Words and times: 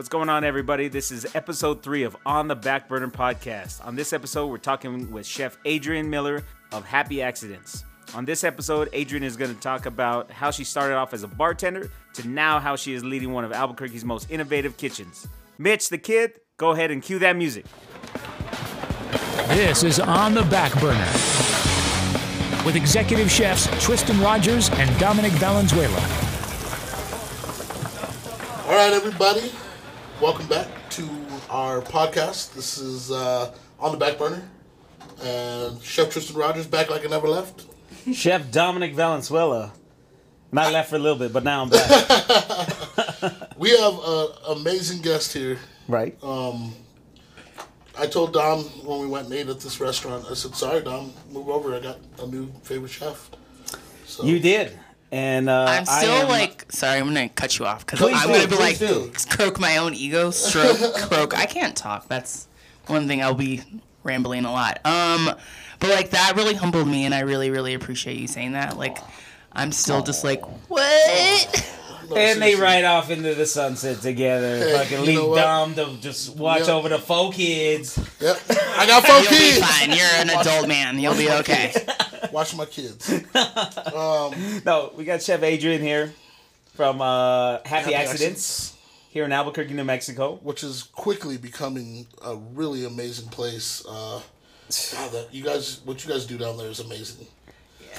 What's 0.00 0.08
going 0.08 0.30
on, 0.30 0.44
everybody? 0.44 0.88
This 0.88 1.10
is 1.10 1.26
episode 1.36 1.82
three 1.82 2.04
of 2.04 2.16
On 2.24 2.48
the 2.48 2.56
Back 2.56 2.88
Burner 2.88 3.08
podcast. 3.08 3.86
On 3.86 3.94
this 3.94 4.14
episode, 4.14 4.46
we're 4.46 4.56
talking 4.56 5.12
with 5.12 5.26
Chef 5.26 5.58
Adrian 5.66 6.08
Miller 6.08 6.42
of 6.72 6.86
Happy 6.86 7.20
Accidents. 7.20 7.84
On 8.14 8.24
this 8.24 8.42
episode, 8.42 8.88
Adrian 8.94 9.22
is 9.22 9.36
going 9.36 9.54
to 9.54 9.60
talk 9.60 9.84
about 9.84 10.30
how 10.30 10.50
she 10.50 10.64
started 10.64 10.94
off 10.94 11.12
as 11.12 11.22
a 11.22 11.28
bartender 11.28 11.90
to 12.14 12.26
now 12.26 12.58
how 12.58 12.76
she 12.76 12.94
is 12.94 13.04
leading 13.04 13.34
one 13.34 13.44
of 13.44 13.52
Albuquerque's 13.52 14.02
most 14.02 14.30
innovative 14.30 14.78
kitchens. 14.78 15.28
Mitch, 15.58 15.90
the 15.90 15.98
kid, 15.98 16.40
go 16.56 16.70
ahead 16.70 16.90
and 16.90 17.02
cue 17.02 17.18
that 17.18 17.36
music. 17.36 17.66
This 19.48 19.82
is 19.82 20.00
On 20.00 20.32
the 20.32 20.44
Back 20.44 20.72
Burner 20.80 21.12
with 22.64 22.74
executive 22.74 23.30
chefs 23.30 23.68
Tristan 23.84 24.18
Rogers 24.22 24.70
and 24.70 24.98
Dominic 24.98 25.32
Valenzuela. 25.32 26.00
All 28.64 28.76
right, 28.76 28.94
everybody, 28.94 29.52
welcome 30.20 30.46
back 30.46 30.68
to 30.90 31.08
our 31.48 31.80
podcast. 31.80 32.54
This 32.54 32.78
is 32.78 33.10
uh, 33.10 33.54
on 33.78 33.92
the 33.92 33.98
back 33.98 34.18
burner, 34.18 34.42
and 35.22 35.80
Chef 35.82 36.10
Tristan 36.10 36.36
Rogers 36.36 36.66
back 36.66 36.90
like 36.90 37.04
I 37.04 37.08
never 37.08 37.28
left. 37.28 37.66
Chef 38.12 38.50
Dominic 38.50 38.94
Valenzuela. 38.94 39.72
Not 40.52 40.72
left 40.72 40.90
for 40.90 40.96
a 40.96 40.98
little 40.98 41.18
bit, 41.18 41.32
but 41.32 41.44
now 41.44 41.62
I'm 41.62 41.68
back. 41.70 42.76
We 43.56 43.70
have 43.78 43.94
an 44.02 44.28
amazing 44.48 45.02
guest 45.02 45.34
here. 45.34 45.58
right? 45.86 46.16
I 47.98 48.06
told 48.06 48.32
Dom 48.32 48.60
when 48.86 49.00
we 49.00 49.06
went 49.06 49.26
and 49.26 49.34
ate 49.34 49.48
at 49.48 49.60
this 49.60 49.78
restaurant, 49.80 50.24
I 50.30 50.34
said, 50.34 50.54
"Sorry, 50.56 50.80
Dom, 50.82 51.12
move 51.30 51.50
over. 51.50 51.74
I 51.74 51.80
got 51.80 51.98
a 52.20 52.26
new 52.26 52.50
favorite 52.62 52.90
chef." 52.90 53.30
So 54.06 54.24
You 54.24 54.38
did. 54.40 54.78
And 55.12 55.48
uh, 55.48 55.66
I'm 55.68 55.86
still 55.86 56.10
am- 56.12 56.28
like, 56.28 56.70
sorry, 56.70 56.98
I'm 57.00 57.06
gonna 57.06 57.28
cut 57.28 57.58
you 57.58 57.66
off 57.66 57.84
because 57.84 58.00
I'm 58.00 58.28
do, 58.28 58.32
gonna 58.32 58.48
be 58.48 58.56
like, 58.56 58.78
do. 58.78 59.10
croak 59.28 59.58
my 59.58 59.78
own 59.78 59.94
ego, 59.94 60.30
stroke, 60.30 60.78
croak. 60.94 61.36
I 61.36 61.46
can't 61.46 61.76
talk. 61.76 62.06
That's 62.08 62.46
one 62.86 63.08
thing 63.08 63.22
I'll 63.22 63.34
be 63.34 63.62
rambling 64.04 64.44
a 64.44 64.52
lot. 64.52 64.78
Um, 64.86 65.30
but 65.80 65.90
like 65.90 66.10
that 66.10 66.34
really 66.36 66.54
humbled 66.54 66.86
me, 66.86 67.04
and 67.06 67.14
I 67.14 67.20
really, 67.20 67.50
really 67.50 67.74
appreciate 67.74 68.18
you 68.18 68.28
saying 68.28 68.52
that. 68.52 68.76
Like, 68.76 68.98
I'm 69.52 69.72
still 69.72 70.02
just 70.02 70.22
like, 70.22 70.42
what? 70.68 71.76
No, 72.10 72.16
And 72.16 72.42
they 72.42 72.54
ride 72.56 72.84
off 72.84 73.10
into 73.10 73.34
the 73.34 73.46
sunset 73.46 74.00
together. 74.02 74.58
Hey, 74.58 74.72
fucking 74.72 75.04
you 75.06 75.22
leave? 75.22 75.36
Dom 75.36 75.74
to 75.76 75.96
just 76.00 76.36
watch 76.36 76.66
Yeah. 76.66 76.74
over 76.74 76.88
the 76.88 76.98
faux 76.98 77.36
kids. 77.36 77.98
Yep, 78.20 78.40
I 78.50 78.86
got 78.86 79.04
four 79.06 79.14
You'll 79.20 79.30
be 79.30 79.36
kids. 79.36 79.58
fine. 79.60 79.90
You're 79.90 80.06
an 80.16 80.30
adult 80.30 80.68
man. 80.68 80.98
You'll 80.98 81.14
be 81.16 81.30
okay. 81.30 81.72
Watch 82.32 82.54
my 82.56 82.66
kids. 82.66 83.08
No, 83.34 84.92
we 84.96 85.04
got 85.04 85.22
Chef 85.22 85.42
Adrian 85.42 85.80
here 85.82 86.12
from 86.74 87.00
uh, 87.00 87.58
Happy, 87.64 87.92
Happy 87.92 87.94
Accidents 87.94 88.74
here 89.10 89.24
in 89.24 89.32
Albuquerque, 89.32 89.74
New 89.74 89.84
Mexico. 89.84 90.38
which 90.42 90.62
is 90.62 90.84
quickly 90.84 91.36
becoming 91.36 92.06
a 92.24 92.36
really 92.36 92.84
amazing 92.84 93.28
place. 93.28 93.84
Uh, 93.88 94.20
God, 94.92 95.12
that 95.12 95.28
you 95.32 95.42
guys, 95.42 95.80
what 95.84 96.04
you 96.04 96.10
guys 96.10 96.26
do 96.26 96.38
down 96.38 96.56
there 96.56 96.68
is 96.68 96.78
amazing. 96.80 97.26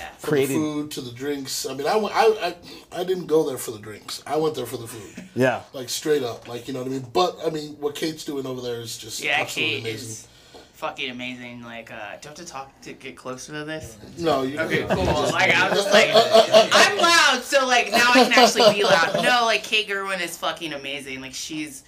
Yeah. 0.01 0.09
From 0.17 0.29
Creating- 0.29 0.61
the 0.61 0.67
food 0.81 0.91
to 0.91 1.01
the 1.01 1.11
drinks. 1.11 1.65
I 1.65 1.73
mean, 1.73 1.87
I, 1.87 1.95
went- 1.95 2.15
I, 2.15 2.25
I, 2.25 2.55
I 3.01 3.03
didn't 3.03 3.27
go 3.27 3.47
there 3.47 3.57
for 3.57 3.71
the 3.71 3.79
drinks. 3.79 4.23
I 4.25 4.37
went 4.37 4.55
there 4.55 4.65
for 4.65 4.77
the 4.77 4.87
food. 4.87 5.25
Yeah. 5.35 5.61
Like 5.73 5.89
straight 5.89 6.23
up, 6.23 6.47
like 6.47 6.67
you 6.67 6.73
know 6.73 6.79
what 6.81 6.87
I 6.87 6.91
mean. 6.91 7.05
But 7.13 7.37
I 7.45 7.49
mean, 7.49 7.73
what 7.79 7.95
Kate's 7.95 8.25
doing 8.25 8.45
over 8.45 8.61
there 8.61 8.81
is 8.81 8.97
just 8.97 9.21
Yeah, 9.23 9.37
absolutely 9.41 9.75
Kate 9.75 9.81
amazing. 9.81 10.09
is 10.09 10.27
fucking 10.73 11.11
amazing. 11.11 11.61
Like, 11.63 11.91
uh, 11.91 12.17
do 12.19 12.27
I 12.27 12.29
have 12.29 12.33
to 12.35 12.45
talk 12.45 12.81
to 12.81 12.93
get 12.93 13.15
closer 13.15 13.53
to 13.53 13.63
this? 13.65 13.97
No, 14.17 14.41
you 14.41 14.59
Okay, 14.59 14.83
cool. 14.89 15.05
Like 15.05 15.51
I'm 15.55 15.71
just 15.73 15.91
like 15.93 16.09
I'm 16.13 16.97
loud, 16.97 17.41
so 17.43 17.67
like 17.67 17.91
now 17.91 18.09
I 18.09 18.23
can 18.23 18.33
actually 18.33 18.73
be 18.73 18.83
loud. 18.83 19.13
No, 19.23 19.45
like 19.45 19.63
Kate 19.63 19.87
Gerwin 19.87 20.21
is 20.21 20.35
fucking 20.37 20.73
amazing. 20.73 21.21
Like 21.21 21.33
she's 21.35 21.83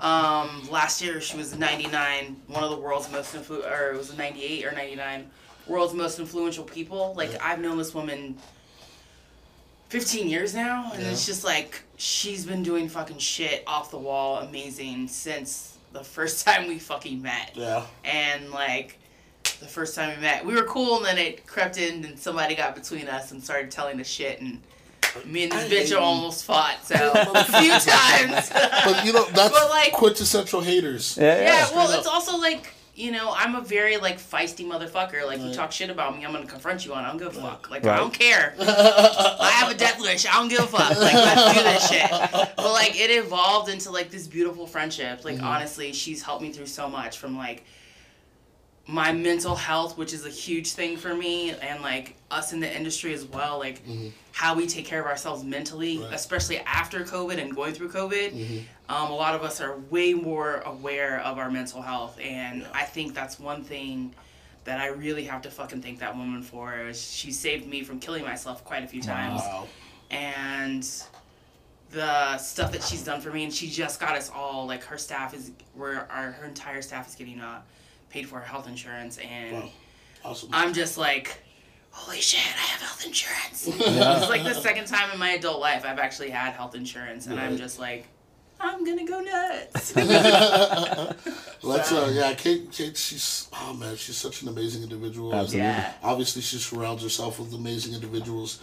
um 0.00 0.68
last 0.70 1.00
year 1.02 1.20
she 1.22 1.36
was 1.38 1.56
99, 1.56 2.36
one 2.48 2.62
of 2.62 2.70
the 2.70 2.76
world's 2.76 3.10
most 3.10 3.34
influ 3.34 3.64
or 3.70 3.92
it 3.92 3.96
was 3.96 4.14
98 4.16 4.66
or 4.66 4.72
99 4.72 5.30
world's 5.66 5.94
most 5.94 6.18
influential 6.18 6.64
people. 6.64 7.14
Like 7.16 7.30
I've 7.42 7.60
known 7.60 7.78
this 7.78 7.94
woman 7.94 8.36
15 9.88 10.28
years 10.28 10.54
now 10.54 10.90
and 10.94 11.02
it's 11.02 11.26
just 11.26 11.44
like 11.44 11.80
she's 11.96 12.44
been 12.44 12.62
doing 12.62 12.88
fucking 12.88 13.18
shit 13.18 13.62
off 13.68 13.90
the 13.92 13.98
wall 13.98 14.38
amazing 14.38 15.06
since 15.06 15.78
the 15.92 16.02
first 16.02 16.44
time 16.46 16.66
we 16.66 16.78
fucking 16.78 17.22
met 17.22 17.52
Yeah. 17.54 17.84
and 18.04 18.50
like 18.50 18.98
the 19.60 19.66
first 19.66 19.94
time 19.94 20.14
we 20.14 20.20
met, 20.20 20.44
we 20.44 20.54
were 20.54 20.64
cool, 20.64 20.96
and 20.98 21.06
then 21.06 21.16
it 21.16 21.46
crept 21.46 21.78
in, 21.78 22.04
and 22.04 22.18
somebody 22.18 22.54
got 22.54 22.74
between 22.74 23.08
us 23.08 23.30
and 23.30 23.42
started 23.42 23.70
telling 23.70 23.98
us 24.00 24.06
shit, 24.06 24.38
and 24.42 24.60
me 25.24 25.44
and 25.44 25.52
this 25.52 25.90
I 25.90 25.94
bitch 25.96 25.98
almost 25.98 26.44
fought. 26.44 26.84
So 26.84 26.94
a 27.34 27.44
few 27.44 27.70
times. 27.70 28.50
But 28.50 29.06
you 29.06 29.14
know 29.14 29.24
that's 29.30 29.54
But, 29.58 29.70
like- 29.70 29.92
quintessential 29.94 30.60
haters. 30.60 31.16
Yeah. 31.18 31.36
yeah, 31.38 31.42
yeah 31.44 31.70
well, 31.74 31.86
straight 31.86 31.98
it's 32.00 32.06
also 32.06 32.36
like 32.36 32.74
you 32.98 33.12
know, 33.12 33.32
I'm 33.36 33.54
a 33.54 33.60
very 33.60 33.98
like 33.98 34.18
feisty 34.18 34.64
motherfucker. 34.66 35.24
Like 35.26 35.38
you 35.40 35.52
talk 35.52 35.70
shit 35.70 35.90
about 35.90 36.16
me, 36.16 36.24
I'm 36.24 36.32
gonna 36.32 36.46
confront 36.46 36.84
you 36.86 36.94
on. 36.94 37.04
I 37.04 37.08
don't 37.08 37.18
give 37.18 37.28
a 37.36 37.40
fuck. 37.40 37.70
Like 37.70 37.84
Right. 37.84 37.94
I 37.94 37.98
don't 37.98 38.12
care. 38.12 38.54
I 38.60 39.50
have 39.54 39.70
a 39.70 39.74
death 39.74 40.00
wish. 40.00 40.24
I 40.26 40.32
don't 40.32 40.48
give 40.48 40.60
a 40.60 40.66
fuck. 40.66 40.90
Like 40.98 41.12
let's 41.14 41.56
do 41.58 41.62
this 41.62 41.88
shit. 41.90 42.10
But 42.56 42.72
like 42.72 42.98
it 42.98 43.10
evolved 43.10 43.68
into 43.68 43.90
like 43.90 44.10
this 44.10 44.26
beautiful 44.26 44.66
friendship. 44.66 45.24
Like 45.24 45.36
Mm-hmm. 45.36 45.44
honestly, 45.46 45.92
she's 45.92 46.22
helped 46.22 46.42
me 46.42 46.50
through 46.52 46.66
so 46.66 46.88
much 46.88 47.18
from 47.18 47.36
like 47.36 47.64
my 48.86 49.12
mental 49.12 49.54
health, 49.56 49.98
which 49.98 50.12
is 50.14 50.24
a 50.24 50.30
huge 50.30 50.72
thing 50.72 50.96
for 50.96 51.14
me, 51.14 51.50
and 51.50 51.82
like 51.82 52.16
us 52.30 52.52
in 52.52 52.60
the 52.60 52.76
industry 52.76 53.12
as 53.12 53.24
well. 53.26 53.58
Like 53.58 53.82
how 54.36 54.54
we 54.54 54.66
take 54.66 54.84
care 54.84 55.00
of 55.00 55.06
ourselves 55.06 55.42
mentally, 55.42 55.94
Mm-hmm. 55.94 56.02
Right. 56.02 56.06
Mm-hmm. 56.08 56.14
especially 56.14 56.58
after 56.60 57.00
COVID 57.04 57.40
and 57.40 57.54
going 57.56 57.72
through 57.72 57.88
COVID. 57.88 58.64
Um, 58.90 59.10
a 59.10 59.14
lot 59.14 59.34
of 59.34 59.42
us 59.42 59.62
are 59.62 59.78
way 59.90 60.12
more 60.12 60.56
aware 60.66 61.20
of 61.20 61.38
our 61.38 61.50
mental 61.50 61.80
health, 61.80 62.18
and 62.20 62.66
I 62.74 62.84
think 62.84 63.14
that's 63.14 63.40
one 63.40 63.64
thing 63.64 64.14
that 64.64 64.78
I 64.78 64.88
really 64.88 65.24
have 65.24 65.40
to 65.42 65.50
fucking 65.50 65.80
thank 65.80 66.00
that 66.00 66.14
woman 66.14 66.42
for. 66.42 66.92
She 66.92 67.32
saved 67.32 67.66
me 67.66 67.82
from 67.82 67.98
killing 67.98 68.24
myself 68.24 68.62
quite 68.62 68.84
a 68.84 68.86
few 68.86 69.00
times, 69.00 69.40
Wow. 69.40 69.66
and 70.10 70.86
the 71.92 72.36
stuff 72.36 72.72
that 72.72 72.82
she's 72.82 73.04
done 73.04 73.22
for 73.22 73.30
me, 73.30 73.44
and 73.44 73.54
she 73.54 73.68
just 73.70 73.98
got 74.00 74.16
us 74.16 74.30
all 74.34 74.66
like 74.66 74.84
her 74.84 74.98
staff 74.98 75.32
is 75.32 75.52
where 75.74 76.06
our 76.12 76.32
her 76.32 76.44
entire 76.46 76.82
staff 76.82 77.08
is 77.08 77.14
getting 77.14 77.40
uh, 77.40 77.62
paid 78.10 78.28
for 78.28 78.40
health 78.40 78.68
insurance, 78.68 79.16
and 79.18 79.54
Wow. 79.56 79.70
Awesome. 80.26 80.50
I'm 80.52 80.74
just 80.74 80.98
like. 80.98 81.38
Holy 81.96 82.20
shit! 82.20 82.40
I 82.40 82.66
have 82.72 82.80
health 82.82 83.04
insurance. 83.06 83.66
It's 83.80 84.28
like 84.28 84.44
the 84.44 84.54
second 84.54 84.86
time 84.86 85.10
in 85.12 85.18
my 85.18 85.30
adult 85.30 85.60
life 85.60 85.84
I've 85.84 85.98
actually 85.98 86.30
had 86.30 86.52
health 86.52 86.74
insurance, 86.74 87.26
and 87.26 87.40
I'm 87.40 87.56
just 87.56 87.78
like, 87.80 88.06
I'm 88.60 88.84
gonna 88.84 89.04
go 89.04 89.20
nuts. 89.20 89.96
Let's 91.62 91.92
uh 91.92 92.12
yeah, 92.14 92.34
Kate 92.34 92.70
Kate 92.70 92.96
she's 92.96 93.48
oh 93.52 93.74
man, 93.74 93.96
she's 93.96 94.16
such 94.16 94.42
an 94.42 94.48
amazing 94.48 94.82
individual. 94.82 95.34
Absolutely. 95.34 95.60
Yeah. 95.60 95.92
Obviously 96.02 96.42
she 96.42 96.58
surrounds 96.58 97.02
herself 97.02 97.38
with 97.38 97.52
amazing 97.54 97.94
individuals. 97.94 98.60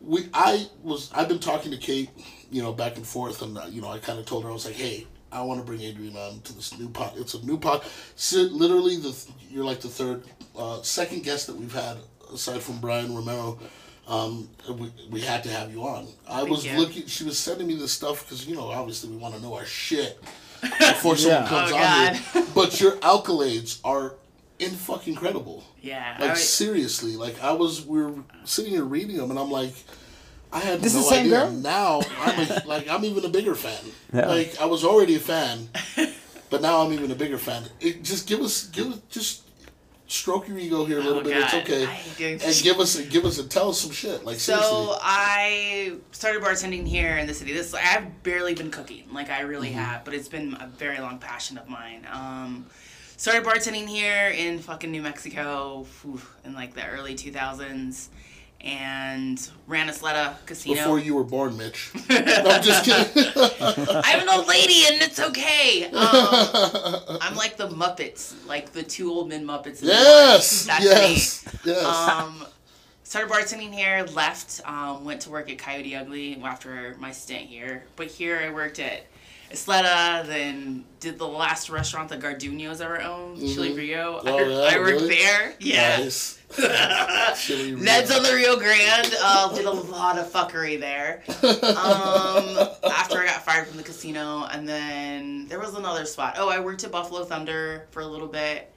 We 0.00 0.28
I 0.32 0.66
was 0.82 1.10
I've 1.12 1.28
been 1.28 1.38
talking 1.38 1.70
to 1.72 1.78
Kate, 1.78 2.10
you 2.50 2.62
know, 2.62 2.72
back 2.72 2.96
and 2.96 3.06
forth 3.06 3.42
and 3.42 3.56
uh, 3.58 3.66
you 3.68 3.80
know, 3.80 3.88
I 3.88 3.98
kind 3.98 4.18
of 4.18 4.26
told 4.26 4.44
her 4.44 4.50
I 4.50 4.52
was 4.52 4.66
like, 4.66 4.74
"Hey, 4.74 5.06
I 5.32 5.42
want 5.42 5.60
to 5.60 5.66
bring 5.66 5.80
Adrian 5.80 6.16
on 6.16 6.40
to 6.42 6.54
this 6.54 6.78
new 6.78 6.88
pod. 6.88 7.14
It's 7.16 7.34
a 7.34 7.44
new 7.44 7.58
pod. 7.58 7.82
So 8.16 8.38
literally 8.38 8.96
the 8.96 9.12
th- 9.12 9.28
you're 9.50 9.64
like 9.64 9.80
the 9.80 9.88
third 9.88 10.24
uh 10.56 10.82
second 10.82 11.24
guest 11.24 11.46
that 11.48 11.56
we've 11.56 11.74
had 11.74 11.98
aside 12.34 12.62
from 12.62 12.78
Brian 12.80 13.14
Romero. 13.14 13.58
Um, 14.06 14.48
we, 14.68 14.92
we 15.10 15.20
had 15.22 15.42
to 15.44 15.48
have 15.50 15.72
you 15.72 15.82
on. 15.84 16.06
I 16.28 16.38
Thank 16.40 16.50
was 16.50 16.66
you. 16.66 16.76
looking. 16.78 17.06
She 17.06 17.24
was 17.24 17.38
sending 17.38 17.66
me 17.66 17.74
this 17.76 17.92
stuff 17.92 18.22
because 18.24 18.46
you 18.46 18.54
know, 18.54 18.68
obviously, 18.70 19.08
we 19.10 19.16
want 19.16 19.34
to 19.34 19.40
know 19.40 19.54
our 19.54 19.64
shit 19.64 20.20
before 20.60 21.16
someone 21.16 21.42
Yeah. 21.42 21.48
comes 21.48 21.70
Oh, 21.72 21.76
on 21.76 21.80
God. 21.80 22.16
here. 22.16 22.44
But 22.54 22.80
your 22.80 22.92
accolades 22.98 23.80
are 23.82 24.14
in 24.58 24.70
fucking 24.72 25.14
credible. 25.14 25.64
yeah. 25.80 26.16
Like 26.20 26.30
I- 26.32 26.34
seriously, 26.34 27.16
like 27.16 27.42
I 27.42 27.52
was, 27.52 27.84
we 27.86 28.02
were 28.02 28.14
sitting 28.44 28.72
here 28.72 28.84
reading 28.84 29.16
them, 29.16 29.30
and 29.30 29.38
I'm 29.38 29.50
like, 29.50 29.72
I 30.52 30.60
had 30.60 30.80
This 30.82 30.94
no 30.94 31.00
the 31.00 31.06
same 31.06 31.20
idea. 31.26 31.38
girl? 31.40 31.50
Now 31.50 32.00
I'm 32.20 32.38
a, 32.50 32.62
like, 32.66 32.88
I'm 32.88 33.04
even 33.06 33.24
a 33.24 33.28
bigger 33.28 33.54
fan. 33.54 33.82
Yeah. 34.12 34.28
Like 34.28 34.60
I 34.60 34.66
was 34.66 34.84
already 34.84 35.16
a 35.16 35.18
fan, 35.18 35.68
but 36.50 36.60
now 36.62 36.82
I'm 36.82 36.92
even 36.92 37.10
a 37.10 37.14
bigger 37.16 37.38
fan. 37.38 37.64
It 37.80 38.02
just 38.04 38.26
give 38.28 38.40
us, 38.40 38.66
give 38.66 38.92
us, 38.92 38.98
just 39.08 39.43
stroke 40.06 40.48
your 40.48 40.58
ego 40.58 40.84
here 40.84 40.98
a 40.98 41.02
little 41.02 41.20
Oh, 41.20 41.22
bit. 41.24 41.36
It's 41.36 41.54
okay, 41.54 41.82
I 41.84 41.86
hate 41.86 42.16
doing 42.16 42.32
and 42.42 42.62
give 42.62 42.78
us, 42.78 42.98
a, 42.98 43.04
give 43.04 43.24
us, 43.24 43.38
a, 43.38 43.48
tell 43.48 43.70
us 43.70 43.80
some 43.80 43.90
shit. 43.90 44.24
Like 44.24 44.38
seriously. 44.38 44.68
so 44.68 44.96
I 45.02 45.94
started 46.12 46.42
bartending 46.42 46.86
here 46.86 47.16
in 47.16 47.26
the 47.26 47.34
city. 47.34 47.52
This 47.52 47.72
I've 47.74 48.22
barely 48.22 48.54
been 48.54 48.70
cooking, 48.70 49.04
like 49.12 49.30
I 49.30 49.40
really 49.40 49.70
Mm-hmm. 49.70 49.78
have, 49.78 50.04
but 50.04 50.14
it's 50.14 50.28
been 50.28 50.54
a 50.60 50.66
very 50.66 50.98
long 51.00 51.18
passion 51.18 51.56
of 51.58 51.68
mine. 51.68 52.06
Um, 52.12 52.66
started 53.16 53.44
bartending 53.44 53.86
here 53.88 54.28
in 54.28 54.58
fucking 54.58 54.90
New 54.90 55.02
Mexico 55.02 55.86
whew, 56.02 56.20
in 56.44 56.52
like 56.54 56.74
the 56.74 56.86
early 56.86 57.14
2000s, 57.14 58.08
and 58.64 59.50
ran 59.66 59.88
a 59.88 59.92
Isleta 59.92 60.36
casino. 60.46 60.76
Before 60.76 60.98
you 60.98 61.14
were 61.14 61.24
born, 61.24 61.56
Mitch. 61.56 61.90
no, 62.08 62.16
I'm 62.16 62.62
just 62.62 62.84
kidding. 62.84 63.32
I'm 63.60 64.20
an 64.20 64.28
old 64.30 64.48
lady 64.48 64.84
and 64.86 65.02
it's 65.02 65.20
okay. 65.20 65.84
Um, 65.84 67.18
I'm 67.20 67.36
like 67.36 67.56
the 67.56 67.68
Muppets, 67.68 68.34
like 68.46 68.72
the 68.72 68.82
two 68.82 69.10
old 69.10 69.28
men 69.28 69.46
Muppets. 69.46 69.82
in 69.82 69.88
yes, 69.88 70.64
That's 70.64 70.84
yes, 70.84 71.46
me. 71.64 71.72
yes. 71.72 71.84
Um, 71.84 72.46
started 73.02 73.30
bartending 73.30 73.72
here. 73.72 74.06
Left. 74.14 74.62
Um, 74.64 75.04
went 75.04 75.20
to 75.22 75.30
work 75.30 75.50
at 75.50 75.58
Coyote 75.58 75.94
Ugly 75.94 76.40
after 76.42 76.96
my 76.98 77.12
stint 77.12 77.42
here. 77.42 77.84
But 77.96 78.06
here 78.06 78.38
I 78.38 78.50
worked 78.50 78.78
at 78.78 79.04
Isleta, 79.54 80.26
then 80.26 80.84
did 80.98 81.16
the 81.16 81.28
last 81.28 81.70
restaurant 81.70 82.08
that 82.08 82.20
Garduno's 82.20 82.80
ever 82.80 83.00
owned, 83.00 83.38
Chili 83.38 83.72
Rio. 83.72 84.20
Oh, 84.24 84.38
I, 84.38 84.42
yeah, 84.42 84.76
I 84.76 84.78
worked 84.80 85.02
really? 85.02 85.14
there. 85.14 85.54
Yeah. 85.60 85.98
Nice. 85.98 86.40
Ned's 86.58 88.10
on 88.10 88.22
the 88.24 88.32
Rio 88.34 88.56
Grande. 88.56 89.14
Uh, 89.20 89.54
did 89.54 89.64
a 89.64 89.70
lot 89.70 90.18
of 90.18 90.26
fuckery 90.30 90.78
there. 90.78 91.22
Um, 91.28 92.68
after 92.90 93.18
I 93.18 93.26
got 93.26 93.44
fired 93.44 93.68
from 93.68 93.76
the 93.76 93.84
casino, 93.84 94.44
and 94.50 94.68
then 94.68 95.46
there 95.46 95.60
was 95.60 95.74
another 95.74 96.04
spot. 96.04 96.34
Oh, 96.36 96.48
I 96.48 96.58
worked 96.58 96.82
at 96.82 96.90
Buffalo 96.90 97.24
Thunder 97.24 97.86
for 97.92 98.00
a 98.00 98.06
little 98.06 98.28
bit, 98.28 98.72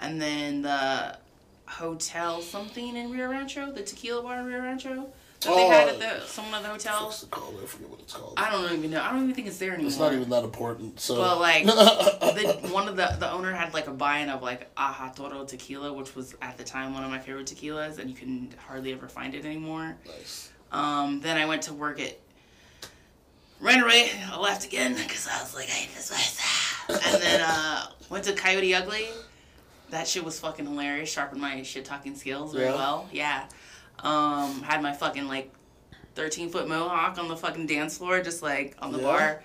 and 0.00 0.20
then 0.20 0.62
the 0.62 1.18
hotel 1.66 2.42
something 2.42 2.96
in 2.96 3.12
Rio 3.12 3.30
Rancho, 3.30 3.70
the 3.70 3.82
tequila 3.82 4.22
bar 4.22 4.40
in 4.40 4.46
Rio 4.46 4.60
Rancho 4.60 5.06
that 5.40 5.54
they 5.54 5.66
had 5.66 5.88
at 5.88 5.98
the 5.98 6.26
some 6.26 6.52
of 6.54 6.62
the 6.62 6.68
What's 6.70 6.84
hotels. 6.84 7.22
it 7.24 7.30
called? 7.30 7.54
I 7.62 7.66
forget 7.66 7.88
what 7.90 8.00
it's 8.00 8.12
called. 8.14 8.34
I 8.36 8.50
don't 8.50 8.72
even 8.72 8.90
know. 8.90 9.02
I 9.02 9.10
don't 9.12 9.22
even 9.24 9.34
think 9.34 9.46
it's 9.48 9.58
there 9.58 9.72
anymore. 9.72 9.88
It's 9.88 9.98
not 9.98 10.12
even 10.12 10.28
that 10.30 10.44
important. 10.44 10.98
So. 11.00 11.16
But 11.16 11.40
like, 11.40 11.64
the, 11.66 12.68
one 12.72 12.88
of 12.88 12.96
the 12.96 13.16
the 13.18 13.30
owner 13.30 13.52
had 13.52 13.74
like 13.74 13.86
a 13.86 13.92
buy-in 13.92 14.28
of 14.30 14.42
like 14.42 14.70
Aha 14.76 15.12
Toro 15.14 15.44
tequila, 15.44 15.92
which 15.92 16.14
was 16.14 16.34
at 16.42 16.56
the 16.58 16.64
time 16.64 16.94
one 16.94 17.04
of 17.04 17.10
my 17.10 17.18
favorite 17.18 17.46
tequilas, 17.46 17.98
and 17.98 18.08
you 18.10 18.16
can 18.16 18.52
hardly 18.66 18.92
ever 18.92 19.08
find 19.08 19.34
it 19.34 19.44
anymore. 19.44 19.96
nice. 20.06 20.50
Um, 20.72 21.20
then 21.20 21.36
I 21.36 21.46
went 21.46 21.62
to 21.62 21.74
work 21.74 22.00
at. 22.00 22.18
Ran 23.60 23.82
away. 23.82 24.10
I 24.30 24.38
left 24.38 24.66
again 24.66 24.94
because 24.94 25.26
I 25.26 25.40
was 25.40 25.54
like, 25.54 25.64
I 25.68 25.72
hate 25.72 25.94
this 25.94 26.08
place. 26.10 26.40
And 26.88 27.22
then 27.22 27.40
uh, 27.42 27.86
went 28.10 28.24
to 28.24 28.34
Coyote 28.34 28.74
Ugly. 28.74 29.06
That 29.90 30.06
shit 30.06 30.24
was 30.24 30.38
fucking 30.38 30.66
hilarious. 30.66 31.08
Sharpened 31.10 31.40
my 31.40 31.62
shit 31.62 31.84
talking 31.86 32.14
skills 32.16 32.52
very 32.52 32.66
Yeah? 32.66 32.74
well. 32.74 33.08
Yeah. 33.12 33.44
Um, 34.00 34.62
had 34.62 34.82
my 34.82 34.92
fucking 34.92 35.26
like, 35.28 35.52
thirteen 36.14 36.48
foot 36.50 36.68
mohawk 36.68 37.18
on 37.18 37.28
the 37.28 37.36
fucking 37.36 37.66
dance 37.66 37.98
floor, 37.98 38.20
just 38.22 38.42
like 38.42 38.76
on 38.80 38.92
the 38.92 38.98
Yeah? 38.98 39.04
bar, 39.04 39.42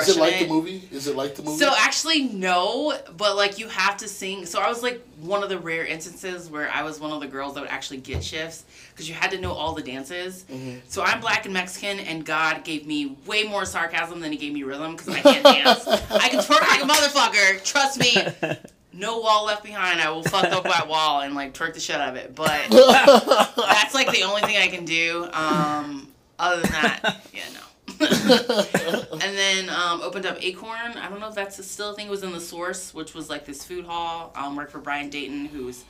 Is 0.00 0.08
it 0.10 0.16
like 0.20 0.38
the 0.38 0.46
movie? 0.46 0.86
Is 0.92 1.06
it 1.06 1.16
like 1.16 1.34
the 1.34 1.42
movie? 1.42 1.58
so 1.58 1.72
actually 1.76 2.22
no, 2.24 2.96
but 3.16 3.36
like 3.36 3.58
you 3.58 3.68
have 3.68 3.96
to 3.98 4.08
sing. 4.08 4.44
So 4.46 4.60
I 4.60 4.68
was 4.68 4.82
like 4.82 5.02
one 5.20 5.42
of 5.42 5.48
the 5.48 5.58
rare 5.58 5.84
instances 5.84 6.48
where 6.50 6.70
I 6.70 6.82
was 6.82 7.00
one 7.00 7.10
of 7.12 7.20
the 7.20 7.26
girls 7.26 7.54
that 7.54 7.60
would 7.62 7.70
actually 7.70 7.98
get 7.98 8.22
shifts 8.22 8.64
because 8.92 9.08
you 9.08 9.14
had 9.14 9.30
to 9.32 9.38
know 9.40 9.52
all 9.52 9.74
the 9.74 9.82
dances. 9.82 10.44
So 10.88 11.02
I'm 11.02 11.20
black 11.20 11.44
and 11.46 11.54
Mexican, 11.54 12.00
and 12.00 12.24
God 12.24 12.64
gave 12.64 12.86
me 12.86 13.16
way 13.26 13.42
more 13.44 13.64
sarcasm 13.64 14.20
than 14.20 14.30
He 14.32 14.38
gave 14.38 14.52
me 14.52 14.62
rhythm 14.62 14.96
because 14.96 15.08
I 15.14 15.20
can't 15.20 15.44
dance. 15.44 15.86
I 16.10 16.28
can 16.28 16.40
twerk 16.40 16.60
like 16.60 16.82
a 16.82 16.86
motherfucker. 16.86 17.64
Trust 17.64 17.98
me. 17.98 18.56
No 18.92 19.20
wall 19.20 19.46
left 19.46 19.62
behind. 19.62 20.00
I 20.00 20.10
will 20.10 20.22
fuck 20.22 20.44
up 20.46 20.64
that 20.64 20.88
wall 20.88 21.20
and 21.20 21.34
like 21.34 21.54
twerk 21.54 21.74
the 21.74 21.80
shit 21.80 21.96
out 21.96 22.08
of 22.08 22.16
it. 22.16 22.34
But 22.34 22.70
that's 22.70 23.94
like 23.94 24.10
the 24.10 24.22
only 24.22 24.42
thing 24.42 24.56
I 24.56 24.68
can 24.68 24.84
do. 24.84 25.28
Um, 25.32 26.08
other 26.38 26.62
than 26.62 26.72
that, 26.72 27.20
yeah, 27.32 27.44
no. 27.52 27.60
and 28.00 29.36
then 29.36 29.68
um, 29.68 30.00
opened 30.00 30.26
up 30.26 30.38
Acorn. 30.40 30.92
I 30.96 31.08
don't 31.08 31.20
know 31.20 31.28
if 31.28 31.34
that's 31.34 31.64
still 31.66 31.90
a 31.90 31.94
thing. 31.94 32.06
It 32.06 32.10
was 32.10 32.22
in 32.22 32.32
the 32.32 32.40
Source, 32.40 32.92
which 32.94 33.14
was 33.14 33.28
like 33.30 33.44
this 33.44 33.64
food 33.64 33.84
hall. 33.84 34.32
Um, 34.34 34.56
worked 34.56 34.72
for 34.72 34.80
Brian 34.80 35.10
Dayton, 35.10 35.46
who's 35.46 35.84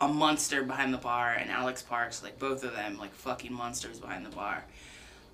a 0.00 0.08
monster 0.08 0.62
behind 0.62 0.92
the 0.92 0.98
bar, 0.98 1.32
and 1.32 1.50
Alex 1.50 1.82
Parks, 1.82 2.22
like 2.22 2.38
both 2.38 2.64
of 2.64 2.74
them, 2.74 2.98
like 2.98 3.14
fucking 3.14 3.52
monsters 3.52 4.00
behind 4.00 4.26
the 4.26 4.30
bar. 4.30 4.64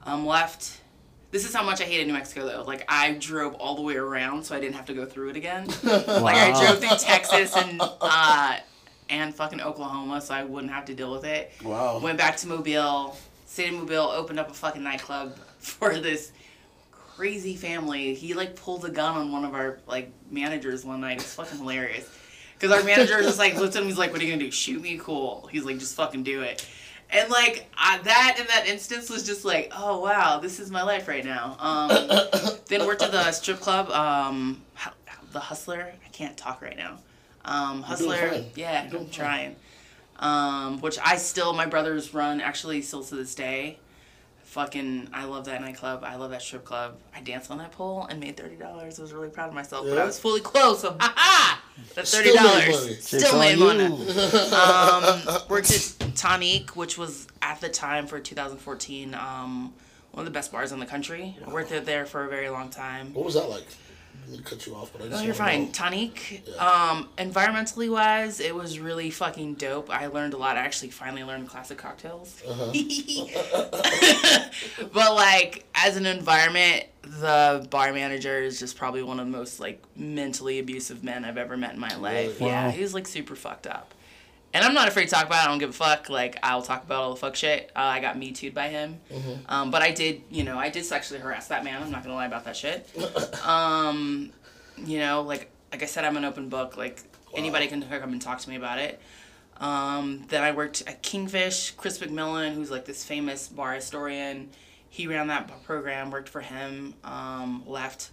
Um, 0.04 0.26
left. 0.26 0.81
This 1.32 1.48
is 1.48 1.54
how 1.54 1.62
much 1.64 1.80
I 1.80 1.84
hated 1.84 2.06
New 2.06 2.12
Mexico 2.12 2.46
though. 2.46 2.62
Like 2.62 2.84
I 2.88 3.12
drove 3.12 3.54
all 3.54 3.74
the 3.74 3.80
way 3.80 3.96
around, 3.96 4.44
so 4.44 4.54
I 4.54 4.60
didn't 4.60 4.74
have 4.76 4.84
to 4.86 4.94
go 4.94 5.06
through 5.06 5.30
it 5.30 5.36
again. 5.36 5.66
Like 5.82 6.36
I 6.36 6.52
drove 6.52 6.78
through 6.78 6.98
Texas 6.98 7.56
and 7.56 7.80
uh, 7.80 8.58
and 9.08 9.34
fucking 9.34 9.60
Oklahoma, 9.62 10.20
so 10.20 10.34
I 10.34 10.44
wouldn't 10.44 10.72
have 10.72 10.84
to 10.86 10.94
deal 10.94 11.10
with 11.10 11.24
it. 11.24 11.52
Wow. 11.64 11.98
Went 12.00 12.18
back 12.18 12.36
to 12.38 12.48
Mobile, 12.48 13.16
stayed 13.46 13.68
in 13.68 13.80
Mobile, 13.80 14.10
opened 14.10 14.38
up 14.38 14.50
a 14.50 14.54
fucking 14.54 14.82
nightclub 14.82 15.36
for 15.58 15.98
this 15.98 16.32
crazy 16.90 17.56
family. 17.56 18.14
He 18.14 18.34
like 18.34 18.54
pulled 18.54 18.84
a 18.84 18.90
gun 18.90 19.16
on 19.16 19.32
one 19.32 19.46
of 19.46 19.54
our 19.54 19.80
like 19.86 20.12
managers 20.30 20.84
one 20.84 21.00
night. 21.00 21.16
It's 21.16 21.34
fucking 21.34 21.58
hilarious. 21.58 22.08
Cause 22.58 22.70
our 22.70 22.84
manager 22.84 23.20
just 23.22 23.38
like 23.38 23.56
looked 23.56 23.74
at 23.74 23.82
him. 23.82 23.88
He's 23.88 23.98
like, 23.98 24.12
"What 24.12 24.20
are 24.20 24.24
you 24.24 24.32
gonna 24.32 24.44
do? 24.44 24.50
Shoot 24.52 24.82
me? 24.82 24.96
Cool." 24.98 25.48
He's 25.50 25.64
like, 25.64 25.78
"Just 25.78 25.96
fucking 25.96 26.22
do 26.22 26.42
it." 26.42 26.64
And 27.12 27.30
like 27.30 27.70
I, 27.76 27.98
that 27.98 28.36
in 28.40 28.46
that 28.46 28.66
instance 28.66 29.10
was 29.10 29.24
just 29.24 29.44
like, 29.44 29.70
"Oh 29.76 30.00
wow, 30.00 30.38
this 30.38 30.58
is 30.58 30.70
my 30.70 30.82
life 30.82 31.08
right 31.08 31.24
now." 31.24 31.56
Um, 31.60 31.88
then 32.68 32.86
worked 32.86 33.02
at 33.02 33.12
the 33.12 33.30
strip 33.32 33.60
club, 33.60 33.90
um, 33.90 34.62
the 35.32 35.40
Hustler. 35.40 35.92
I 36.04 36.08
can't 36.08 36.36
talk 36.36 36.62
right 36.62 36.76
now. 36.76 36.98
Um, 37.44 37.82
Hustler, 37.82 38.44
yeah, 38.54 38.82
I'm 38.84 38.90
fine. 38.90 39.10
trying. 39.10 39.56
Um, 40.18 40.80
which 40.80 40.98
I 41.04 41.16
still, 41.16 41.52
my 41.52 41.66
brothers 41.66 42.14
run 42.14 42.40
actually 42.40 42.80
still 42.82 43.02
to 43.04 43.16
this 43.16 43.34
day. 43.34 43.78
Fucking, 44.52 45.08
I 45.14 45.24
love 45.24 45.46
that 45.46 45.62
nightclub. 45.62 46.04
I 46.04 46.16
love 46.16 46.30
that 46.32 46.42
strip 46.42 46.62
club. 46.62 46.98
I 47.16 47.22
danced 47.22 47.50
on 47.50 47.56
that 47.56 47.72
pole 47.72 48.04
and 48.10 48.20
made 48.20 48.36
thirty 48.36 48.56
dollars. 48.56 48.98
I 48.98 49.02
was 49.02 49.14
really 49.14 49.30
proud 49.30 49.48
of 49.48 49.54
myself, 49.54 49.86
but 49.88 49.96
I 49.96 50.04
was 50.04 50.20
fully 50.20 50.42
clothed, 50.42 50.80
so 50.80 50.90
ha 51.00 51.14
ha! 51.16 51.62
That 51.94 52.06
thirty 52.06 52.28
Still 52.28 52.42
made 52.44 52.66
dollars 52.66 52.82
money. 52.84 52.94
still 52.96 53.34
on 53.34 53.40
made 53.40 53.58
money. 53.58 53.84
Um, 54.52 55.42
worked 55.48 55.70
at 55.72 56.14
Tonique, 56.14 56.76
which 56.76 56.98
was 56.98 57.28
at 57.40 57.62
the 57.62 57.70
time 57.70 58.06
for 58.06 58.20
2014 58.20 59.14
um, 59.14 59.72
one 60.10 60.20
of 60.20 60.24
the 60.26 60.30
best 60.30 60.52
bars 60.52 60.70
in 60.70 60.80
the 60.80 60.84
country. 60.86 61.34
I 61.46 61.50
worked 61.50 61.72
it 61.72 61.86
there 61.86 62.04
for 62.04 62.26
a 62.26 62.28
very 62.28 62.50
long 62.50 62.68
time. 62.68 63.14
What 63.14 63.24
was 63.24 63.32
that 63.32 63.48
like? 63.48 63.64
I'm 64.32 64.38
gonna 64.38 64.48
cut 64.48 64.66
you 64.66 64.74
off, 64.74 64.90
but 64.92 65.02
I 65.02 65.08
just. 65.08 65.20
No, 65.20 65.26
you're 65.26 65.34
fine. 65.34 65.66
know. 65.66 65.70
Tonique, 65.72 66.42
Yeah. 66.46 66.54
um, 66.90 67.08
environmentally 67.18 67.90
wise, 67.90 68.40
it 68.40 68.54
was 68.54 68.78
really 68.78 69.10
fucking 69.10 69.54
dope. 69.54 69.90
I 69.90 70.06
learned 70.06 70.32
a 70.32 70.38
lot. 70.38 70.56
I 70.56 70.60
actually 70.60 70.88
finally 70.90 71.22
learned 71.22 71.48
classic 71.48 71.76
cocktails. 71.78 72.42
but 74.92 75.14
like 75.14 75.64
as 75.74 75.96
an 75.96 76.06
environment, 76.06 76.84
the 77.02 77.66
bar 77.70 77.92
manager 77.92 78.38
is 78.38 78.58
just 78.58 78.76
probably 78.76 79.02
one 79.02 79.20
of 79.20 79.26
the 79.26 79.32
most 79.32 79.60
like 79.60 79.82
mentally 79.96 80.58
abusive 80.58 81.04
men 81.04 81.24
I've 81.24 81.36
ever 81.38 81.56
met 81.56 81.74
in 81.74 81.80
my 81.80 81.94
life. 81.96 82.38
Really? 82.40 82.50
Yeah, 82.50 82.66
Wow. 82.66 82.70
he 82.72 82.82
was 82.82 82.94
like 82.94 83.06
super 83.06 83.36
fucked 83.36 83.66
up. 83.66 83.92
And 84.54 84.64
I'm 84.64 84.74
not 84.74 84.86
afraid 84.88 85.04
to 85.06 85.10
talk 85.10 85.26
about 85.26 85.44
it. 85.44 85.46
I 85.46 85.48
don't 85.48 85.58
give 85.58 85.70
a 85.70 85.72
fuck. 85.72 86.10
Like, 86.10 86.38
I'll 86.42 86.62
talk 86.62 86.84
about 86.84 87.02
all 87.02 87.10
the 87.10 87.16
fuck 87.16 87.36
shit. 87.36 87.70
Uh, 87.74 87.80
I 87.80 88.00
got 88.00 88.18
me 88.18 88.32
too'd 88.32 88.54
by 88.54 88.68
him. 88.68 89.00
Um, 89.48 89.70
but 89.70 89.80
I 89.82 89.92
did, 89.92 90.22
you 90.30 90.44
know, 90.44 90.58
I 90.58 90.68
did 90.68 90.84
sexually 90.84 91.20
harass 91.20 91.48
that 91.48 91.64
man. 91.64 91.82
I'm 91.82 91.90
not 91.90 92.02
going 92.02 92.12
to 92.12 92.16
lie 92.16 92.26
about 92.26 92.44
that 92.44 92.56
shit. 92.56 92.88
um, 93.46 94.30
you 94.76 94.98
know, 94.98 95.22
like, 95.22 95.50
like 95.70 95.82
I 95.82 95.86
said, 95.86 96.04
I'm 96.04 96.16
an 96.18 96.24
open 96.24 96.50
book. 96.50 96.76
Like, 96.76 97.02
anybody 97.34 97.66
can 97.66 97.82
come 97.82 98.12
and 98.12 98.20
talk 98.20 98.40
to 98.40 98.50
me 98.50 98.56
about 98.56 98.78
it. 98.78 99.00
Um, 99.58 100.24
then 100.28 100.42
I 100.42 100.52
worked 100.52 100.82
at 100.86 101.02
Kingfish. 101.02 101.76
Chris 101.76 101.98
McMillian, 101.98 102.54
who's 102.54 102.70
like 102.70 102.84
this 102.84 103.04
famous 103.04 103.48
bar 103.48 103.74
historian, 103.74 104.50
he 104.88 105.06
ran 105.06 105.28
that 105.28 105.64
program, 105.64 106.10
worked 106.10 106.28
for 106.28 106.40
him, 106.40 106.94
um, 107.04 107.62
left, 107.66 108.10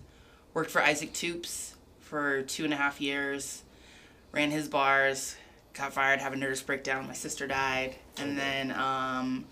worked 0.53 0.71
for 0.71 0.81
Isaac 0.81 1.13
Toups 1.13 1.75
for 1.99 2.43
two 2.43 2.63
and 2.63 2.73
a 2.73 2.77
half 2.77 3.01
years, 3.01 3.63
ran 4.31 4.51
his 4.51 4.67
bars, 4.67 5.35
got 5.79 5.93
fired, 5.93 6.19
have 6.19 6.33
a 6.33 6.35
nervous 6.35 6.61
breakdown. 6.61 7.07
My 7.07 7.13
sister 7.13 7.47
died, 7.47 7.95
and 8.17 8.37
then 8.37 8.71
um, 8.71 9.45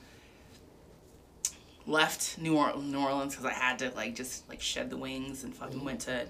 left 1.85 2.37
New, 2.37 2.57
or- 2.57 2.75
New 2.75 2.99
Orleans 2.99 3.33
because 3.33 3.45
I 3.45 3.53
had 3.53 3.79
to 3.79 3.91
like 3.95 4.15
just 4.15 4.47
like 4.49 4.61
shed 4.61 4.89
the 4.89 4.97
wings 4.97 5.43
and 5.43 5.55
fucking 5.55 5.83
went 5.83 6.01
to 6.01 6.27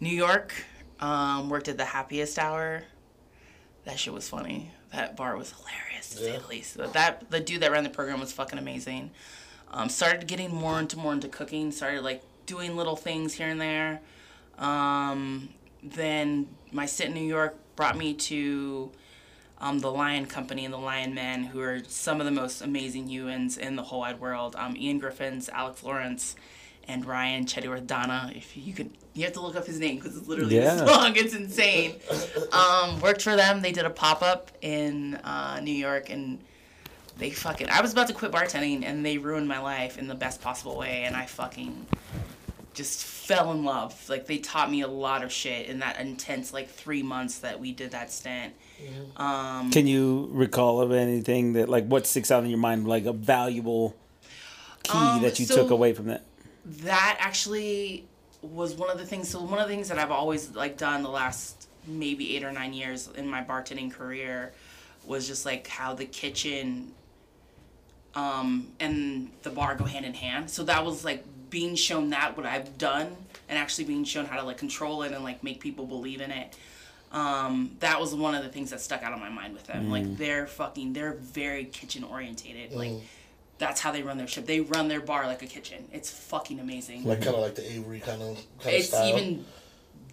New 0.00 0.14
York. 0.14 0.54
Um, 1.00 1.50
worked 1.50 1.68
at 1.68 1.76
the 1.76 1.84
Happiest 1.84 2.38
Hour. 2.38 2.84
That 3.84 3.98
shit 3.98 4.12
was 4.12 4.28
funny. 4.28 4.70
That 4.92 5.16
bar 5.16 5.36
was 5.36 5.52
hilarious 5.52 6.10
to 6.10 6.16
say 6.18 6.38
the 6.38 6.46
least. 6.46 6.76
But 6.76 6.92
that 6.92 7.30
the 7.30 7.40
dude 7.40 7.60
that 7.62 7.70
ran 7.70 7.84
the 7.84 7.90
program 7.90 8.20
was 8.20 8.32
fucking 8.32 8.58
amazing. 8.58 9.10
Um, 9.70 9.88
started 9.88 10.26
getting 10.26 10.54
more 10.54 10.78
into 10.78 10.96
more 10.98 11.12
into 11.12 11.28
cooking. 11.28 11.72
Started 11.72 12.02
like 12.02 12.22
doing 12.46 12.76
little 12.76 12.96
things 12.96 13.34
here 13.34 13.48
and 13.48 13.60
there. 13.60 14.00
Um, 14.58 15.50
then 15.82 16.48
my 16.72 16.86
sit 16.86 17.08
in 17.08 17.14
New 17.14 17.20
York 17.20 17.56
brought 17.76 17.96
me 17.96 18.14
to 18.14 18.90
um, 19.60 19.78
the 19.80 19.88
Lyan 19.88 20.28
Company 20.28 20.64
and 20.64 20.72
the 20.74 20.78
Lyan 20.78 21.14
Men, 21.14 21.44
who 21.44 21.60
are 21.60 21.80
some 21.88 22.20
of 22.20 22.26
the 22.26 22.32
most 22.32 22.60
amazing 22.62 23.08
humans 23.08 23.56
in 23.56 23.76
the 23.76 23.82
whole 23.82 24.00
wide 24.00 24.20
world. 24.20 24.54
Um, 24.56 24.74
Iain 24.76 24.98
Griffiths, 24.98 25.48
Alex 25.48 25.82
Lawrence, 25.82 26.36
and 26.88 27.04
Ryan 27.06 27.46
Chetiyawardana. 27.46 28.36
If 28.36 28.56
you 28.56 28.72
could, 28.74 28.90
you 29.14 29.24
have 29.24 29.32
to 29.32 29.40
look 29.40 29.56
up 29.56 29.66
his 29.66 29.80
name 29.80 29.96
because 29.96 30.16
it's 30.16 30.28
literally 30.28 30.56
Yeah. 30.56 30.74
this 30.76 30.88
long. 30.90 31.16
It's 31.16 31.34
insane. 31.34 31.96
Um, 32.52 33.00
worked 33.00 33.22
for 33.22 33.34
them. 33.34 33.62
They 33.62 33.72
did 33.72 33.84
a 33.86 33.90
pop 33.90 34.22
up 34.22 34.50
in 34.62 35.14
uh, 35.16 35.58
New 35.62 35.72
York, 35.74 36.10
and 36.10 36.38
they 37.18 37.30
fucking. 37.30 37.68
I 37.70 37.80
was 37.80 37.92
about 37.92 38.08
to 38.08 38.14
quit 38.14 38.30
bartending, 38.32 38.84
and 38.84 39.04
they 39.04 39.16
ruined 39.18 39.48
my 39.48 39.58
life 39.58 39.96
in 39.98 40.06
the 40.06 40.14
best 40.14 40.42
possible 40.42 40.76
way, 40.76 41.04
and 41.04 41.16
I 41.16 41.24
fucking 41.26 41.86
just 42.76 43.04
fell 43.04 43.50
in 43.52 43.64
love. 43.64 44.08
Like 44.08 44.26
they 44.26 44.38
taught 44.38 44.70
me 44.70 44.82
a 44.82 44.86
lot 44.88 45.24
of 45.24 45.32
shit 45.32 45.66
in 45.66 45.80
that 45.80 45.98
intense 45.98 46.52
like 46.52 46.68
three 46.68 47.02
months 47.02 47.38
that 47.38 47.58
we 47.58 47.72
did 47.72 47.90
that 47.92 48.12
stint. 48.12 48.54
Um, 49.16 49.70
Can 49.72 49.86
you 49.86 50.28
recall 50.32 50.80
of 50.82 50.92
anything 50.92 51.54
that 51.54 51.68
like 51.68 51.86
what 51.86 52.06
sticks 52.06 52.30
out 52.30 52.44
in 52.44 52.50
your 52.50 52.58
mind, 52.58 52.86
like 52.86 53.06
a 53.06 53.12
valuable 53.12 53.96
key 54.82 54.92
Um, 54.98 55.22
that 55.22 55.40
you 55.40 55.46
so- 55.46 55.56
took 55.56 55.70
away 55.70 55.92
from 55.94 56.06
that? 56.06 56.22
that 56.66 57.16
actually 57.20 58.04
was 58.42 58.74
one 58.74 58.90
of 58.90 58.98
the 58.98 59.06
things. 59.06 59.28
So 59.30 59.40
one 59.40 59.58
of 59.60 59.68
the 59.68 59.74
things 59.74 59.88
that 59.88 59.98
I've 59.98 60.10
always 60.10 60.50
like 60.50 60.76
done 60.76 61.02
the 61.02 61.08
last 61.08 61.68
maybe 61.86 62.36
eight 62.36 62.42
or 62.44 62.50
nine 62.52 62.72
years 62.74 63.08
in 63.16 63.28
my 63.28 63.42
bartending 63.42 63.90
career 63.90 64.52
was 65.06 65.26
just 65.28 65.46
like 65.46 65.66
how 65.68 65.94
the 65.94 66.04
kitchen 66.04 66.92
um, 68.16 68.68
and 68.80 69.30
the 69.42 69.50
bar 69.50 69.74
go 69.76 69.84
hand 69.84 70.04
in 70.04 70.14
hand. 70.14 70.50
So 70.50 70.64
that 70.64 70.84
was 70.84 71.04
like 71.04 71.24
being 71.50 71.74
shown 71.74 72.10
that 72.10 72.36
what 72.36 72.46
I've 72.46 72.76
done 72.78 73.16
and 73.48 73.58
actually 73.58 73.84
being 73.84 74.04
shown 74.04 74.26
how 74.26 74.36
to 74.40 74.42
like 74.46 74.58
control 74.58 75.02
it 75.02 75.12
and 75.12 75.22
like 75.24 75.42
make 75.44 75.60
people 75.60 75.86
believe 75.86 76.20
in 76.20 76.30
it. 76.30 76.56
Um, 77.12 77.76
that 77.80 78.00
was 78.00 78.14
one 78.14 78.34
of 78.34 78.42
the 78.42 78.48
things 78.50 78.70
that 78.70 78.80
stuck 78.80 79.02
out 79.02 79.12
of 79.12 79.20
my 79.20 79.28
mind 79.28 79.54
with 79.54 79.64
them. 79.64 79.90
Like 79.90 80.16
they're 80.16 80.46
fucking, 80.46 80.92
they're 80.92 81.14
very 81.14 81.64
kitchen 81.64 82.04
orientated. 82.04 82.72
Like 82.72 82.92
that's 83.58 83.80
how 83.80 83.92
they 83.92 84.02
run 84.02 84.18
their 84.18 84.26
ship. 84.26 84.44
They 84.46 84.60
run 84.60 84.88
their 84.88 85.00
bar 85.00 85.26
like 85.26 85.42
a 85.42 85.46
kitchen. 85.46 85.84
It's 85.92 86.10
fucking 86.10 86.58
amazing. 86.60 87.04
Like 87.04 87.22
kind 87.22 87.34
of 87.36 87.40
like 87.42 87.54
the 87.54 87.70
Aviary 87.72 88.00
kind 88.00 88.20
of 88.22 88.36
kind 88.60 88.76
it's 88.76 88.88
of 88.88 88.94
style. 88.94 89.18
even 89.18 89.44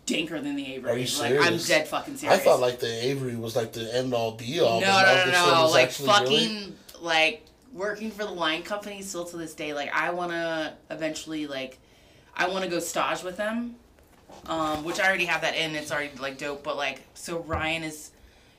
danker 0.06 0.42
than 0.42 0.56
the 0.56 0.76
Aviary. 0.76 0.96
Are 0.96 0.98
you 0.98 1.20
like 1.20 1.48
I'm 1.52 1.58
dead 1.58 1.88
fucking 1.88 2.18
serious. 2.18 2.24
I 2.24 2.28
serious. 2.28 2.44
thought 2.44 2.60
like 2.60 2.80
the 2.80 3.06
Aviary 3.06 3.36
was 3.36 3.56
like 3.56 3.74
the 3.74 3.94
end 3.94 4.14
all 4.14 4.34
be 4.34 4.60
all. 4.60 4.80
no, 4.80 4.88
no, 4.88 5.26
no, 5.32 5.54
no. 5.66 5.68
Like 5.72 5.92
fucking 5.92 6.30
really- 6.30 6.74
like 7.02 7.46
working 7.74 8.12
for 8.12 8.24
the 8.24 8.32
line 8.32 8.64
company 8.64 9.02
still 9.02 9.26
to 9.26 9.38
this 9.38 9.54
day. 9.54 9.74
Like 9.74 9.94
I 9.94 10.12
wanna 10.12 10.78
eventually 10.90 11.48
like 11.48 11.80
I 12.36 12.48
wanna 12.48 12.68
go 12.68 12.80
stage 12.80 13.24
with 13.24 13.38
them. 13.38 13.76
Um, 14.48 14.84
which 14.84 15.00
I 15.00 15.08
already 15.08 15.26
have 15.26 15.42
that 15.42 15.56
in. 15.56 15.76
It's 15.76 15.92
already 15.92 16.12
like 16.20 16.38
dope. 16.38 16.64
But 16.64 16.78
like 16.78 17.02
so 17.14 17.40
Ryan 17.40 17.84
is 17.84 18.12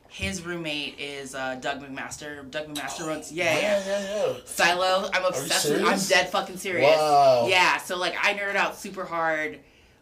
his 0.09 0.43
roommate 0.43 1.01
is 1.01 1.35
uh, 1.35 1.57
Doug 1.57 1.81
McMaster. 1.81 2.49
Doug 2.51 2.69
McMaster 2.69 3.07
runs 3.07 3.33
yeah, 3.33 3.59
yeah. 3.59 3.85
Yeah, 3.85 4.27
yeah. 4.27 4.33
Silo. 4.45 5.11
I'm 5.13 5.25
obsessed 5.25 5.71
with. 5.71 5.83
I'm 5.83 5.99
dead 5.99 6.31
fucking 6.31 6.59
serious. 6.59 6.97
Wow. 6.97 7.47
Yeah. 7.49 7.79
So 7.79 7.97
like 7.99 8.15
I 8.23 8.35
nerd 8.35 8.55
out 8.55 8.77
super 8.77 9.05
hard 9.05 9.59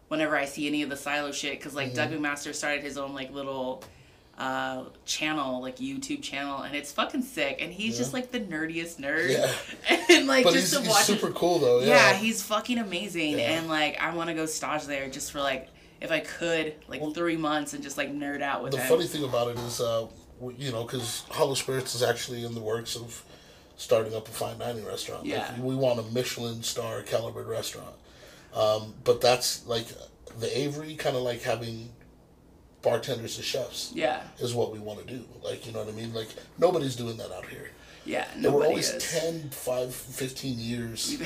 whenever 0.08 0.36
I 0.36 0.44
see 0.44 0.66
any 0.66 0.82
of 0.82 0.90
the 0.90 0.96
Silo 0.96 1.32
shit 1.32 1.58
because 1.58 1.74
like 1.74 1.94
Doug 1.94 2.10
Mm-hmm. 2.10 2.24
McMaster 2.24 2.54
started 2.54 2.82
his 2.82 2.98
own 2.98 3.14
like 3.14 3.32
little 3.32 3.82
uh 4.38 4.84
channel 5.04 5.60
like 5.60 5.76
YouTube 5.76 6.22
channel 6.22 6.62
and 6.62 6.74
it's 6.74 6.90
fucking 6.90 7.22
sick 7.22 7.58
and 7.60 7.72
he's 7.72 7.98
just 7.98 8.12
like 8.14 8.30
the 8.30 8.40
nerdiest 8.40 8.98
nerd 8.98 9.30
Yeah. 9.30 9.96
and 10.10 10.26
like 10.26 10.44
But 10.44 10.54
just 10.54 10.72
he's, 10.72 10.76
to 10.78 10.80
he's 10.80 10.88
watch 10.88 11.04
super 11.04 11.28
it, 11.28 11.34
cool 11.34 11.58
though. 11.58 11.80
yeah. 11.80 12.12
Yeah, 12.12 12.12
he's 12.14 12.42
fucking 12.42 12.78
amazing 12.78 13.32
Yeah. 13.38 13.58
and 13.58 13.68
like 13.68 14.00
I 14.00 14.14
want 14.14 14.28
to 14.30 14.34
go 14.34 14.46
stage 14.46 14.84
there 14.84 15.08
just 15.10 15.32
for 15.32 15.40
like 15.40 15.68
if 16.00 16.10
I 16.10 16.20
could 16.20 16.74
like 16.88 17.02
three 17.14 17.36
months 17.36 17.74
and 17.74 17.82
just 17.82 17.96
like 17.98 18.12
nerd 18.12 18.42
out 18.42 18.62
with 18.64 18.72
him. 18.72 18.78
The 18.80 18.84
him. 18.86 18.88
funny 18.96 19.06
thing 19.06 19.22
about 19.24 19.48
it 19.48 19.58
is, 19.60 19.80
uh, 19.80 20.08
you 20.58 20.72
know, 20.72 20.82
because 20.82 21.24
Hollow 21.30 21.54
Spirits 21.54 21.94
is 21.94 22.02
actually 22.02 22.44
in 22.44 22.54
the 22.54 22.60
works 22.60 22.96
of 22.96 23.22
starting 23.76 24.12
up 24.14 24.26
a 24.26 24.30
fine 24.32 24.58
dining 24.58 24.84
restaurant. 24.84 25.24
Yeah. 25.26 25.46
Like, 25.54 25.62
we 25.62 25.76
want 25.76 26.00
a 26.00 26.02
Michelin 26.04 26.62
star 26.64 27.02
caliber 27.02 27.44
restaurant. 27.44 27.94
Um, 28.52 28.94
but 29.04 29.20
that's 29.20 29.64
like 29.66 29.86
the 30.40 30.58
Aviary, 30.58 30.96
kind 30.96 31.16
of 31.16 31.22
like 31.22 31.42
having 31.42 31.90
bartenders 32.82 33.38
as 33.38 33.44
chefs. 33.44 33.92
yeah, 33.94 34.22
Is 34.40 34.54
what 34.54 34.72
we 34.72 34.78
want 34.78 35.06
to 35.06 35.14
do. 35.14 35.24
Like, 35.42 35.66
you 35.66 35.72
know 35.72 35.80
what 35.84 35.88
I 35.88 35.96
mean? 35.96 36.12
Like, 36.12 36.28
nobody's 36.58 36.96
doing 36.96 37.16
that 37.18 37.30
out 37.32 37.46
here. 37.46 37.70
yeah, 38.04 38.26
And 38.34 38.42
we're 38.44 38.50
nobody 38.50 38.68
always 38.70 38.90
is. 38.90 39.20
10, 39.20 39.50
5, 39.50 39.94
15 39.94 40.58
years 40.58 41.16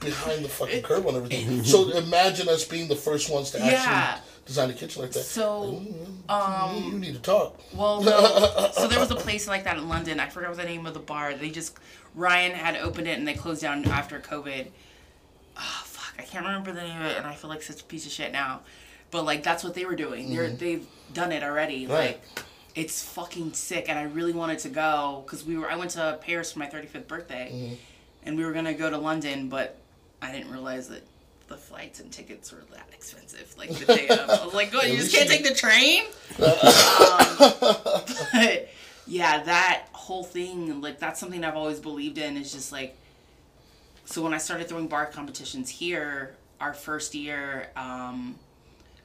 behind 0.00 0.44
the 0.44 0.48
fucking 0.48 0.82
curve 0.82 1.06
on 1.06 1.16
everything. 1.16 1.62
so 1.64 1.90
imagine 1.96 2.48
us 2.48 2.64
being 2.64 2.88
the 2.88 2.96
first 2.96 3.30
ones 3.30 3.50
to 3.52 3.58
actually 3.58 3.72
Yeah. 3.74 4.18
design 4.44 4.70
a 4.70 4.74
kitchen 4.74 5.02
like 5.02 5.12
that. 5.12 5.20
So, 5.24 5.80
mm, 5.80 5.92
mm, 5.92 6.06
mm, 6.28 6.30
um, 6.30 6.92
you 6.92 6.98
need 6.98 7.14
to 7.14 7.20
talk. 7.20 7.60
Well, 7.74 8.02
no. 8.02 8.70
so 8.74 8.88
there 8.88 8.98
was 9.00 9.10
a 9.10 9.16
place 9.16 9.46
like 9.46 9.64
that 9.64 9.76
in 9.76 9.88
London. 9.88 10.18
I 10.20 10.28
forgot 10.28 10.48
what 10.50 10.58
the 10.58 10.64
name 10.64 10.86
of 10.86 10.94
the 10.94 11.00
bar. 11.00 11.34
They 11.34 11.50
just 11.50 11.76
Ryan 12.14 12.52
had 12.52 12.76
opened 12.76 13.06
it 13.08 13.18
and 13.18 13.26
they 13.28 13.34
closed 13.34 13.62
down 13.62 13.84
after 13.86 14.18
COVID. 14.18 14.66
Oh 15.56 15.82
fuck, 15.84 16.14
I 16.18 16.22
can't 16.22 16.44
remember 16.46 16.72
the 16.72 16.82
name 16.82 17.00
of 17.00 17.06
it, 17.06 17.16
and 17.18 17.26
I 17.26 17.34
feel 17.34 17.50
like 17.50 17.62
such 17.62 17.80
a 17.80 17.84
piece 17.84 18.06
of 18.06 18.12
shit 18.12 18.32
now. 18.32 18.60
But 19.10 19.24
like 19.24 19.42
that's 19.42 19.64
what 19.64 19.74
they 19.74 19.84
were 19.84 19.96
doing. 19.96 20.34
They're 20.34 20.50
they've 20.50 20.86
done 21.12 21.32
it 21.32 21.42
already. 21.42 21.84
Mm-hmm. 21.84 21.92
Right. 21.92 22.20
Like 22.36 22.44
it's 22.74 23.02
fucking 23.02 23.54
sick, 23.54 23.88
and 23.88 23.98
I 23.98 24.02
really 24.04 24.32
wanted 24.32 24.58
to 24.60 24.68
go 24.68 25.22
because 25.24 25.44
we 25.44 25.56
were. 25.58 25.68
I 25.70 25.76
went 25.76 25.92
to 25.92 26.18
Paris 26.20 26.52
for 26.52 26.58
my 26.60 26.66
thirty 26.66 26.86
fifth 26.86 27.08
birthday, 27.08 27.50
Mm-hmm. 27.52 27.74
and 28.24 28.36
we 28.36 28.44
were 28.44 28.52
gonna 28.52 28.74
go 28.74 28.90
to 28.90 28.98
London, 28.98 29.48
but 29.48 29.78
I 30.22 30.30
didn't 30.32 30.50
realize 30.52 30.88
that. 30.88 31.02
The 31.48 31.56
flights 31.56 31.98
and 32.00 32.12
tickets 32.12 32.52
were 32.52 32.62
that 32.74 32.90
expensive, 32.92 33.54
like 33.56 33.70
the 33.70 33.86
day 33.86 34.06
of. 34.08 34.28
I 34.28 34.44
was 34.44 34.52
like, 34.52 34.70
"What? 34.74 34.86
You 34.90 34.98
just 34.98 35.14
can't 35.14 35.30
take 35.30 35.44
the 35.48 35.54
train?" 35.54 36.04
but 36.38 36.58
yeah, 39.06 39.42
that 39.44 39.84
whole 39.92 40.24
thing, 40.24 40.80
like 40.82 40.98
that's 40.98 41.18
something 41.18 41.42
I've 41.44 41.56
always 41.56 41.80
believed 41.80 42.18
in 42.18 42.36
is 42.36 42.52
just 42.52 42.70
like 42.72 42.94
so 44.04 44.22
when 44.22 44.34
I 44.34 44.38
started 44.38 44.68
throwing 44.68 44.88
bar 44.88 45.06
competitions 45.06 45.70
here, 45.70 46.34
our 46.60 46.74
first 46.74 47.14
year, 47.14 47.68
um, 47.76 48.36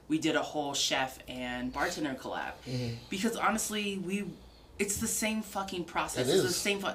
we 0.08 0.18
did 0.18 0.36
a 0.36 0.42
whole 0.42 0.74
chef 0.74 1.18
and 1.28 1.72
bartender 1.72 2.14
collab. 2.14 2.52
Mm-hmm. 2.68 2.94
Because 3.10 3.36
honestly, 3.36 3.98
we 3.98 4.24
it's 4.78 4.98
the 4.98 5.06
same 5.06 5.42
fucking 5.42 5.84
process. 5.84 6.28
It 6.28 6.34
it's 6.34 6.42
the 6.42 6.50
same 6.50 6.80
fu- 6.80 6.88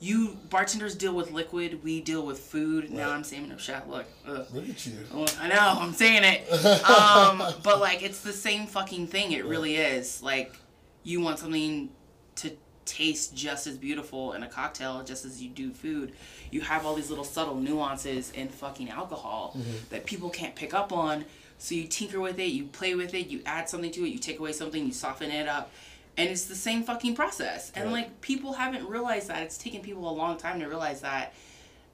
you 0.00 0.36
bartenders 0.50 0.94
deal 0.94 1.14
with 1.14 1.30
liquid, 1.30 1.82
we 1.82 2.00
deal 2.00 2.24
with 2.26 2.38
food. 2.38 2.90
Now 2.90 3.10
I'm 3.10 3.24
saying 3.24 3.48
no 3.48 3.56
chef. 3.56 3.86
Look, 3.86 4.06
ugh. 4.26 4.46
Look 4.52 4.68
at 4.68 4.86
you. 4.86 4.92
Well, 5.12 5.28
I 5.40 5.48
know, 5.48 5.78
I'm 5.80 5.92
saying 5.92 6.24
it. 6.24 6.48
Um, 6.84 7.42
but 7.62 7.80
like 7.80 8.02
it's 8.02 8.20
the 8.20 8.32
same 8.32 8.66
fucking 8.66 9.06
thing. 9.08 9.32
It 9.32 9.44
really 9.44 9.76
is. 9.76 10.22
Like 10.22 10.54
you 11.02 11.20
want 11.20 11.38
something 11.38 11.90
to 12.36 12.52
taste 12.84 13.34
just 13.34 13.66
as 13.66 13.78
beautiful 13.78 14.34
in 14.34 14.42
a 14.42 14.48
cocktail 14.48 15.02
just 15.04 15.24
as 15.24 15.42
you 15.42 15.48
do 15.48 15.72
food. 15.72 16.12
You 16.50 16.60
have 16.60 16.84
all 16.84 16.94
these 16.94 17.08
little 17.08 17.24
subtle 17.24 17.54
nuances 17.56 18.30
in 18.32 18.48
fucking 18.48 18.90
alcohol 18.90 19.56
that 19.90 20.04
people 20.04 20.28
can't 20.30 20.54
pick 20.54 20.74
up 20.74 20.92
on. 20.92 21.24
So 21.58 21.74
you 21.74 21.84
tinker 21.84 22.20
with 22.20 22.38
it, 22.38 22.46
you 22.48 22.64
play 22.66 22.94
with 22.94 23.14
it, 23.14 23.28
you 23.28 23.40
add 23.46 23.68
something 23.68 23.90
to 23.92 24.04
it, 24.04 24.08
you 24.08 24.18
take 24.18 24.38
away 24.38 24.52
something, 24.52 24.84
you 24.84 24.92
soften 24.92 25.30
it 25.30 25.48
up. 25.48 25.70
And 26.16 26.28
it's 26.28 26.44
the 26.44 26.54
same 26.54 26.82
fucking 26.84 27.14
process. 27.14 27.72
And 27.74 27.86
Right. 27.86 27.92
like 27.92 28.20
people 28.20 28.52
haven't 28.52 28.86
realized 28.88 29.28
that. 29.28 29.42
It's 29.42 29.58
taken 29.58 29.80
people 29.80 30.08
a 30.08 30.12
long 30.12 30.36
time 30.36 30.60
to 30.60 30.66
realize 30.66 31.00
that 31.00 31.32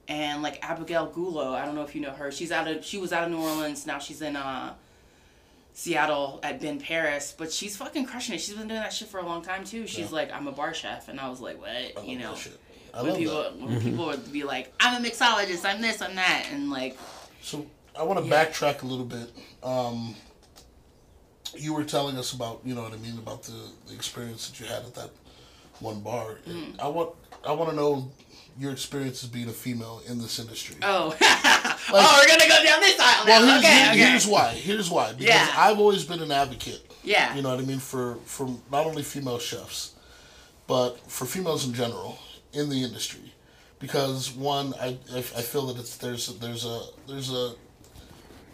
and 0.09 0.43
like 0.43 0.59
Abigail 0.69 1.09
Gullo, 1.09 1.55
I 1.55 1.65
don't 1.65 1.77
know 1.77 1.85
if 1.85 1.95
you 1.95 2.01
know 2.01 2.11
her. 2.11 2.33
She's 2.33 2.51
out 2.51 2.67
of 2.67 2.85
she 2.85 2.99
was 2.99 3.13
out 3.13 3.25
of 3.25 3.31
New 3.31 3.39
Orleans. 3.41 3.87
Now 3.87 3.99
she's 4.01 4.21
in 4.23 4.35
uh 4.37 4.75
Seattle 5.73 6.41
at 6.43 6.61
Ben 6.61 6.81
Paris, 6.81 7.33
but 7.37 7.53
she's 7.53 7.77
fucking 7.77 8.05
crushing 8.05 8.35
it. 8.35 8.41
She's 8.41 8.55
been 8.55 8.69
doing 8.69 8.81
that 8.81 8.93
shit 8.93 9.09
for 9.09 9.19
a 9.19 9.25
long 9.25 9.41
time 9.43 9.65
too. 9.65 9.87
She's 9.87 10.11
like, 10.13 10.33
I'm 10.33 10.47
a 10.49 10.53
bar 10.53 10.75
chef, 10.75 11.09
and 11.09 11.19
I 11.21 11.29
was 11.31 11.41
like, 11.41 11.59
what? 11.61 11.71
I 11.71 11.93
you 12.05 12.19
know. 12.19 12.35
I 12.93 13.03
when 13.03 13.11
love 13.13 13.19
people 13.19 13.43
that. 13.43 13.57
when 13.57 13.81
people 13.81 14.07
would 14.07 14.33
be 14.33 14.43
like, 14.43 14.75
I'm 14.81 15.03
a 15.03 15.09
mixologist, 15.09 15.65
I'm 15.65 15.81
this, 15.81 16.03
I'm 16.03 16.17
that, 16.17 16.49
and 16.53 16.71
like, 16.71 16.99
So 17.41 17.65
I 18.01 18.03
want 18.05 18.19
to 18.19 18.25
Yeah. 18.25 18.45
backtrack 18.47 18.83
a 18.83 18.87
little 18.87 19.05
bit. 19.05 19.29
Um, 19.63 20.17
you 21.55 21.75
were 21.75 21.85
telling 21.85 22.17
us 22.17 22.33
about, 22.33 22.61
you 22.65 22.75
know 22.75 22.83
what 22.83 22.93
I 22.93 22.97
mean, 22.97 23.19
about 23.19 23.43
the, 23.43 23.53
the 23.89 23.95
experience 23.95 24.49
that 24.49 24.59
you 24.59 24.67
had 24.67 24.85
at 24.85 24.95
that 24.95 25.11
one 25.81 26.01
bar. 26.01 26.39
Mm. 26.49 26.81
I 26.81 26.89
want 26.89 27.11
I 27.47 27.53
want 27.53 27.71
to 27.71 27.77
know 27.77 28.11
your 28.59 28.71
experience 28.73 29.23
as 29.25 29.31
being 29.31 29.49
a 29.49 29.53
female 29.53 30.03
in 30.07 30.19
this 30.21 30.39
industry. 30.39 30.77
oh, 30.83 31.17
oh, 31.21 32.19
we're 32.23 32.29
gonna 32.29 32.49
go 32.49 32.63
down 32.65 32.81
this 32.81 32.99
aisle 33.01 33.25
now. 33.27 33.31
well, 33.41 33.47
here's, 33.47 33.65
okay, 33.65 33.75
here- 33.75 33.91
okay. 33.91 33.99
here's 34.11 34.27
why. 34.27 34.49
Here's 34.53 34.91
why. 34.91 35.13
Because 35.13 35.27
Yeah. 35.27 35.55
I've 35.57 35.79
always 35.79 36.05
been 36.05 36.21
an 36.21 36.31
advocate. 36.33 36.83
Yeah. 37.03 37.35
You 37.35 37.43
know 37.43 37.51
what 37.51 37.59
I 37.61 37.63
mean 37.63 37.79
for 37.79 38.17
for 38.25 38.47
not 38.71 38.87
only 38.87 39.03
female 39.03 39.39
chefs, 39.39 39.93
but 40.67 40.99
for 41.11 41.25
females 41.27 41.67
in 41.67 41.73
general 41.75 42.19
in 42.53 42.69
the 42.69 42.83
industry, 42.85 43.33
because 43.79 44.31
one, 44.33 44.75
I 44.81 44.99
I, 45.13 45.19
I 45.19 45.43
feel 45.43 45.67
that 45.69 45.79
it's 45.79 45.97
there's 45.97 46.27
there's 46.39 46.65
a 46.67 46.81
there's 47.09 47.33
a 47.33 47.55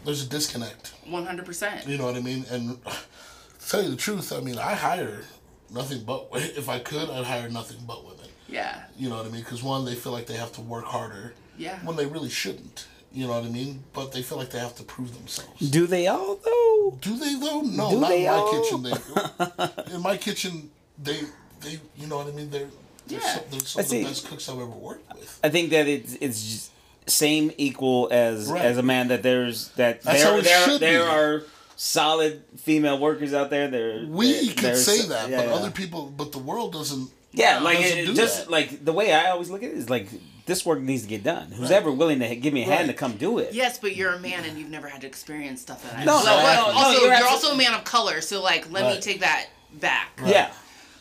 there's 0.06 0.24
a 0.24 0.28
disconnect. 0.28 0.94
One 1.04 1.26
hundred 1.26 1.44
percent. 1.44 1.86
You 1.86 1.98
know 1.98 2.06
what 2.06 2.16
I 2.16 2.20
mean? 2.20 2.46
And 2.50 2.82
to 2.84 3.68
tell 3.68 3.82
you 3.82 3.90
the 3.90 3.96
truth, 3.96 4.32
I 4.32 4.40
mean 4.40 4.56
I 4.58 4.72
hire 4.74 5.24
nothing 5.70 6.04
but 6.04 6.28
if 6.34 6.68
I 6.70 6.78
could, 6.78 7.10
I'd 7.10 7.24
hire 7.26 7.50
nothing 7.50 7.78
but 7.86 8.02
women. 8.04 8.28
Yeah. 8.48 8.84
You 8.96 9.08
know 9.10 9.16
what 9.16 9.26
I 9.26 9.28
mean? 9.30 9.42
Because 9.42 9.62
one, 9.62 9.84
they 9.84 9.94
feel 9.94 10.12
like 10.12 10.26
they 10.26 10.36
have 10.36 10.52
to 10.52 10.60
work 10.60 10.84
harder. 10.86 11.34
Yeah. 11.58 11.78
When 11.84 11.96
they 11.96 12.06
really 12.06 12.30
shouldn't. 12.30 12.86
You 13.12 13.26
know 13.26 13.32
what 13.34 13.44
I 13.44 13.48
mean? 13.48 13.82
But 13.92 14.12
they 14.12 14.22
feel 14.22 14.36
like 14.38 14.50
they 14.50 14.58
have 14.58 14.76
to 14.76 14.82
prove 14.82 15.14
themselves. 15.16 15.70
Do 15.70 15.86
they 15.86 16.06
all 16.06 16.36
though? 16.36 16.98
Do 17.00 17.16
they 17.18 17.34
though? 17.34 17.62
No, 17.62 17.90
Do 17.90 18.00
not 18.00 18.12
in 18.12 18.24
my 18.24 18.26
all? 18.26 18.52
kitchen. 18.62 18.82
They, 18.82 19.94
in 19.94 20.02
my 20.02 20.16
kitchen, 20.16 20.70
they 21.02 21.20
they 21.60 21.80
you 21.96 22.06
know 22.08 22.18
what 22.18 22.26
I 22.28 22.32
mean. 22.32 22.50
They're 22.50 22.68
they're, 23.06 23.20
Yeah. 23.20 23.34
some, 23.34 23.42
they're 23.50 23.60
some 23.60 23.80
I 23.80 23.82
of 23.84 23.90
the 23.90 24.04
best 24.04 24.28
cooks 24.28 24.48
I've 24.48 24.56
ever 24.56 24.66
worked 24.66 25.14
with. 25.14 25.40
I 25.42 25.48
think 25.48 25.70
that 25.70 25.88
it's 25.88 26.14
it's 26.20 26.42
just 26.44 26.70
same 27.06 27.52
equal 27.56 28.08
as 28.10 28.48
Right. 28.48 28.62
as 28.64 28.78
a 28.78 28.82
man 28.82 29.08
that 29.08 29.22
there's 29.22 29.68
that 29.76 30.02
That's 30.02 30.22
how 30.22 30.30
there 30.30 30.38
it 30.40 30.44
there, 30.44 30.64
should 30.64 30.80
there 30.80 31.02
be. 31.04 31.08
are 31.08 31.42
solid 31.76 32.42
female 32.58 32.98
workers 32.98 33.32
out 33.34 33.50
there. 33.50 33.68
There 33.68 34.04
We 34.08 34.48
there- 34.50 34.54
could 34.72 34.76
say 34.76 35.02
that, 35.06 35.28
yeah, 35.30 35.36
but 35.38 35.46
yeah. 35.48 35.54
other 35.54 35.70
people, 35.70 36.06
but 36.16 36.32
the 36.32 36.38
world 36.38 36.72
doesn't. 36.72 37.10
Yeah, 37.32 37.58
No, 37.58 37.64
like 37.64 37.78
doesn't 37.80 37.98
it, 37.98 38.06
do 38.06 38.14
just 38.14 38.44
that. 38.44 38.50
like 38.50 38.84
the 38.84 38.92
way 38.92 39.12
I 39.12 39.30
always 39.30 39.50
look 39.50 39.62
at 39.62 39.70
it 39.70 39.76
is 39.76 39.90
like 39.90 40.08
this 40.46 40.64
work 40.64 40.80
needs 40.80 41.02
to 41.02 41.08
get 41.08 41.22
done. 41.22 41.50
Who's 41.52 41.70
ever 41.70 41.90
willing 41.92 42.20
to 42.20 42.34
give 42.36 42.54
me 42.54 42.62
a 42.62 42.66
hand 42.66 42.88
to 42.88 42.94
come 42.94 43.16
do 43.16 43.38
it? 43.38 43.52
Yes, 43.52 43.78
but 43.78 43.94
you're 43.96 44.14
a 44.14 44.18
man 44.20 44.44
and 44.44 44.56
you've 44.58 44.70
never 44.70 44.88
had 44.88 45.00
to 45.02 45.06
experience 45.06 45.60
stuff 45.60 45.82
that 45.82 45.98
I 45.98 46.04
No, 46.04 46.20
So, 46.20 46.26
no, 46.30 46.36
like, 46.36 46.58
no, 46.58 46.72
no, 46.72 46.78
also, 46.78 47.00
you're 47.00 47.14
you're, 47.14 47.26
also 47.28 47.52
a 47.52 47.56
man 47.56 47.74
of 47.74 47.84
color, 47.84 48.20
so 48.20 48.40
like, 48.42 48.70
let 48.72 48.86
me 48.94 49.00
take 49.00 49.20
that 49.20 49.46
back. 49.74 50.18
Yeah. 50.24 50.50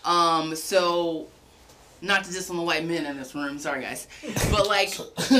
Um, 0.04 0.56
so 0.56 1.28
not 2.02 2.24
to 2.24 2.32
diss 2.32 2.50
on 2.50 2.58
the 2.58 2.64
white 2.64 2.86
men 2.86 3.06
in 3.06 3.18
this 3.18 3.36
room, 3.36 3.58
sorry 3.60 3.82
guys, 3.82 4.08
but 4.52 4.68
like 4.68 4.98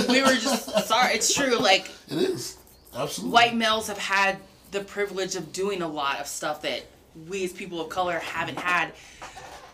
we 0.10 0.22
were 0.22 0.36
just 0.36 0.70
sorry. 0.88 1.16
It's 1.16 1.34
true. 1.34 1.58
Like 1.58 1.90
It 2.10 2.18
is 2.18 2.58
absolutely 2.96 3.34
white 3.34 3.56
males 3.56 3.88
have 3.88 3.98
had 3.98 4.38
the 4.72 4.82
privilege 4.82 5.36
of 5.36 5.52
doing 5.54 5.82
a 5.82 5.88
lot 5.88 6.20
of 6.20 6.28
stuff 6.28 6.62
that 6.64 6.86
we 7.28 7.44
as 7.46 7.54
people 7.54 7.82
of 7.82 7.90
color 7.90 8.20
haven't 8.20 8.60
had. 8.60 8.92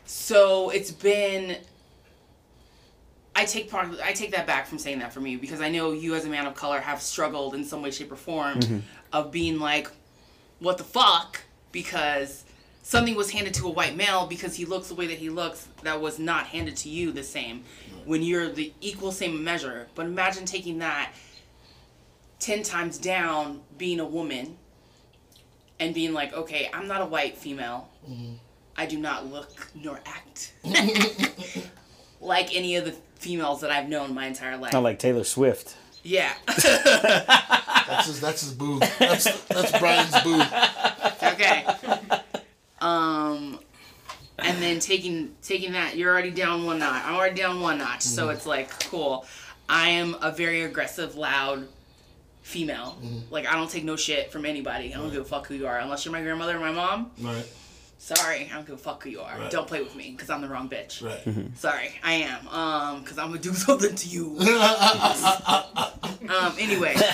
So 0.06 0.70
it's 0.70 0.92
been. 0.92 1.58
I 3.34 3.46
take 3.46 3.72
part. 3.72 3.88
I 4.04 4.12
take 4.12 4.32
that 4.32 4.46
back 4.46 4.68
from 4.68 4.78
saying 4.78 5.00
that 5.00 5.14
for 5.14 5.22
me 5.22 5.38
because 5.38 5.62
I 5.62 5.70
know 5.70 5.92
you 5.92 6.16
as 6.16 6.26
a 6.26 6.30
man 6.30 6.46
of 6.46 6.54
color 6.54 6.80
have 6.80 7.02
struggled 7.02 7.56
in 7.56 7.64
some 7.64 7.82
way, 7.82 7.92
shape, 7.92 8.12
or 8.12 8.18
form 8.18 8.60
mm-hmm. 8.60 8.80
of 9.14 9.32
being 9.32 9.60
like, 9.60 9.90
"What 10.60 10.78
the 10.78 10.84
fuck?" 10.84 11.42
Because 11.72 12.44
something 12.92 13.16
was 13.16 13.32
handed 13.32 13.54
to 13.54 13.66
a 13.68 13.70
white 13.70 13.96
male 13.96 14.28
because 14.28 14.54
he 14.54 14.66
looks 14.66 14.90
the 14.90 14.96
way 14.96 15.08
that 15.08 15.18
he 15.18 15.30
looks 15.30 15.70
that 15.84 16.02
was 16.02 16.20
not 16.20 16.48
handed 16.48 16.76
to 16.76 16.90
you 16.90 17.14
the 17.14 17.24
same 17.24 17.64
when 18.04 18.22
you're 18.22 18.50
the 18.50 18.74
equal 18.82 19.14
same 19.14 19.42
measure. 19.42 19.88
But 19.96 20.08
imagine 20.08 20.44
taking 20.44 20.80
that 20.80 21.14
ten 22.40 22.64
times 22.64 22.98
down, 22.98 23.62
being 23.78 24.02
a 24.02 24.06
woman, 24.06 24.58
and 25.80 25.96
being 25.96 26.12
like, 26.12 26.34
"Okay, 26.34 26.70
I'm 26.74 26.86
not 26.86 27.02
a 27.02 27.06
white 27.06 27.38
female." 27.38 27.88
I 28.76 28.86
do 28.86 28.98
not 28.98 29.28
look 29.28 29.70
nor 29.76 30.00
act 30.06 30.54
like 32.22 32.56
any 32.56 32.76
of 32.78 32.86
the 32.86 32.92
females 33.16 33.62
that 33.62 33.72
I've 33.72 33.88
known 33.88 34.14
my 34.14 34.26
entire 34.26 34.58
life. 34.58 34.74
Not 34.74 34.84
like 34.84 35.00
Taylor 35.00 35.24
Swift. 35.24 35.78
yeah. 36.04 36.34
That's 36.48 38.08
his. 38.08 38.22
That's 38.22 38.42
his 38.42 38.54
boo. 38.54 38.80
That's 39.00 39.46
that's 39.46 39.78
Brian's 39.80 40.20
boo. 40.24 40.42
okay. 41.24 41.66
Um 42.82 43.60
and 44.40 44.62
then 44.62 44.80
taking 44.80 45.36
taking 45.42 45.74
that, 45.74 45.96
you're 45.96 46.12
already 46.12 46.32
down 46.32 46.66
one 46.66 46.80
notch. 46.80 47.04
I'm 47.06 47.16
already 47.16 47.36
down 47.36 47.62
one 47.62 47.78
notch. 47.78 48.02
So 48.02 48.30
it's 48.30 48.46
like, 48.46 48.70
cool. 48.90 49.26
I 49.70 49.90
am 49.90 50.16
a 50.22 50.32
very 50.32 50.64
aggressive, 50.64 51.16
loud 51.16 51.68
female. 52.42 52.98
Like 53.30 53.46
I 53.48 53.54
don't 53.54 53.70
take 53.70 53.84
no 53.84 53.96
shit 53.96 54.32
from 54.32 54.46
anybody. 54.46 54.94
I 54.94 54.98
don't 54.98 55.12
give 55.12 55.22
a 55.22 55.26
fuck 55.26 55.48
who 55.48 55.56
you 55.56 55.68
are. 55.68 55.80
Unless 55.80 56.06
you're 56.06 56.12
my 56.12 56.22
grandmother 56.22 56.58
or 56.58 56.60
my 56.60 56.72
mom. 56.72 57.12
Right. 57.20 57.46
Sorry, 58.00 58.50
I 58.52 58.56
don't 58.56 58.66
give 58.66 58.76
a 58.76 58.80
fuck 58.80 59.04
who 59.04 59.12
you 59.12 59.22
are. 59.22 59.38
Right. 59.38 59.52
Don't 59.52 59.68
play 59.68 59.84
with 59.84 59.96
me, 59.96 60.10
because 60.10 60.32
I'm 60.32 60.42
the 60.42 60.48
wrong 60.48 60.68
bitch. 60.68 61.04
Right. 61.06 61.22
Sorry, 61.56 61.92
I 62.04 62.14
am. 62.14 62.48
Um, 62.48 63.04
because 63.04 63.20
I'm 63.20 63.28
gonna 63.28 63.40
do 63.40 63.54
something 63.54 63.94
to 63.94 64.08
you. 64.08 64.40
um, 66.28 66.54
anyway. 66.58 66.96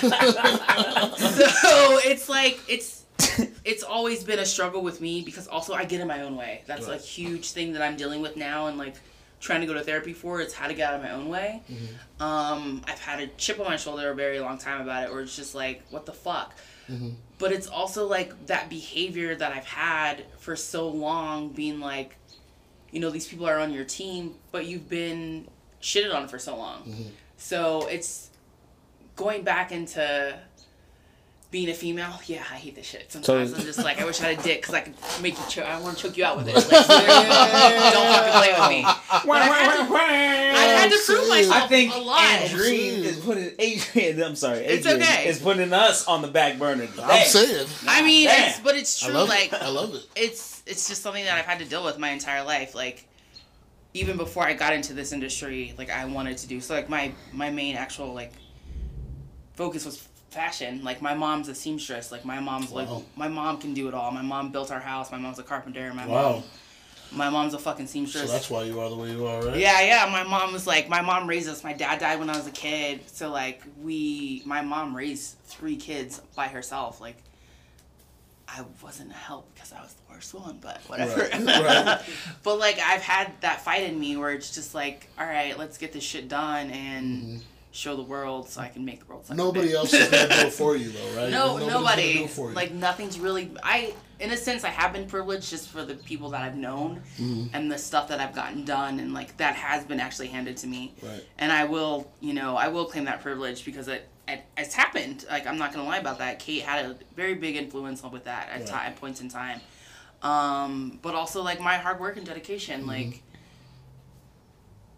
it's 2.04 2.30
like 2.30 2.58
it's 2.68 2.97
it's 3.64 3.82
always 3.82 4.22
been 4.24 4.38
a 4.38 4.46
struggle 4.46 4.82
with 4.82 5.00
me 5.00 5.22
because 5.22 5.48
also 5.48 5.74
I 5.74 5.84
get 5.84 6.00
in 6.00 6.06
my 6.08 6.22
own 6.22 6.36
way. 6.36 6.62
That's 6.66 6.86
Right. 6.86 6.98
a 6.98 7.02
huge 7.02 7.52
thing 7.52 7.72
that 7.72 7.82
I'm 7.82 7.96
dealing 7.96 8.20
with 8.22 8.36
now 8.36 8.66
and 8.66 8.78
like 8.78 8.94
trying 9.40 9.60
to 9.60 9.66
go 9.66 9.74
to 9.74 9.82
therapy 9.82 10.12
for 10.12 10.40
It's 10.40 10.54
how 10.54 10.66
to 10.66 10.74
get 10.74 10.88
out 10.88 10.96
of 10.96 11.02
my 11.02 11.12
own 11.12 11.28
way. 11.28 11.62
Mm-hmm. 11.70 12.22
Um, 12.22 12.82
I've 12.86 12.98
had 12.98 13.20
a 13.20 13.26
chip 13.28 13.60
on 13.60 13.66
my 13.66 13.76
shoulder 13.76 14.10
a 14.10 14.14
very 14.14 14.40
long 14.40 14.58
time 14.58 14.80
about 14.80 15.04
it, 15.04 15.12
where 15.12 15.20
it's 15.20 15.36
just 15.36 15.54
like, 15.54 15.82
what 15.90 16.06
the 16.06 16.12
fuck. 16.12 16.54
Mm-hmm. 16.90 17.10
But 17.38 17.52
it's 17.52 17.68
also 17.68 18.06
like 18.06 18.46
that 18.46 18.68
behavior 18.68 19.34
that 19.36 19.52
I've 19.52 19.66
had 19.66 20.24
for 20.38 20.56
so 20.56 20.88
long, 20.88 21.50
being 21.50 21.78
like, 21.78 22.16
you 22.90 22.98
know, 23.00 23.10
these 23.10 23.28
people 23.28 23.46
are 23.46 23.58
on 23.58 23.72
your 23.72 23.84
team, 23.84 24.34
but 24.50 24.66
you've 24.66 24.88
been 24.88 25.46
shitted 25.80 26.12
on 26.12 26.26
for 26.26 26.38
so 26.38 26.56
long. 26.56 26.82
Mm-hmm. 26.82 27.08
So 27.36 27.86
it's 27.86 28.30
going 29.14 29.42
back 29.44 29.70
into 29.70 30.36
being 31.50 31.70
a 31.70 31.74
female. 31.74 32.20
Yeah, 32.26 32.40
I 32.52 32.56
hate 32.56 32.74
this 32.74 32.86
shit. 32.86 33.10
Sometimes 33.10 33.50
So- 33.52 33.56
I'm 33.56 33.62
just 33.62 33.78
like, 33.82 34.00
I 34.00 34.04
wish 34.04 34.20
I 34.20 34.26
had 34.32 34.38
a 34.38 34.42
dick 34.42 34.60
because 34.60 34.74
I 34.74 34.80
could 34.80 34.94
make 35.22 35.38
you 35.38 35.44
choke. 35.48 35.64
I 35.66 35.80
want 35.80 35.96
to 35.96 36.02
choke 36.02 36.16
you 36.18 36.24
out 36.24 36.36
with 36.36 36.46
it. 36.48 36.54
Like, 36.54 36.68
don't 36.68 36.86
fucking 36.86 38.32
play 38.32 38.52
with 38.52 38.68
me. 38.68 38.84
I've 38.84 39.24
had 39.24 39.86
to, 39.88 39.94
I've 39.94 40.80
had 40.80 40.90
to 40.90 40.98
prove 41.06 41.28
myself 41.28 41.54
I 41.64 41.66
think 41.68 41.94
a 41.94 41.98
lot. 41.98 42.20
Adrian 42.42 43.02
is 43.04 43.20
putting 43.20 43.50
Adrian. 43.58 44.22
I'm 44.22 44.36
sorry, 44.36 44.58
It's 44.58 44.86
Adrian 44.86 45.02
okay. 45.02 45.26
is 45.28 45.38
putting 45.38 45.72
us 45.72 46.06
on 46.06 46.20
the 46.22 46.28
back 46.28 46.58
burner. 46.58 46.86
I'm 47.02 47.26
saying. 47.26 47.66
I 47.86 48.02
mean, 48.02 48.26
Damn. 48.28 48.50
it's, 48.50 48.60
but 48.60 48.76
it's 48.76 49.02
I 49.02 49.06
true. 49.06 49.14
love 49.16 49.28
Like, 49.28 49.52
it. 49.52 49.62
I 49.62 49.68
love 49.68 49.94
it. 49.94 50.04
it's 50.16 50.62
it's 50.66 50.86
just 50.86 51.02
something 51.02 51.24
that 51.24 51.38
I've 51.38 51.46
had 51.46 51.60
to 51.60 51.64
deal 51.64 51.82
with 51.82 51.98
my 51.98 52.10
entire 52.10 52.44
life. 52.44 52.74
Like 52.74 53.06
even 53.94 54.18
before 54.18 54.42
I 54.44 54.52
got 54.52 54.74
into 54.74 54.92
this 54.92 55.12
industry, 55.12 55.72
like 55.78 55.88
I 55.90 56.04
wanted 56.04 56.36
to 56.38 56.46
do 56.46 56.60
so. 56.60 56.74
Like 56.74 56.90
my 56.90 57.12
my 57.32 57.48
main 57.48 57.76
actual 57.76 58.12
like 58.12 58.32
focus 59.54 59.84
was 59.86 60.06
fashion. 60.30 60.82
Like 60.84 61.00
my 61.02 61.14
mom's 61.14 61.48
a 61.48 61.54
seamstress. 61.54 62.12
Like 62.12 62.24
my 62.24 62.40
mom's 62.40 62.70
Wow. 62.70 62.80
like 62.84 63.04
my 63.16 63.28
mom 63.28 63.58
can 63.58 63.74
do 63.74 63.88
it 63.88 63.94
all. 63.94 64.10
My 64.10 64.22
mom 64.22 64.50
built 64.50 64.70
our 64.70 64.80
house. 64.80 65.10
My 65.10 65.18
mom's 65.18 65.38
a 65.38 65.42
carpenter. 65.42 65.92
My 65.94 66.06
Wow. 66.06 66.32
mom 66.32 66.42
my 67.10 67.30
mom's 67.30 67.54
a 67.54 67.58
fucking 67.58 67.86
So 67.86 67.92
seamstress. 67.92 68.30
that's 68.30 68.50
why 68.50 68.64
you 68.64 68.78
are 68.80 68.90
the 68.90 68.96
way 68.96 69.10
you 69.10 69.26
are, 69.26 69.42
right? 69.42 69.56
Yeah, 69.56 69.80
yeah. 69.80 70.08
My 70.10 70.24
mom 70.24 70.52
was 70.52 70.66
like, 70.66 70.88
my 70.88 71.00
mom 71.00 71.28
raised 71.28 71.48
us. 71.48 71.64
My 71.64 71.72
dad 71.72 72.00
died 72.00 72.18
when 72.18 72.28
I 72.28 72.36
was 72.36 72.46
a 72.46 72.52
kid, 72.52 73.08
so 73.08 73.30
like 73.30 73.62
we, 73.82 74.42
my 74.44 74.60
mom 74.60 74.94
raised 74.96 75.38
three 75.44 75.76
kids 75.76 76.20
by 76.36 76.48
herself. 76.48 77.00
Like, 77.00 77.16
I 78.46 78.64
wasn't 78.82 79.10
a 79.10 79.14
help 79.14 79.52
because 79.54 79.72
I 79.72 79.80
was 79.82 79.94
the 79.94 80.12
worst 80.12 80.34
one, 80.34 80.58
but 80.60 80.78
whatever. 80.86 81.20
Right, 81.20 81.44
right. 81.46 82.00
but 82.42 82.58
like 82.58 82.78
I've 82.78 83.02
had 83.02 83.32
that 83.40 83.60
fight 83.62 83.84
in 83.84 83.98
me 83.98 84.16
where 84.16 84.32
it's 84.32 84.54
just 84.54 84.74
like, 84.74 85.08
all 85.18 85.26
right, 85.26 85.58
let's 85.58 85.78
get 85.78 85.92
this 85.92 86.04
shit 86.04 86.28
done 86.28 86.70
and 86.70 87.22
mm-hmm. 87.22 87.38
Show 87.70 87.94
the 87.96 88.02
world 88.02 88.48
so 88.48 88.60
I 88.60 88.68
can 88.68 88.84
make 88.84 89.00
the 89.00 89.06
world. 89.06 89.24
Nobody 89.34 89.74
else 89.74 89.92
is 89.92 90.08
gonna 90.08 90.28
do 90.28 90.34
it 90.46 90.52
for 90.52 90.74
you, 90.76 90.90
though, 90.90 91.16
right? 91.22 91.30
No, 91.30 91.58
Nobody's 91.58 91.68
gonna 91.68 91.80
nobody. 91.84 92.12
do 92.18 92.24
it 92.24 92.30
for 92.30 92.48
you. 92.48 92.54
Like 92.54 92.72
nothing's 92.72 93.20
really. 93.20 93.50
I, 93.62 93.94
in 94.20 94.30
a 94.32 94.36
sense, 94.36 94.64
I 94.64 94.68
have 94.70 94.92
been 94.92 95.06
privileged 95.06 95.50
just 95.50 95.68
for 95.68 95.84
the 95.84 95.94
people 95.94 96.30
that 96.30 96.42
I've 96.42 96.56
known 96.56 97.02
Mm-hmm. 97.20 97.54
and 97.54 97.70
the 97.70 97.78
stuff 97.78 98.08
that 98.08 98.20
I've 98.20 98.34
gotten 98.34 98.64
done, 98.64 98.98
and 99.00 99.12
like 99.14 99.36
that 99.36 99.54
has 99.54 99.84
been 99.84 100.00
actually 100.00 100.28
handed 100.28 100.56
to 100.58 100.66
me. 100.66 100.94
Right. 101.02 101.24
And 101.38 101.52
I 101.52 101.64
will, 101.64 102.10
you 102.20 102.34
know, 102.34 102.56
I 102.56 102.68
will 102.68 102.86
claim 102.86 103.04
that 103.04 103.20
privilege 103.22 103.64
because 103.64 103.86
it, 103.88 104.08
it 104.26 104.44
it's 104.56 104.74
happened. 104.74 105.26
Like 105.30 105.46
I'm 105.46 105.58
not 105.58 105.72
gonna 105.72 105.86
lie 105.88 105.98
about 105.98 106.18
that. 106.18 106.38
Kate 106.38 106.62
had 106.62 106.84
a 106.86 106.96
very 107.16 107.34
big 107.34 107.56
influence 107.56 108.02
with 108.02 108.24
that 108.24 108.48
at, 108.50 108.60
Right. 108.70 108.86
at 108.86 108.96
points 108.96 109.20
in 109.20 109.28
time. 109.28 109.60
Um, 110.22 110.98
but 111.02 111.14
also 111.14 111.42
like 111.42 111.60
my 111.60 111.76
hard 111.76 112.00
work 112.00 112.16
and 112.16 112.26
dedication, 112.26 112.80
Mm-hmm. 112.80 112.88
like. 112.88 113.22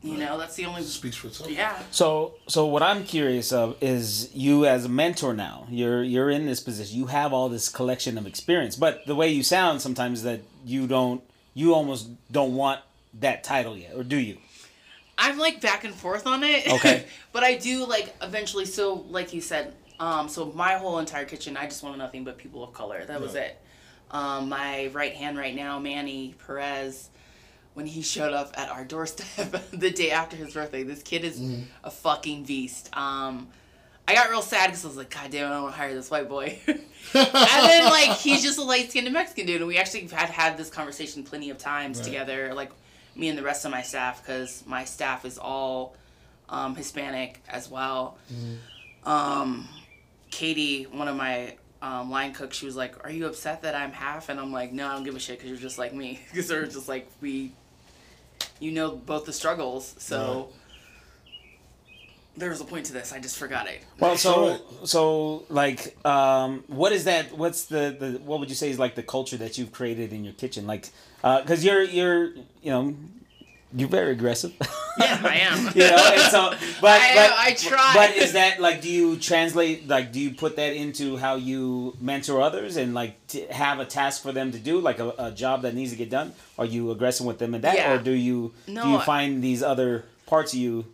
You 0.03 0.17
know, 0.17 0.39
that's 0.39 0.57
the 0.57 0.65
only. 0.65 0.83
speaks 0.83 1.17
for 1.17 1.27
itself. 1.27 1.51
Yeah. 1.51 1.79
So, 1.91 2.35
so 2.47 2.67
what 2.67 2.83
I'm 2.83 3.05
curious 3.05 3.53
of 3.53 3.77
is 3.83 4.35
you 4.35 4.65
as 4.65 4.87
a 4.87 4.89
mentor 4.89 5.35
now. 5.35 5.67
You're 5.69 6.03
you're 6.03 6.31
in 6.31 6.47
this 6.47 6.61
position. 6.61 6.99
You 6.99 7.07
have 7.07 7.33
all 7.35 7.49
this 7.51 7.69
collection 7.69 8.17
of 8.17 8.27
experience, 8.27 8.77
but 8.77 9.05
the 9.07 9.15
way 9.15 9.29
you 9.29 9.43
sound 9.43 9.83
sometimes 9.83 10.23
that 10.23 10.41
you 10.65 10.87
don't, 10.87 11.23
you 11.53 11.75
almost 11.75 12.09
don't 12.33 12.55
want 12.55 12.81
that 13.21 13.45
title 13.45 13.77
yet, 13.77 13.95
or 13.95 14.03
do 14.03 14.17
you? 14.17 14.39
I'm 15.19 15.39
like 15.39 15.61
back 15.61 15.85
and 15.85 15.95
forth 15.95 16.27
on 16.27 16.43
it. 16.45 16.67
Okay. 16.67 17.05
but 17.33 17.43
I 17.43 17.59
do 17.59 17.85
like 17.85 18.15
eventually. 18.23 18.65
So 18.65 19.05
like 19.11 19.35
you 19.35 19.43
said, 19.43 19.75
um, 19.99 20.31
so 20.31 20.47
my 20.55 20.75
whole 20.75 20.99
entire 20.99 21.27
kitchen, 21.27 21.59
I 21.59 21.67
just 21.67 21.83
wanted 21.83 21.99
nothing 21.99 22.25
but 22.25 22.39
people 22.39 22.65
of 22.65 22.73
color. 22.73 23.05
That 23.05 23.21
was 23.21 23.35
it. 23.35 23.61
Um, 24.11 24.49
my 24.49 24.89
right 24.89 25.13
hand 25.13 25.37
right 25.37 25.55
now, 25.55 25.79
Manny 25.79 26.35
Perez, 26.47 27.11
when 27.75 27.87
he 27.87 28.03
showed 28.03 28.33
up 28.33 28.53
at 28.59 28.69
our 28.69 28.85
doorstep 28.85 29.55
the 29.73 29.91
day 29.91 30.11
after 30.11 30.37
his 30.37 30.55
birthday, 30.55 30.83
this 30.83 31.03
kid 31.03 31.25
is 31.25 31.41
a 31.85 31.91
fucking 31.91 32.45
beast. 32.45 32.91
Um, 32.97 33.49
I 34.09 34.15
got 34.15 34.29
real 34.31 34.43
sad 34.43 34.67
because 34.67 34.85
I 34.85 34.89
was 34.89 34.97
like, 34.97 35.11
God 35.11 35.31
damn, 35.31 35.47
I 35.47 35.55
don't 35.55 35.63
want 35.65 35.75
to 35.75 35.79
hire 35.81 35.95
this 35.95 36.11
white 36.11 36.29
boy. 36.29 36.59
and 36.67 36.81
then 37.15 37.85
like 37.85 38.17
he's 38.19 38.43
just 38.43 38.59
a 38.59 38.63
light 38.63 38.91
skinned 38.91 39.13
Mexican 39.13 39.47
dude, 39.47 39.61
and 39.61 39.69
we 39.69 39.79
actually 39.79 40.07
had 40.09 40.31
had 40.31 40.57
this 40.57 40.69
conversation 40.69 41.23
plenty 41.23 41.51
of 41.51 41.59
times 41.59 41.99
Right. 41.99 42.05
together, 42.07 42.53
like 42.55 42.73
me 43.15 43.29
and 43.29 43.39
the 43.39 43.43
rest 43.43 43.65
of 43.65 43.71
my 43.71 43.83
staff, 43.83 44.21
because 44.23 44.65
my 44.67 44.85
staff 44.85 45.25
is 45.25 45.39
all 45.39 45.95
um, 46.49 46.75
Hispanic 46.75 47.41
as 47.49 47.69
well. 47.71 48.19
Um, 49.05 49.69
Katie, 50.31 50.85
one 50.85 51.09
of 51.09 51.17
my 51.17 51.57
um, 51.83 52.11
line 52.11 52.33
cooks, 52.33 52.57
she 52.57 52.67
was 52.67 52.77
like, 52.77 53.03
"Are 53.05 53.11
you 53.11 53.27
upset 53.27 53.63
that 53.63 53.75
I'm 53.75 53.93
half?" 53.93 54.29
And 54.29 54.39
I'm 54.39 54.53
like, 54.53 54.73
"No, 54.73 54.87
I 54.89 54.95
don't 54.95 55.05
give 55.05 55.17
a 55.17 55.21
shit 55.21 55.39
because 55.39 55.51
you're 55.51 55.59
just 55.59 55.79
like 55.79 55.95
me. 55.95 56.21
Because 56.31 56.49
they're 56.49 56.67
just 56.67 56.89
like 56.89 57.09
we, 57.21 57.53
you 58.61 58.73
know, 58.73 58.93
both 58.93 59.25
the 59.25 59.33
struggles. 59.33 59.95
So 59.99 60.51
there 62.37 62.51
was 62.51 62.61
a 62.61 62.65
point 62.65 62.87
to 62.87 62.93
this. 62.93 63.13
I 63.13 63.19
just 63.19 63.37
forgot 63.37 63.69
it. 63.69 63.83
Well, 63.99 64.17
so 64.17 64.61
so 64.85 65.45
like, 65.49 65.97
um, 66.07 66.65
what 66.69 66.93
is 66.93 67.05
that? 67.05 67.37
What's 67.37 67.65
the 67.67 67.97
the 67.99 68.21
what 68.25 68.41
would 68.41 68.49
you 68.49 68.55
say 68.55 68.71
is 68.71 68.79
like 68.79 68.95
the 68.95 69.03
culture 69.03 69.37
that 69.39 69.59
you've 69.59 69.73
created 69.73 70.13
in 70.13 70.25
your 70.25 70.35
kitchen? 70.35 70.67
Like, 70.67 70.89
because 71.23 71.65
you're 71.65 71.83
you're 71.83 72.31
you 72.63 72.71
know 72.71 72.95
you're 73.75 73.89
very 73.89 74.13
aggressive. 74.13 74.53
Yeah, 74.99 75.21
I 75.25 75.35
am. 75.49 75.67
you 75.75 75.83
know, 75.89 76.13
and 76.13 76.21
so 76.31 76.51
but 76.83 77.01
I- 77.01 77.15
but 77.15 77.33
I 77.39 77.55
try. 77.57 77.93
But 77.95 78.17
is 78.17 78.33
that 78.35 78.61
like 78.61 78.83
do 78.83 78.91
you 78.91 79.17
translate 79.17 79.89
like 79.89 80.13
do 80.13 80.21
you 80.21 80.33
put 80.33 80.57
that 80.57 80.75
into 80.75 81.17
how 81.17 81.37
you 81.37 81.97
mentor 82.01 82.43
others 82.43 82.77
and 82.77 82.93
like 82.93 83.15
t- 83.29 83.47
have 83.51 83.79
a 83.79 83.87
task 83.87 84.21
for 84.23 84.33
them 84.33 84.53
to 84.53 84.59
do 84.59 84.79
like 84.81 84.99
a, 84.99 85.15
a 85.17 85.31
job 85.31 85.63
that 85.63 85.75
needs 85.75 85.93
to 85.93 85.97
get 85.97 86.11
done? 86.11 86.35
Are 86.59 86.67
you 86.67 86.91
aggressive 86.91 87.25
with 87.25 87.39
them 87.39 87.55
in 87.55 87.63
that, 87.63 87.77
Yeah. 87.77 87.95
or 87.95 87.99
do 88.03 88.11
you 88.11 88.53
No, 88.67 88.83
do 88.83 88.89
you 88.91 88.99
find 89.01 89.43
these 89.43 89.63
other 89.63 90.05
parts 90.27 90.53
of 90.53 90.59
you? 90.59 90.85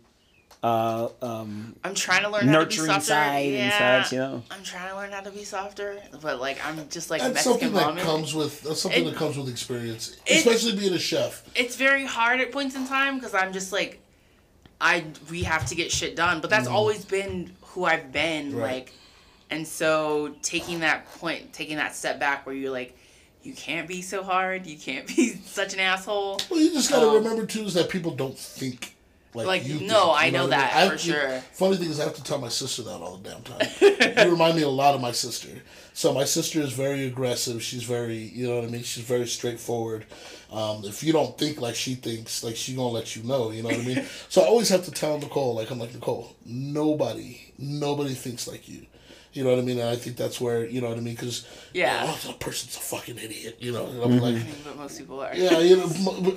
Uh, 0.67 1.09
um, 1.21 1.75
I'm 1.83 1.95
trying 1.95 2.23
to 2.23 2.29
learn 2.29 2.47
how 2.47 2.59
to 2.59 2.65
be 2.65 2.65
nurturing 2.65 2.87
softer. 2.91 3.05
side 3.05 3.45
and 3.45 3.53
yeah, 3.55 4.03
such, 4.03 4.11
you 4.13 4.17
know? 4.19 4.43
I'm 4.51 4.63
trying 4.63 4.89
to 4.89 4.95
learn 4.97 5.11
how 5.11 5.21
to 5.21 5.31
be 5.31 5.43
softer, 5.45 5.97
but 6.21 6.39
like 6.41 6.63
I'm 6.65 6.89
just 6.89 7.09
like 7.09 7.21
That's 7.21 7.35
Mexican 7.45 7.59
something 7.71 7.73
that 7.73 7.95
mom. 7.95 8.05
comes 8.05 8.33
with. 8.35 8.61
That's 8.63 8.81
something 8.81 9.03
It- 9.07 9.11
that 9.11 9.15
comes 9.15 9.37
with 9.37 9.49
experience, 9.49 10.17
especially 10.29 10.75
being 10.75 10.93
a 10.93 10.99
chef. 10.99 11.43
it's 11.55 11.75
very 11.77 12.05
hard 12.05 12.41
at 12.41 12.51
points 12.51 12.75
in 12.75 12.85
time 12.87 13.15
because 13.15 13.33
I'm 13.33 13.53
just 13.53 13.71
like, 13.71 14.01
I 14.81 15.05
we 15.29 15.43
have 15.43 15.65
to 15.67 15.75
get 15.75 15.91
shit 15.91 16.15
done. 16.15 16.41
But 16.41 16.49
that's 16.49 16.67
always 16.67 17.05
been 17.05 17.51
who 17.61 17.85
I've 17.85 18.11
been, 18.11 18.53
Right. 18.55 18.73
like, 18.73 18.93
and 19.49 19.65
so 19.65 20.35
taking 20.41 20.81
that 20.81 21.09
point, 21.13 21.53
taking 21.53 21.77
that 21.77 21.95
step 21.95 22.19
back 22.19 22.45
where 22.45 22.53
you're 22.53 22.71
like, 22.71 22.97
you 23.43 23.53
can't 23.53 23.87
be 23.87 24.01
so 24.01 24.21
hard. 24.23 24.65
You 24.67 24.77
can't 24.77 25.07
be 25.07 25.29
such 25.45 25.73
an 25.73 25.79
asshole. 25.79 26.41
Well, 26.49 26.59
you 26.59 26.73
just 26.73 26.89
got 26.89 26.99
to 26.99 27.07
Um, 27.07 27.15
remember 27.15 27.45
too 27.45 27.63
is 27.63 27.73
that 27.75 27.89
people 27.89 28.11
don't 28.13 28.37
think 28.37 28.95
like, 29.37 29.47
Like, 29.47 29.65
you. 29.67 29.79
no, 29.87 30.13
I 30.13 30.29
know 30.29 30.43
what 30.45 30.53
I 30.53 30.57
that 30.57 30.89
mean? 30.89 30.97
for 30.97 31.05
you- 31.07 31.13
sure. 31.13 31.39
Funny 31.53 31.77
thing 31.77 31.89
is, 31.89 31.99
I 31.99 32.03
have 32.03 32.15
to 32.15 32.23
tell 32.23 32.39
my 32.39 32.49
sister 32.49 32.83
that 32.83 32.99
all 33.01 33.17
the 33.17 33.29
damn 33.29 33.41
time. 33.43 34.25
you 34.25 34.31
remind 34.31 34.55
me 34.57 34.63
a 34.63 34.69
lot 34.69 34.95
of 34.95 35.01
my 35.01 35.11
sister. 35.11 35.49
So 35.93 36.13
my 36.13 36.25
sister 36.25 36.59
is 36.61 36.73
very 36.73 37.05
aggressive. 37.05 37.63
She's 37.63 37.83
very, 37.83 38.17
you 38.17 38.47
know 38.47 38.55
what 38.57 38.65
I 38.65 38.67
mean. 38.67 38.83
She's 38.83 39.03
very 39.03 39.27
straightforward. 39.27 40.05
Um, 40.51 40.83
if 40.85 41.03
you 41.03 41.11
don't 41.11 41.37
think 41.37 41.59
like 41.59 41.75
she 41.75 41.95
thinks, 41.95 42.43
like 42.43 42.55
she 42.55 42.75
gonna 42.75 42.89
let 42.89 43.15
you 43.15 43.23
know. 43.23 43.49
You 43.51 43.63
know 43.63 43.69
what 43.69 43.79
I 43.79 43.83
mean. 43.83 44.05
so 44.29 44.41
I 44.41 44.45
always 44.45 44.69
have 44.69 44.85
to 44.85 44.91
tell 44.91 45.17
Nicole, 45.19 45.55
like 45.55 45.71
I'm 45.71 45.79
like 45.79 45.93
Nicole, 45.93 46.35
nobody, 46.45 47.53
nobody 47.57 48.13
thinks 48.13 48.47
like 48.47 48.69
you. 48.69 48.85
You 49.37 49.43
know 49.43 49.51
what 49.51 49.59
I 49.59 49.61
mean? 49.61 49.77
And 49.79 49.89
I 49.89 49.95
think 49.95 50.17
that's 50.17 50.41
where 50.41 50.65
you 50.65 50.81
know 50.81 50.89
what 50.89 50.97
I 50.97 51.01
mean 51.01 51.13
because 51.13 51.45
Yeah. 51.73 52.03
oh, 52.07 52.19
that 52.27 52.39
person's 52.39 52.75
a 52.75 52.79
fucking 52.79 53.17
idiot. 53.19 53.57
You 53.59 53.71
know, 53.73 53.85
and 53.85 54.01
I'm 54.03 54.17
like. 54.19 54.37
But 54.65 54.77
most 54.77 54.97
people 54.97 55.19
are. 55.21 55.33
Yeah, 55.35 55.59
you 55.59 55.77
know, 55.77 55.85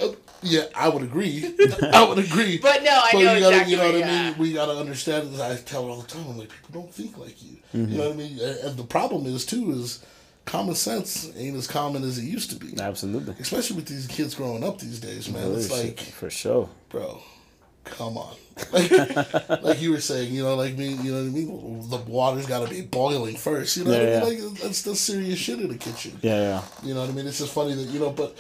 uh, 0.01 0.13
yeah, 0.43 0.65
I 0.75 0.89
would 0.91 1.03
agree. 1.03 1.55
I 1.93 2.07
would 2.07 2.19
agree. 2.19 2.59
But 2.59 2.83
no, 2.83 2.91
I 3.03 3.11
know 3.15 3.19
you 3.21 3.25
gotta, 3.27 3.47
exactly 3.49 3.71
you 3.73 3.77
know 3.79 3.85
what- 3.93 3.95
what 3.95 4.05
I 4.05 4.23
mean. 4.31 4.39
We 4.39 4.53
gotta 4.53 4.73
understand 4.73 5.33
that. 5.35 5.51
I 5.51 5.57
tell 5.57 5.85
her 5.85 5.91
all 5.91 6.01
the 6.03 6.09
time. 6.09 6.27
I'm 6.29 6.39
like, 6.39 6.51
people 6.51 6.83
don't 6.83 6.93
think 6.93 7.17
like 7.19 7.43
you. 7.43 7.57
You 7.73 7.87
know 7.87 8.09
what 8.09 8.13
I 8.13 8.17
mean? 8.17 8.39
And 8.39 8.57
and 8.67 8.77
the 8.77 8.85
problem 8.85 9.25
is 9.27 9.47
too 9.47 9.73
is 9.73 10.05
common 10.45 10.75
sense 10.75 11.31
ain't 11.37 11.57
as 11.57 11.67
common 11.67 12.03
as 12.05 12.19
it 12.19 12.25
used 12.25 12.51
to 12.51 12.57
be. 12.57 12.79
Absolutely. 12.81 13.35
Especially 13.41 13.77
with 13.77 13.87
these 13.87 14.07
kids 14.09 14.35
growing 14.35 14.63
up 14.65 14.79
these 14.79 15.01
days, 15.01 15.29
man. 15.31 15.53
It's 15.55 15.71
like, 15.71 16.01
for 16.01 16.29
sure. 16.29 16.69
bro, 16.91 17.23
come 17.85 18.19
on. 18.19 18.35
Like, 18.73 19.63
like 19.63 19.81
you 19.81 19.91
were 19.93 20.01
saying, 20.01 20.33
you 20.33 20.43
know, 20.43 20.55
like 20.55 20.77
me, 20.77 20.89
you 20.95 21.13
know 21.13 21.19
what 21.23 21.29
I 21.29 21.31
mean. 21.31 21.89
The 21.91 21.97
water's 21.99 22.47
got 22.47 22.67
to 22.67 22.71
be 22.73 22.83
boiling 22.83 23.37
first. 23.37 23.77
You 23.77 23.85
know 23.85 23.93
Yeah, 23.93 24.21
what 24.21 24.27
I 24.27 24.31
mean? 24.31 24.39
yeah. 24.43 24.49
Like 24.49 24.59
that's 24.61 24.83
the 24.83 24.95
serious 24.97 25.39
shit 25.39 25.61
in 25.61 25.69
the 25.69 25.79
kitchen. 25.79 26.19
Yeah, 26.23 26.41
yeah. 26.41 26.63
You 26.85 26.95
know 26.95 27.01
what 27.01 27.11
I 27.11 27.13
mean? 27.13 27.27
It's 27.27 27.39
just 27.39 27.53
funny 27.53 27.75
that 27.75 27.89
you 27.89 27.99
know, 28.01 28.11
but 28.11 28.37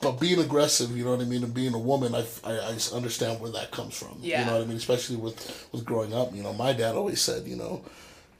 but 0.00 0.12
being 0.20 0.38
aggressive, 0.38 0.96
you 0.96 1.04
know 1.04 1.10
what 1.10 1.20
I 1.20 1.24
mean, 1.24 1.42
and 1.42 1.52
being 1.52 1.74
a 1.74 1.78
woman, 1.78 2.14
I, 2.14 2.24
I, 2.44 2.52
I 2.52 2.78
understand 2.94 3.40
where 3.40 3.50
that 3.52 3.70
comes 3.72 3.96
from. 3.98 4.18
Yeah. 4.20 4.40
You 4.40 4.46
know 4.46 4.52
what 4.54 4.62
I 4.62 4.66
mean? 4.66 4.76
Especially 4.76 5.16
with 5.16 5.68
with 5.72 5.84
growing 5.84 6.14
up, 6.14 6.34
you 6.34 6.42
know, 6.42 6.52
my 6.52 6.72
dad 6.72 6.94
always 6.94 7.20
said, 7.20 7.46
you 7.46 7.56
know, 7.56 7.82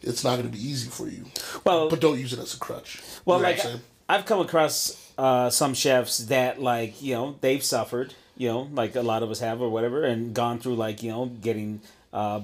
it's 0.01 0.23
not 0.25 0.37
going 0.37 0.49
to 0.51 0.57
be 0.57 0.65
easy 0.65 0.89
for 0.89 1.09
you, 1.09 1.25
Well, 1.65 1.89
but 1.91 2.01
don't 2.01 2.19
use 2.19 2.33
it 2.33 2.39
as 2.39 2.55
a 2.55 2.59
crutch. 2.59 3.03
Well, 3.25 3.39
You 3.39 3.43
know 3.43 3.49
like 3.49 3.59
I'm 3.59 3.65
saying? 3.67 3.81
I've 4.09 4.25
come 4.25 4.41
across 4.41 5.13
uh, 5.19 5.51
some 5.51 5.75
chefs 5.75 6.19
that 6.27 6.63
like 6.63 7.03
you 7.03 7.15
know 7.15 7.37
they've 7.41 7.63
suffered, 7.63 8.15
you 8.39 8.49
know, 8.49 8.69
like 8.73 8.95
a 8.97 9.03
lot 9.03 9.23
of 9.23 9.31
us 9.31 9.41
have 9.41 9.61
or 9.61 9.69
whatever, 9.69 10.05
and 10.05 10.33
gone 10.33 10.59
through 10.61 10.77
like 10.77 11.03
you 11.03 11.11
know 11.11 11.27
getting 11.27 11.81
uh, 12.13 12.41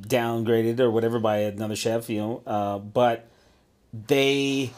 downgraded 0.00 0.80
or 0.80 0.90
whatever 0.90 1.18
by 1.18 1.38
another 1.38 1.76
chef, 1.76 2.08
you 2.08 2.18
know, 2.18 2.42
uh, 2.46 2.78
but 2.78 3.26
they 4.06 4.70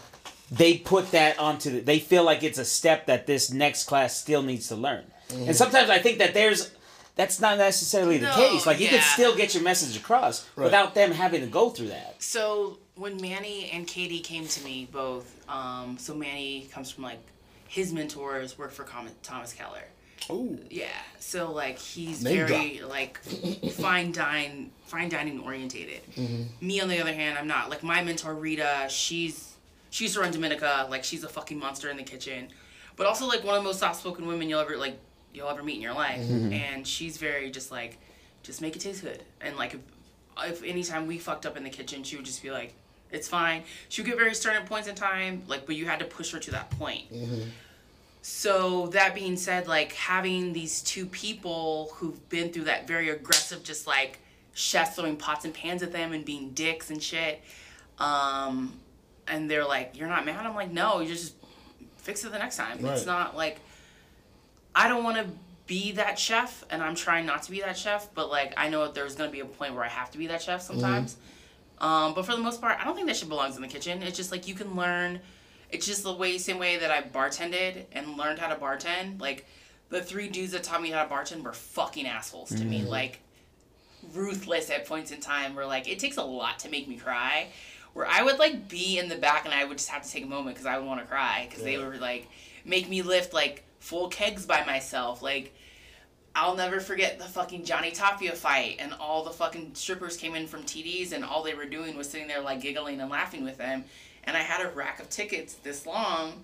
they 0.51 0.79
put 0.79 1.13
that 1.13 1.39
onto 1.39 1.71
the, 1.71 1.81
they 1.81 1.99
feel 1.99 2.25
like 2.25 2.43
it's 2.43 2.59
a 2.59 2.65
step 2.65 3.07
that 3.07 3.27
this 3.27 3.53
next 3.53 3.85
class 3.85 4.17
still 4.17 4.43
needs 4.43 4.69
to 4.69 4.77
learn, 4.77 5.05
and 5.31 5.55
sometimes 5.55 5.91
I 5.91 5.99
think 5.99 6.19
that 6.19 6.35
there's. 6.35 6.73
That's 7.17 7.41
not 7.41 7.59
necessarily 7.59 8.19
the 8.19 8.27
No, 8.27 8.35
case. 8.35 8.67
Like 8.67 8.81
you 8.81 8.89
can 8.89 9.01
still 9.01 9.37
get 9.37 9.55
your 9.55 9.63
message 9.63 9.97
across 9.97 10.45
without 10.57 10.97
them 10.97 11.13
having 11.13 11.43
to 11.43 11.47
go 11.47 11.71
through 11.71 11.91
that. 11.91 12.21
So 12.21 12.79
when 12.97 13.21
Manny 13.21 13.71
and 13.71 13.87
Katie 13.87 14.19
came 14.19 14.49
to 14.49 14.65
me, 14.65 14.89
both, 14.91 15.49
um, 15.49 15.97
so 15.97 16.13
Manny 16.13 16.69
comes 16.73 16.91
from 16.91 17.05
like 17.05 17.21
his 17.69 17.93
mentors 17.93 18.59
work 18.59 18.73
for 18.73 18.85
Thomas 19.23 19.53
Keller. 19.53 19.85
Ooh, 20.31 20.59
Yeah, 20.71 20.87
so 21.19 21.53
like 21.53 21.79
he's 21.79 22.23
Name 22.23 22.47
very 22.47 22.81
like 22.81 23.19
fine 23.73 24.13
dine, 24.13 24.71
fine 24.87 25.09
dining 25.09 25.41
orientated. 25.41 26.01
Mm-hmm. 26.15 26.67
Me 26.67 26.81
on 26.81 26.89
the 26.89 27.01
other 27.01 27.13
hand, 27.13 27.39
I'm 27.39 27.47
not. 27.47 27.71
Like 27.71 27.83
my 27.83 28.03
mentor 28.03 28.35
Rita, 28.35 28.87
she's 28.89 29.55
she 29.91 30.05
used 30.05 30.15
to 30.15 30.21
run 30.21 30.33
Domenica. 30.33 30.89
Like 30.89 31.05
she's 31.05 31.25
a 31.25 31.29
fucking 31.29 31.59
monster 31.59 31.91
in 31.91 31.97
the 31.97 32.03
kitchen, 32.03 32.49
but 32.97 33.07
also 33.07 33.27
like 33.27 33.45
one 33.45 33.57
of 33.57 33.63
the 33.63 33.69
most 33.69 33.81
soft 33.81 34.01
spoken 34.01 34.27
women 34.27 34.49
you'll 34.49 34.61
ever 34.61 34.77
like 34.77 34.99
you'll 35.33 35.49
ever 35.49 35.63
meet 35.63 35.77
in 35.77 35.83
your 35.83 35.95
life. 35.95 36.21
Mm-hmm. 36.21 36.53
And 36.53 36.87
she's 36.87 37.17
very 37.19 37.51
just 37.51 37.71
like, 37.71 37.99
just 38.43 38.63
make 38.63 38.77
it 38.77 38.81
taste 38.81 39.03
good. 39.03 39.23
And 39.41 39.57
like 39.57 39.75
if, 39.75 39.81
if 40.47 40.63
anytime 40.63 41.07
we 41.07 41.19
fucked 41.19 41.45
up 41.45 41.57
in 41.57 41.65
the 41.65 41.71
kitchen, 41.71 42.03
she 42.03 42.17
would 42.17 42.25
just 42.25 42.43
be 42.43 42.51
like, 42.51 42.75
it's 43.11 43.29
fine. 43.29 43.63
She 43.89 44.03
would 44.03 44.09
get 44.09 44.19
very 44.19 44.35
stern 44.35 44.57
at 44.57 44.67
points 44.67 44.89
in 44.89 44.95
time, 44.95 45.43
like, 45.47 45.67
but 45.67 45.77
you 45.77 45.87
had 45.87 45.99
to 46.01 46.05
push 46.05 46.33
her 46.33 46.39
to 46.41 46.51
that 46.53 46.71
point. 46.71 47.13
Mm-hmm. 47.13 47.43
So 48.27 48.87
that 48.93 49.15
being 49.15 49.37
said, 49.37 49.69
like 49.69 49.93
having 49.93 50.55
these 50.55 50.81
two 50.81 51.05
people 51.05 51.93
who've 51.97 52.27
been 52.31 52.55
through 52.55 52.65
that 52.65 52.89
very 52.89 53.11
aggressive, 53.11 53.63
just 53.63 53.87
like 53.87 54.19
chefs 54.55 54.97
throwing 54.97 55.19
pots 55.19 55.45
and 55.45 55.53
pans 55.53 55.83
at 55.83 55.93
them 55.93 56.15
and 56.15 56.25
being 56.25 56.53
dicks 56.53 56.89
and 56.89 57.03
shit, 57.03 57.43
um, 57.99 58.81
and 59.29 59.51
they're 59.51 59.67
like, 59.67 59.99
"You're 59.99 60.09
not 60.09 60.25
mad." 60.25 60.47
I'm 60.47 60.55
like, 60.55 60.71
"No, 60.71 61.01
you 61.01 61.09
just 61.09 61.35
fix 61.99 62.25
it 62.25 62.33
the 62.33 62.39
next 62.39 62.57
time." 62.57 62.79
It's 62.95 63.05
not 63.05 63.37
like 63.37 63.61
I 64.75 64.89
don't 64.89 65.05
want 65.05 65.19
to 65.19 65.27
be 65.67 65.93
that 65.93 66.19
chef, 66.19 66.65
and 66.71 66.83
I'm 66.83 66.95
trying 66.95 67.27
not 67.27 67.43
to 67.43 67.51
be 67.51 67.61
that 67.61 67.77
chef, 67.77 68.09
but 68.15 68.31
like 68.31 68.55
I 68.57 68.71
know 68.71 68.91
there's 68.91 69.17
gonna 69.17 69.31
be 69.33 69.41
a 69.41 69.45
point 69.45 69.75
where 69.75 69.85
I 69.85 69.89
have 69.89 70.11
to 70.13 70.17
be 70.19 70.29
that 70.29 70.41
chef 70.41 70.63
sometimes. 70.63 71.19
Um, 71.79 72.15
but 72.15 72.25
for 72.25 72.33
the 72.33 72.43
most 72.43 72.63
part, 72.63 72.81
I 72.81 72.85
don't 72.85 72.95
think 72.95 73.07
that 73.09 73.17
shit 73.17 73.29
belongs 73.29 73.57
in 73.57 73.61
the 73.61 73.69
kitchen. 73.69 74.03
It's 74.03 74.17
just 74.17 74.33
like 74.33 74.49
you 74.49 74.55
can 74.55 74.75
learn. 74.77 75.21
It's 75.71 75.87
just 75.87 76.03
the 76.05 76.13
way, 76.13 76.39
same 76.39 76.59
way 76.59 76.77
that 76.79 76.91
I 76.91 77.03
bartended 77.03 77.85
and 77.93 78.17
learned 78.17 78.39
how 78.39 78.49
to 78.49 78.57
bartend. 78.61 79.21
Like 79.21 79.47
the 79.91 80.03
three 80.03 80.29
dudes 80.29 80.53
that 80.53 80.63
taught 80.63 80.83
me 80.83 80.91
how 80.91 81.05
to 81.05 81.09
bartend 81.13 81.43
were 81.43 81.53
fucking 81.53 82.07
assholes 82.07 82.51
to 82.51 82.65
me. 82.65 82.81
Mm-hmm. 82.81 82.89
Like 82.89 83.21
ruthless 84.13 84.71
at 84.71 84.87
points 84.87 85.11
in 85.11 85.21
time. 85.21 85.55
Where 85.55 85.67
like 85.67 85.89
it 85.89 85.99
takes 85.99 86.17
a 86.17 86.23
lot 86.23 86.59
to 86.61 86.69
make 86.71 86.89
me 86.89 86.97
cry. 86.97 87.49
Where 87.93 88.07
I 88.07 88.23
would 88.23 88.39
like 88.39 88.69
be 88.69 88.99
in 88.99 89.09
the 89.09 89.17
back 89.17 89.45
and 89.45 89.55
I 89.55 89.65
would 89.65 89.79
just 89.79 89.91
have 89.91 90.03
to 90.03 90.11
take 90.11 90.25
a 90.25 90.29
moment 90.29 90.57
because 90.57 90.67
I 90.67 90.79
would 90.79 90.87
want 90.87 91.01
to 91.01 91.07
cry 91.07 91.47
because 91.49 91.65
they 91.65 91.77
Yeah. 91.77 91.89
would 91.89 92.01
like 92.01 92.29
make 92.65 92.89
me 92.89 93.03
lift 93.03 93.33
like 93.33 93.65
full 93.81 94.09
kegs 94.09 94.47
by 94.47 94.65
myself. 94.65 95.23
Like 95.23 95.55
I'll 96.37 96.57
never 96.57 96.81
forget 96.81 97.19
the 97.21 97.25
fucking 97.27 97.65
Johnny 97.65 97.93
Tapia 97.93 98.33
fight, 98.33 98.79
and 98.81 98.93
all 98.95 99.23
the 99.23 99.31
fucking 99.31 99.77
strippers 99.77 100.17
came 100.17 100.35
in 100.35 100.49
from 100.49 100.65
TDs, 100.65 101.13
and 101.13 101.25
all 101.25 101.45
they 101.45 101.55
were 101.55 101.65
doing 101.65 101.97
was 101.97 102.11
sitting 102.11 102.27
there 102.27 102.41
like 102.41 102.61
giggling 102.61 103.01
and 103.01 103.09
laughing 103.09 103.45
with 103.45 103.57
them. 103.57 103.85
And 104.27 104.37
I 104.37 104.41
had 104.41 104.65
a 104.65 104.71
rack 104.71 105.01
of 105.01 105.09
tickets 105.11 105.55
this 105.55 105.87
long, 105.87 106.43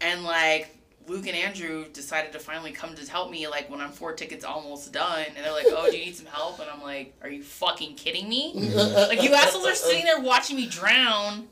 and 0.00 0.24
like 0.24 0.76
Luke 1.06 1.26
and 1.26 1.36
Andrew 1.36 1.84
decided 1.92 2.32
to 2.32 2.38
finally 2.38 2.72
come 2.72 2.94
to 2.94 3.10
help 3.10 3.30
me, 3.30 3.46
like 3.46 3.70
when 3.70 3.80
I'm 3.80 3.90
four 3.90 4.12
tickets 4.14 4.44
almost 4.44 4.92
done, 4.92 5.26
and 5.36 5.44
they're 5.44 5.52
like, 5.52 5.66
"Oh, 5.68 5.90
do 5.90 5.96
you 5.96 6.04
need 6.06 6.16
some 6.16 6.26
help?" 6.26 6.60
And 6.60 6.68
I'm 6.70 6.82
like, 6.82 7.14
"Are 7.22 7.28
you 7.28 7.42
fucking 7.42 7.94
kidding 7.96 8.28
me? 8.28 8.52
like 8.54 9.22
you 9.22 9.34
assholes 9.34 9.66
are 9.66 9.74
sitting 9.74 10.04
there 10.04 10.20
watching 10.20 10.56
me 10.56 10.66
drown." 10.66 11.48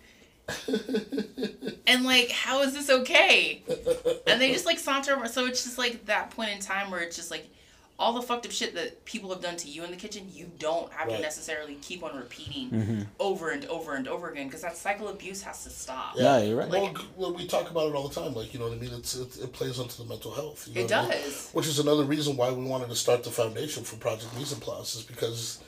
and 1.86 2.04
like, 2.04 2.30
how 2.30 2.62
is 2.62 2.74
this 2.74 2.90
okay? 2.90 3.62
And 4.26 4.40
they 4.40 4.52
just 4.52 4.66
like 4.66 4.78
saunter. 4.78 5.26
So 5.26 5.46
it's 5.46 5.64
just 5.64 5.78
like 5.78 6.06
that 6.06 6.30
point 6.30 6.50
in 6.50 6.58
time 6.58 6.90
where 6.90 7.00
it's 7.00 7.16
just 7.16 7.30
like 7.30 7.46
all 8.02 8.12
the 8.12 8.22
fucked 8.22 8.44
up 8.46 8.52
shit 8.52 8.74
that 8.74 9.04
people 9.04 9.30
have 9.30 9.40
done 9.40 9.56
to 9.56 9.68
you 9.68 9.84
in 9.84 9.90
the 9.92 9.96
kitchen, 9.96 10.28
you 10.32 10.50
don't 10.58 10.92
have 10.92 11.06
Right. 11.08 11.16
to 11.16 11.22
necessarily 11.22 11.76
keep 11.76 12.02
on 12.02 12.16
repeating 12.16 13.06
over 13.20 13.50
and 13.50 13.64
over 13.66 13.94
and 13.94 14.08
over 14.08 14.28
again 14.30 14.46
because 14.48 14.62
that 14.62 14.76
cycle 14.76 15.08
of 15.08 15.14
abuse 15.14 15.40
has 15.42 15.62
to 15.64 15.70
stop. 15.70 16.14
Yeah, 16.16 16.38
you're 16.42 16.56
right. 16.56 16.68
Well, 16.68 16.94
well, 17.16 17.32
we 17.34 17.46
talk 17.46 17.70
about 17.70 17.88
it 17.90 17.94
all 17.94 18.08
the 18.08 18.14
time. 18.20 18.34
Like 18.34 18.52
you 18.52 18.58
know 18.58 18.68
what 18.68 18.76
I 18.76 18.80
mean. 18.80 18.92
It's 18.92 19.14
it, 19.14 19.36
it 19.44 19.52
plays 19.52 19.78
onto 19.78 20.02
the 20.02 20.08
mental 20.08 20.32
health. 20.34 20.66
You 20.68 20.74
know 20.74 20.80
It 20.80 20.84
what 20.90 20.92
I 20.94 21.02
mean? 21.02 21.10
does. 21.22 21.50
Which 21.52 21.66
is 21.68 21.78
another 21.78 22.04
reason 22.04 22.36
why 22.36 22.50
we 22.50 22.64
wanted 22.64 22.88
to 22.88 22.96
start 22.96 23.22
the 23.24 23.30
foundation 23.30 23.84
for 23.84 23.96
Project 23.96 24.34
Mise 24.36 24.52
en 24.54 24.60
Place 24.60 24.96
is 24.96 25.02
because 25.04 25.60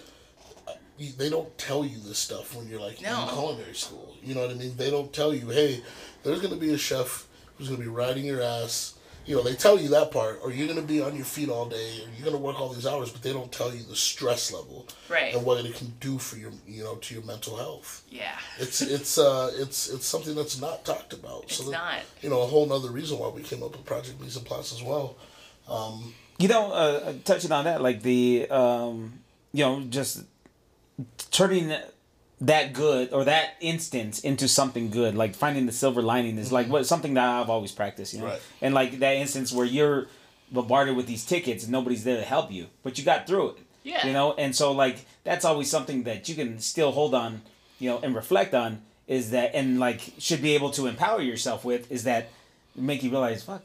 uh, 0.69 0.73
they 1.19 1.31
don't 1.31 1.57
tell 1.57 1.85
you 1.85 1.99
this 2.01 2.19
stuff 2.19 2.57
when 2.57 2.67
you're 2.69 2.81
like 2.81 3.01
No. 3.01 3.23
in 3.23 3.29
culinary 3.29 3.75
school. 3.75 4.17
You 4.23 4.35
know 4.35 4.41
what 4.43 4.51
I 4.51 4.55
mean? 4.55 4.77
They 4.77 4.91
don't 4.91 5.13
tell 5.13 5.33
you, 5.33 5.51
hey, 5.51 5.83
there's 6.25 6.41
going 6.41 6.53
to 6.55 6.61
be 6.61 6.73
a 6.75 6.79
chef 6.79 7.27
who's 7.57 7.69
going 7.69 7.81
to 7.81 7.87
be 7.87 7.93
riding 7.93 8.25
your 8.25 8.43
ass. 8.43 8.94
You 9.27 9.37
know, 9.37 9.43
they 9.43 9.55
tell 9.55 9.79
you 9.79 9.89
that 9.89 10.11
part, 10.11 10.41
or 10.43 10.51
you're 10.53 10.67
going 10.67 10.79
to 10.81 10.87
be 10.87 11.01
on 11.01 11.17
your 11.17 11.25
feet 11.25 11.49
all 11.49 11.67
day, 11.67 12.01
or 12.03 12.09
you're 12.15 12.25
going 12.31 12.37
to 12.37 12.43
work 12.43 12.61
all 12.61 12.69
these 12.75 12.87
hours, 12.87 13.11
but 13.11 13.23
they 13.23 13.33
don't 13.33 13.51
tell 13.51 13.75
you 13.75 13.83
the 13.83 13.97
stress 13.97 14.53
level 14.53 14.87
Right. 15.09 15.35
and 15.35 15.45
what 15.47 15.65
it 15.65 15.75
can 15.75 15.95
do 15.99 16.19
for 16.19 16.37
your, 16.37 16.53
you 16.67 16.85
know, 16.85 16.97
to 16.97 17.15
your 17.15 17.25
mental 17.25 17.57
health. 17.57 18.03
Yeah. 18.11 18.37
It's 18.59 18.83
it's 18.97 19.17
uh 19.17 19.51
it's 19.57 19.89
it's 19.89 20.07
something 20.07 20.35
that's 20.35 20.61
not 20.61 20.85
talked 20.85 21.13
about. 21.15 21.45
It's 21.45 21.57
so 21.57 21.65
that, 21.65 21.73
not. 21.73 22.01
You 22.21 22.29
know, 22.31 22.43
a 22.43 22.47
whole 22.47 22.67
nother 22.67 22.91
reason 22.91 23.19
why 23.19 23.29
we 23.29 23.43
came 23.43 23.63
up 23.63 23.73
with 23.73 23.85
Project 23.87 24.21
Mise 24.21 24.37
en 24.37 24.45
Place 24.45 24.73
as 24.73 24.83
well. 24.83 25.17
Um, 25.69 26.13
you 26.39 26.49
know, 26.49 26.73
uh, 26.73 27.15
touching 27.25 27.53
on 27.53 27.65
that, 27.65 27.81
like 27.81 28.03
the, 28.03 28.47
um, 28.51 29.21
you 29.53 29.65
know, 29.65 29.81
just 29.89 30.25
turning 31.31 31.75
that 32.41 32.73
good 32.73 33.13
or 33.13 33.25
that 33.25 33.55
instance 33.61 34.21
into 34.21 34.49
something 34.49 34.91
good, 34.91 35.15
like 35.15 35.35
finding 35.35 35.67
the 35.67 35.73
silver 35.73 36.03
lining 36.03 36.39
is 36.39 36.53
like 36.53 36.65
mm-hmm. 36.65 36.73
what 36.73 36.87
something 36.87 37.15
that 37.15 37.29
I've 37.29 37.51
always 37.51 37.73
practiced, 37.73 38.15
you 38.15 38.21
know. 38.21 38.27
Right. 38.27 38.43
And 38.61 38.75
like 38.75 38.99
that 38.99 39.17
instance 39.17 39.53
where 39.53 39.67
you're 39.67 40.07
bombarded 40.51 40.97
with 40.97 41.07
these 41.07 41.25
tickets 41.25 41.65
and 41.65 41.73
nobody's 41.73 42.05
there 42.05 42.17
to 42.17 42.23
help 42.23 42.53
you, 42.53 42.67
but 42.83 42.99
you 42.99 43.05
got 43.05 43.27
through 43.27 43.51
it. 43.51 43.59
Yeah. 43.83 44.07
You 44.07 44.13
know, 44.13 44.35
and 44.35 44.55
so 44.55 44.73
like 44.73 45.05
that's 45.25 45.45
always 45.45 45.71
something 45.71 46.05
that 46.05 46.29
you 46.29 46.35
can 46.35 46.59
still 46.59 46.93
hold 46.93 47.15
on, 47.15 47.43
you 47.79 47.91
know, 47.91 48.01
and 48.03 48.15
reflect 48.15 48.55
on 48.55 48.83
is 49.07 49.31
that 49.31 49.55
and 49.55 49.79
like 49.79 50.13
should 50.19 50.43
be 50.43 50.55
able 50.55 50.71
to 50.71 50.87
empower 50.87 51.21
yourself 51.21 51.65
with 51.65 51.91
is 51.93 52.05
that 52.05 52.31
make 52.75 53.03
you 53.03 53.11
realize 53.11 53.43
fuck 53.43 53.63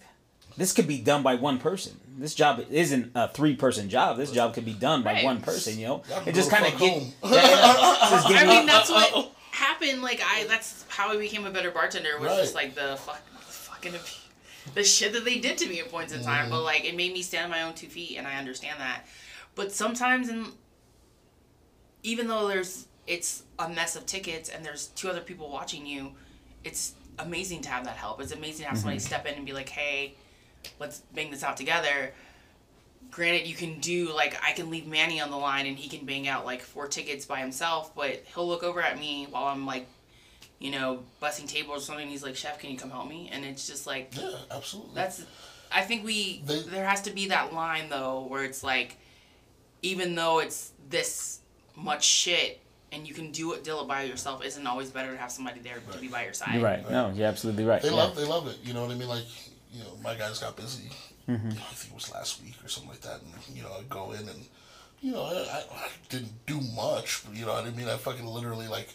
this 0.59 0.73
could 0.73 0.87
be 0.87 0.99
done 0.99 1.23
by 1.23 1.35
one 1.35 1.57
person. 1.57 1.93
This 2.19 2.35
job 2.35 2.63
isn't 2.69 3.11
a 3.15 3.29
three 3.29 3.55
person 3.55 3.89
job. 3.89 4.17
This 4.17 4.31
job 4.31 4.53
could 4.53 4.65
be 4.65 4.73
done 4.73 5.03
by 5.03 5.13
Right. 5.13 5.23
one 5.23 5.41
person, 5.41 5.79
you 5.79 5.87
know? 5.87 6.03
It 6.25 6.35
just 6.35 6.51
kind 6.51 6.65
of 6.65 6.71
fuck 6.73 6.79
get 6.81 7.01
yeah, 7.23 7.31
yeah, 7.31 8.39
I 8.39 8.45
mean, 8.45 8.65
that's 8.65 8.89
what 8.89 9.31
happened. 9.51 10.01
Like 10.01 10.21
I, 10.23 10.45
that's 10.47 10.85
how 10.89 11.11
I 11.11 11.17
became 11.17 11.45
a 11.45 11.51
better 11.51 11.71
bartender. 11.71 12.17
Was 12.19 12.27
Right. 12.29 12.37
just 12.37 12.55
like 12.55 12.75
the 12.75 12.97
fuck, 12.97 13.21
fuck 13.37 13.75
fucking. 13.81 13.93
The 14.75 14.83
shit 14.83 15.13
that 15.13 15.25
they 15.25 15.39
did 15.39 15.57
to 15.59 15.67
me 15.67 15.79
at 15.79 15.89
points 15.89 16.13
in 16.13 16.21
time, 16.21 16.49
but 16.49 16.61
like 16.63 16.85
it 16.85 16.95
made 16.95 17.13
me 17.13 17.21
stand 17.21 17.45
on 17.45 17.51
my 17.51 17.63
own 17.63 17.73
two 17.73 17.87
feet, 17.87 18.17
and 18.17 18.27
I 18.27 18.35
understand 18.35 18.79
that. 18.79 19.05
But 19.55 19.71
sometimes, 19.71 20.29
in 20.29 20.47
even 22.03 22.27
though 22.27 22.47
there's 22.47 22.87
it's 23.07 23.43
a 23.57 23.67
mess 23.69 23.95
of 23.95 24.05
tickets 24.05 24.49
and 24.49 24.63
there's 24.63 24.87
two 24.87 25.09
other 25.09 25.21
people 25.21 25.49
watching 25.49 25.85
you, 25.85 26.11
it's 26.63 26.93
amazing 27.17 27.61
to 27.61 27.69
have 27.69 27.85
that 27.85 27.95
help. 27.97 28.21
It's 28.21 28.31
amazing 28.31 28.65
to 28.65 28.69
have 28.69 28.77
somebody 28.77 28.97
mm-hmm. 28.97 29.07
step 29.07 29.25
in 29.25 29.35
and 29.35 29.45
be 29.45 29.53
like, 29.53 29.69
"Hey, 29.69 30.15
let's 30.79 30.99
bang 31.13 31.31
this 31.31 31.43
out 31.43 31.57
together." 31.57 32.13
Granted, 33.11 33.47
you 33.47 33.55
can 33.55 33.79
do 33.79 34.13
like 34.13 34.39
I 34.45 34.51
can 34.53 34.69
leave 34.69 34.85
Manny 34.85 35.19
on 35.19 35.31
the 35.31 35.37
line 35.37 35.65
and 35.65 35.77
he 35.77 35.89
can 35.89 36.05
bang 36.05 36.27
out 36.27 36.45
like 36.45 36.61
four 36.61 36.87
tickets 36.87 37.25
by 37.25 37.39
himself, 37.39 37.95
but 37.95 38.23
he'll 38.33 38.47
look 38.47 38.61
over 38.63 38.81
at 38.81 38.99
me 38.99 39.25
while 39.29 39.45
I'm 39.45 39.65
like, 39.65 39.87
you 40.59 40.69
know, 40.69 41.03
busting 41.19 41.47
tables 41.47 41.83
or 41.83 41.85
something. 41.85 42.07
He's 42.07 42.21
like, 42.23 42.35
"Chef, 42.35 42.59
can 42.59 42.69
you 42.69 42.77
come 42.77 42.91
help 42.91 43.07
me?" 43.07 43.29
And 43.31 43.43
it's 43.45 43.65
just 43.65 43.87
like 43.87 44.11
Yeah, 44.15 44.31
absolutely. 44.51 44.93
that's. 44.95 45.23
I 45.71 45.81
think 45.83 46.03
we 46.05 46.41
They- 46.45 46.61
there 46.63 46.85
has 46.87 47.01
to 47.03 47.11
be 47.11 47.27
that 47.29 47.53
line 47.53 47.89
though 47.89 48.25
where 48.27 48.43
it's 48.43 48.63
like, 48.63 48.97
even 49.81 50.15
though 50.15 50.39
it's 50.39 50.71
this 50.89 51.39
much 51.75 52.03
shit 52.03 52.59
and 52.91 53.07
you 53.07 53.13
can 53.13 53.31
do 53.31 53.53
it 53.53 53.63
deal 53.63 53.81
it 53.81 53.87
by 53.87 54.03
yourself, 54.03 54.43
isn't 54.43 54.67
always 54.67 54.89
better 54.91 55.11
to 55.11 55.17
have 55.17 55.31
somebody 55.31 55.59
there 55.61 55.81
to 55.93 55.97
be 55.99 56.07
by 56.09 56.23
your 56.25 56.33
side. 56.33 56.53
You're 56.55 56.63
right. 56.63 56.87
No, 56.89 57.11
you're 57.15 57.27
absolutely 57.27 57.65
right. 57.65 57.81
They 57.81 57.89
Yeah. 57.89 57.95
love 57.95 58.15
they 58.15 58.25
love 58.25 58.47
it. 58.47 58.57
You 58.63 58.73
know 58.73 58.81
what 58.83 58.91
I 58.91 58.95
mean? 58.95 59.07
Like, 59.07 59.25
you 59.71 59.83
know, 59.83 59.97
my 60.03 60.15
guys 60.15 60.39
got 60.39 60.55
busy. 60.55 60.89
Mm-hmm. 61.27 61.49
You 61.49 61.55
know, 61.55 61.61
I 61.69 61.73
think 61.73 61.91
it 61.93 61.95
was 61.95 62.11
last 62.13 62.41
week 62.43 62.55
or 62.63 62.69
something 62.69 62.89
like 62.91 63.01
that. 63.01 63.21
And 63.21 63.55
you 63.57 63.63
know, 63.63 63.69
I 63.69 63.81
go 63.89 64.11
in 64.11 64.27
and 64.27 64.45
you 65.01 65.11
know, 65.13 65.23
I, 65.23 65.33
I, 65.33 65.63
I 65.85 65.87
didn't 66.09 66.45
do 66.45 66.59
much. 66.75 67.23
But, 67.25 67.35
you 67.37 67.45
know 67.45 67.53
what 67.53 67.65
I 67.65 67.69
mean? 67.71 67.87
I 67.87 67.95
fucking 67.97 68.25
literally 68.25 68.67
like 68.67 68.89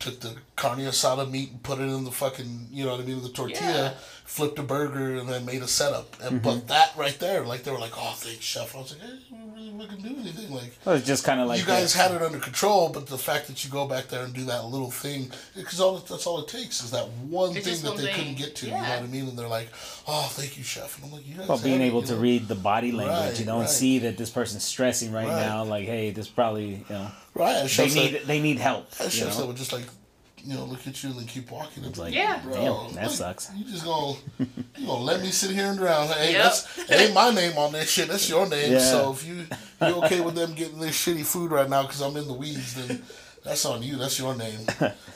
took 0.00 0.18
the 0.20 0.34
carne 0.56 0.80
asada 0.80 1.30
meat 1.30 1.50
and 1.52 1.62
put 1.62 1.78
it 1.78 1.82
in 1.84 2.02
the 2.04 2.10
fucking 2.10 2.66
you 2.72 2.84
know 2.84 2.90
what 2.90 3.00
I 3.00 3.04
mean 3.04 3.22
the 3.22 3.28
tortilla, 3.28 3.70
Yeah. 3.70 3.94
flipped 4.24 4.58
a 4.58 4.62
burger 4.64 5.14
and 5.14 5.28
then 5.28 5.46
made 5.46 5.62
a 5.62 5.68
setup. 5.68 6.16
And 6.20 6.42
Mm-hmm. 6.42 6.44
but 6.44 6.66
that 6.68 6.92
right 6.96 7.16
there, 7.20 7.44
like 7.44 7.62
they 7.62 7.70
were 7.70 7.78
like, 7.78 7.92
oh, 7.96 8.12
thanks, 8.16 8.44
chef. 8.44 8.74
I 8.74 8.78
was 8.80 8.92
like, 8.98 9.08
hey, 9.08 9.18
you 9.30 9.36
didn't 9.36 9.54
really 9.78 9.86
fucking 9.86 10.02
do 10.02 10.20
anything. 10.20 10.52
Like 10.52 10.76
Well, 10.84 10.96
it's 10.96 11.06
just 11.06 11.22
kind 11.24 11.40
of 11.40 11.46
like 11.46 11.60
you 11.60 11.66
guys 11.66 11.94
that. 11.94 12.10
had 12.10 12.20
it 12.20 12.22
under 12.26 12.40
control, 12.40 12.88
but 12.88 13.06
the 13.06 13.16
fact 13.16 13.46
that 13.46 13.64
you 13.64 13.70
go 13.70 13.86
back 13.86 14.08
there 14.08 14.24
and 14.24 14.34
do 14.34 14.44
that 14.46 14.64
little 14.64 14.90
thing, 14.90 15.30
because 15.54 15.80
all 15.80 15.96
that's 15.98 16.26
all 16.26 16.40
it 16.42 16.48
takes 16.48 16.82
is 16.82 16.90
that 16.90 17.08
one 17.30 17.56
It's 17.56 17.64
thing 17.66 17.80
that 17.82 17.88
one 17.90 17.96
they 17.98 18.06
thing. 18.06 18.14
couldn't 18.16 18.34
get 18.34 18.56
to. 18.56 18.66
You 18.66 18.72
know 18.72 18.78
what 18.78 18.88
I 18.98 19.06
mean? 19.06 19.28
And 19.28 19.38
they're 19.38 19.46
like, 19.46 19.68
"Oh, 20.06 20.28
thank 20.32 20.56
you, 20.58 20.64
chef." 20.64 20.96
And 20.96 21.06
I'm 21.06 21.12
like, 21.12 21.26
"You 21.26 21.36
guys." 21.36 21.48
Well, 21.48 21.58
being 21.58 21.80
had 21.80 21.86
it, 21.86 21.88
able 21.88 22.00
you 22.00 22.06
to 22.08 22.12
know? 22.14 22.20
read 22.20 22.48
the 22.48 22.54
body 22.54 22.92
language, 22.92 23.18
Right, 23.30 23.38
you 23.40 23.46
know, 23.46 23.60
and 23.60 23.68
see 23.68 23.98
that 24.00 24.16
this 24.16 24.30
person's 24.30 24.64
stressing 24.64 25.12
right, 25.12 25.26
Right. 25.28 25.36
now. 25.36 25.64
Like, 25.64 25.86
hey, 25.86 26.10
this 26.10 26.28
probably, 26.28 26.66
you 26.70 26.84
know, 26.90 27.10
right? 27.34 27.52
And 27.56 27.64
they 27.64 27.68
chefs 27.68 27.94
need 27.94 28.14
that, 28.14 28.26
they 28.26 28.40
need 28.40 28.58
help. 28.58 28.88
and 29.00 29.12
You 29.12 29.20
chefs 29.20 29.36
that 29.36 29.42
know? 29.42 29.46
would 29.48 29.56
just 29.56 29.72
like, 29.72 29.84
you 30.44 30.54
know, 30.54 30.64
look 30.64 30.86
at 30.86 31.02
you 31.02 31.08
and 31.10 31.18
then 31.20 31.26
keep 31.26 31.50
walking. 31.50 31.84
It's 31.84 31.98
like, 31.98 32.12
Yeah. 32.14 32.40
damn, 32.52 32.92
that 32.94 33.10
sucks. 33.10 33.50
You 33.56 33.64
just 33.64 33.84
gonna 33.84 34.16
you 34.76 34.86
gonna 34.86 35.00
let 35.02 35.22
me 35.22 35.30
sit 35.30 35.52
here 35.52 35.66
and 35.68 35.78
drown? 35.78 36.06
Hey, 36.08 36.32
Yep. 36.32 36.42
that's 36.42 36.78
it 36.78 36.90
ain't 37.00 37.14
my 37.14 37.30
name 37.30 37.56
on 37.56 37.72
that 37.72 37.88
shit. 37.88 38.08
That's 38.08 38.28
your 38.28 38.46
name. 38.46 38.72
Yeah. 38.72 38.78
So 38.78 39.12
if 39.12 39.26
you 39.26 39.46
you 39.80 39.94
okay 40.04 40.20
with 40.20 40.34
them 40.34 40.54
getting 40.54 40.80
this 40.80 40.96
shitty 40.96 41.24
food 41.24 41.50
right 41.50 41.68
now 41.68 41.82
because 41.82 42.00
I'm 42.02 42.16
in 42.18 42.26
the 42.26 42.34
weeds, 42.34 42.74
then 42.74 43.02
that's 43.42 43.64
on 43.64 43.82
you. 43.82 43.96
That's 43.96 44.18
your 44.18 44.34
name. 44.36 44.60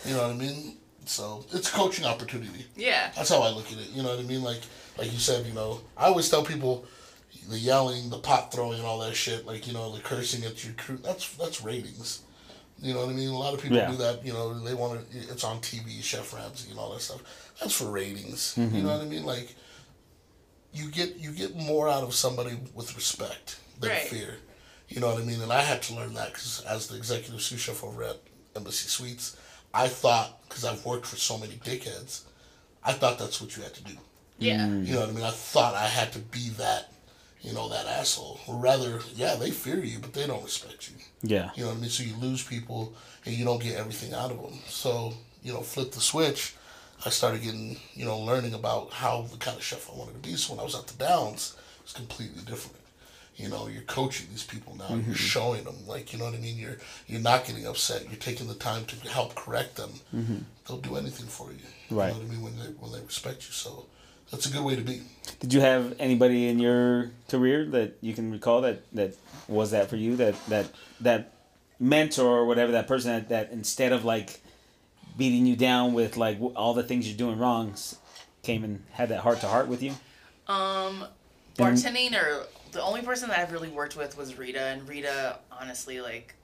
You 0.06 0.14
know 0.14 0.28
what 0.28 0.30
I 0.30 0.34
mean? 0.34 0.76
So 1.08 1.44
it's 1.52 1.68
a 1.70 1.72
coaching 1.72 2.04
opportunity. 2.04 2.66
Yeah. 2.76 3.10
That's 3.16 3.30
how 3.30 3.40
I 3.42 3.50
look 3.50 3.66
at 3.72 3.78
it. 3.78 3.90
You 3.90 4.02
know 4.02 4.10
what 4.10 4.18
I 4.20 4.22
mean? 4.22 4.42
Like 4.42 4.60
like 4.98 5.12
you 5.12 5.18
said, 5.18 5.46
you 5.46 5.52
know, 5.54 5.80
I 5.96 6.06
always 6.06 6.28
tell 6.28 6.44
people 6.44 6.84
the 7.48 7.58
yelling, 7.58 8.10
the 8.10 8.18
pot 8.18 8.52
throwing, 8.52 8.78
and 8.78 8.86
all 8.86 8.98
that 9.00 9.14
shit. 9.14 9.46
Like 9.46 9.66
you 9.66 9.72
know, 9.72 9.94
the 9.94 10.00
cursing 10.02 10.44
at 10.44 10.64
your 10.64 10.74
crew. 10.74 10.98
That's 10.98 11.34
that's 11.36 11.62
ratings. 11.62 12.20
You 12.80 12.94
know 12.94 13.00
what 13.00 13.08
I 13.08 13.12
mean? 13.14 13.28
A 13.30 13.38
lot 13.38 13.54
of 13.54 13.60
people 13.62 13.76
Yeah. 13.78 13.90
do 13.90 13.96
that. 13.96 14.24
You 14.24 14.32
know, 14.32 14.58
they 14.60 14.74
want 14.74 15.10
to. 15.10 15.18
It's 15.18 15.44
on 15.44 15.58
TV, 15.60 16.02
Chef 16.02 16.32
Ramsay, 16.32 16.70
and 16.70 16.78
all 16.78 16.92
that 16.92 17.00
stuff. 17.00 17.22
That's 17.60 17.74
for 17.74 17.90
ratings. 17.90 18.54
Mm-hmm. 18.56 18.76
You 18.76 18.82
know 18.82 18.90
what 18.92 19.00
I 19.00 19.04
mean? 19.06 19.24
Like 19.24 19.54
you 20.72 20.90
get 20.90 21.16
you 21.16 21.32
get 21.32 21.56
more 21.56 21.88
out 21.88 22.02
of 22.02 22.14
somebody 22.14 22.56
with 22.74 22.94
respect 22.94 23.58
than 23.80 23.90
Right. 23.90 24.02
fear. 24.02 24.36
You 24.88 25.00
know 25.00 25.08
what 25.12 25.20
I 25.22 25.24
mean? 25.24 25.40
And 25.40 25.52
I 25.52 25.62
had 25.62 25.82
to 25.82 25.94
learn 25.94 26.14
that 26.14 26.28
because 26.28 26.62
as 26.68 26.86
the 26.88 26.96
executive 26.96 27.40
sous 27.42 27.60
chef 27.60 27.82
over 27.84 28.02
at 28.04 28.16
Embassy 28.56 28.88
Suites, 28.88 29.36
I 29.72 29.88
thought 29.88 30.48
because 30.48 30.64
I've 30.64 30.84
worked 30.84 31.06
for 31.06 31.16
so 31.16 31.38
many 31.38 31.54
dickheads, 31.54 32.22
I 32.84 32.92
thought 32.92 33.18
that's 33.18 33.40
what 33.40 33.56
you 33.56 33.62
had 33.62 33.74
to 33.74 33.84
do. 33.84 33.94
Yeah. 34.38 34.60
Mm. 34.60 34.86
You 34.86 34.94
know 34.94 35.00
what 35.00 35.08
I 35.10 35.12
mean? 35.12 35.24
I 35.24 35.30
thought 35.30 35.74
I 35.74 35.86
had 35.86 36.12
to 36.12 36.18
be 36.18 36.48
that, 36.50 36.92
you 37.42 37.52
know, 37.52 37.68
that 37.68 37.86
asshole. 37.86 38.40
Or 38.46 38.56
rather, 38.56 39.00
yeah, 39.14 39.34
they 39.34 39.50
fear 39.50 39.84
you, 39.84 39.98
but 39.98 40.14
they 40.14 40.26
don't 40.26 40.42
respect 40.44 40.90
you. 40.90 40.96
Yeah. 41.22 41.50
You 41.54 41.64
know 41.64 41.68
what 41.70 41.78
I 41.78 41.80
mean? 41.80 41.90
So 41.90 42.02
you 42.02 42.16
lose 42.16 42.42
people 42.42 42.94
and 43.26 43.34
you 43.34 43.44
don't 43.44 43.62
get 43.62 43.76
everything 43.76 44.14
out 44.14 44.30
of 44.30 44.40
them. 44.40 44.58
So, 44.66 45.12
you 45.42 45.52
know, 45.52 45.60
flip 45.60 45.92
the 45.92 46.00
switch. 46.00 46.54
I 47.04 47.10
started 47.10 47.42
getting, 47.42 47.76
you 47.94 48.04
know, 48.04 48.18
learning 48.18 48.54
about 48.54 48.92
how 48.92 49.22
the 49.22 49.36
kind 49.36 49.56
of 49.56 49.62
chef 49.62 49.88
I 49.90 49.96
wanted 49.96 50.20
to 50.22 50.28
be. 50.28 50.36
So 50.36 50.52
when 50.54 50.60
I 50.60 50.64
was 50.64 50.74
at 50.74 50.86
the 50.86 51.04
Downs, 51.04 51.56
it 51.78 51.84
was 51.84 51.92
completely 51.92 52.42
different. 52.42 52.77
You 53.38 53.48
know, 53.48 53.68
you're 53.68 53.82
coaching 53.82 54.26
these 54.30 54.42
people 54.42 54.76
now. 54.76 55.00
You're 55.06 55.14
showing 55.14 55.62
them, 55.62 55.76
like, 55.86 56.12
you 56.12 56.18
know 56.18 56.24
what 56.24 56.34
I 56.34 56.38
mean. 56.38 56.58
You're 56.58 56.76
you're 57.06 57.20
not 57.20 57.44
getting 57.46 57.66
upset. 57.66 58.02
You're 58.08 58.16
taking 58.16 58.48
the 58.48 58.54
time 58.54 58.84
to 58.86 58.96
help 59.08 59.36
correct 59.36 59.76
them. 59.76 59.90
They'll 60.66 60.78
do 60.78 60.96
anything 60.96 61.26
for 61.26 61.50
you. 61.52 61.58
Right. 61.96 62.08
You 62.08 62.14
know 62.14 62.18
what 62.18 62.28
I 62.28 62.34
mean 62.34 62.42
when 62.42 62.58
they 62.58 62.72
when 62.80 62.92
they 62.92 63.00
respect 63.00 63.46
you. 63.46 63.52
So 63.52 63.86
that's 64.30 64.46
a 64.46 64.52
good 64.52 64.64
way 64.64 64.74
to 64.74 64.82
be. 64.82 65.02
Did 65.38 65.54
you 65.54 65.60
have 65.60 65.94
anybody 66.00 66.48
in 66.48 66.58
your 66.58 67.12
career 67.28 67.64
that 67.66 67.96
you 68.00 68.12
can 68.12 68.32
recall 68.32 68.60
that 68.62 68.82
that 68.94 69.14
was 69.46 69.70
that 69.70 69.88
for 69.88 69.96
you? 69.96 70.16
That 70.16 70.34
that 70.48 70.66
that 71.00 71.32
mentor 71.78 72.26
or 72.26 72.44
whatever 72.44 72.72
that 72.72 72.88
person 72.88 73.12
that, 73.12 73.28
that 73.28 73.52
instead 73.52 73.92
of 73.92 74.04
like 74.04 74.40
beating 75.16 75.46
you 75.46 75.54
down 75.54 75.94
with 75.94 76.16
like 76.16 76.38
all 76.56 76.74
the 76.74 76.82
things 76.82 77.06
you're 77.08 77.16
doing 77.16 77.38
wrong, 77.38 77.74
came 78.42 78.64
and 78.64 78.82
had 78.92 79.10
that 79.10 79.20
heart 79.20 79.40
to 79.40 79.46
heart 79.46 79.68
with 79.68 79.82
you. 79.82 79.92
Um, 80.48 81.04
bartending 81.56 82.14
or 82.14 82.46
the 82.72 82.82
only 82.82 83.02
person 83.02 83.28
that 83.28 83.38
I've 83.38 83.52
really 83.52 83.68
worked 83.68 83.96
with 83.96 84.16
was 84.16 84.38
Rita, 84.38 84.60
and 84.60 84.88
Rita, 84.88 85.38
honestly, 85.50 86.00
like, 86.00 86.34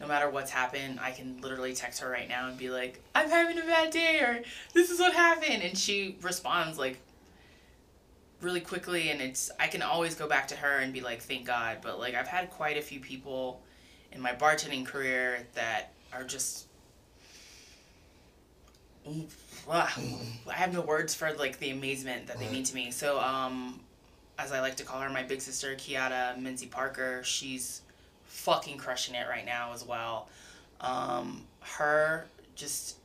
no 0.00 0.06
matter 0.06 0.28
what's 0.28 0.50
happened, 0.50 1.00
I 1.00 1.10
can 1.10 1.40
literally 1.40 1.74
text 1.74 2.00
her 2.00 2.10
right 2.10 2.28
now 2.28 2.48
and 2.48 2.58
be 2.58 2.70
like, 2.70 3.02
"I'm 3.14 3.30
having 3.30 3.58
a 3.58 3.62
bad 3.62 3.90
day," 3.90 4.20
or 4.20 4.42
"This 4.74 4.90
is 4.90 4.98
what 5.00 5.14
happened," 5.14 5.62
and 5.62 5.76
she 5.76 6.18
responds 6.20 6.78
like 6.78 6.98
really 8.40 8.60
quickly, 8.60 9.10
and 9.10 9.20
it's 9.20 9.50
I 9.58 9.68
can 9.68 9.82
always 9.82 10.14
go 10.14 10.28
back 10.28 10.48
to 10.48 10.56
her 10.56 10.78
and 10.78 10.92
be 10.92 11.00
like, 11.00 11.22
"Thank 11.22 11.46
God." 11.46 11.78
But 11.82 11.98
like, 11.98 12.14
I've 12.14 12.28
had 12.28 12.50
quite 12.50 12.76
a 12.76 12.82
few 12.82 13.00
people 13.00 13.62
in 14.12 14.20
my 14.20 14.32
bartending 14.32 14.84
career 14.84 15.46
that 15.54 15.92
are 16.12 16.24
just. 16.24 16.66
I 20.48 20.52
have 20.52 20.72
no 20.72 20.80
words 20.80 21.14
for 21.14 21.32
like 21.34 21.58
the 21.58 21.70
amazement 21.70 22.26
that 22.26 22.38
they 22.38 22.48
mean 22.50 22.64
to 22.64 22.74
me. 22.74 22.90
So, 22.90 23.20
um, 23.20 23.80
as 24.38 24.52
I 24.52 24.60
like 24.60 24.76
to 24.76 24.84
call 24.84 25.00
her, 25.00 25.10
my 25.10 25.22
big 25.22 25.40
sister 25.40 25.74
Keyatta 25.74 26.38
Mincey 26.40 26.66
Parker, 26.66 27.22
she's 27.24 27.82
fucking 28.26 28.78
crushing 28.78 29.14
it 29.14 29.26
right 29.28 29.46
now 29.46 29.72
as 29.72 29.84
well. 29.84 30.28
Um, 30.80 31.42
her 31.60 32.26
just, 32.54 32.96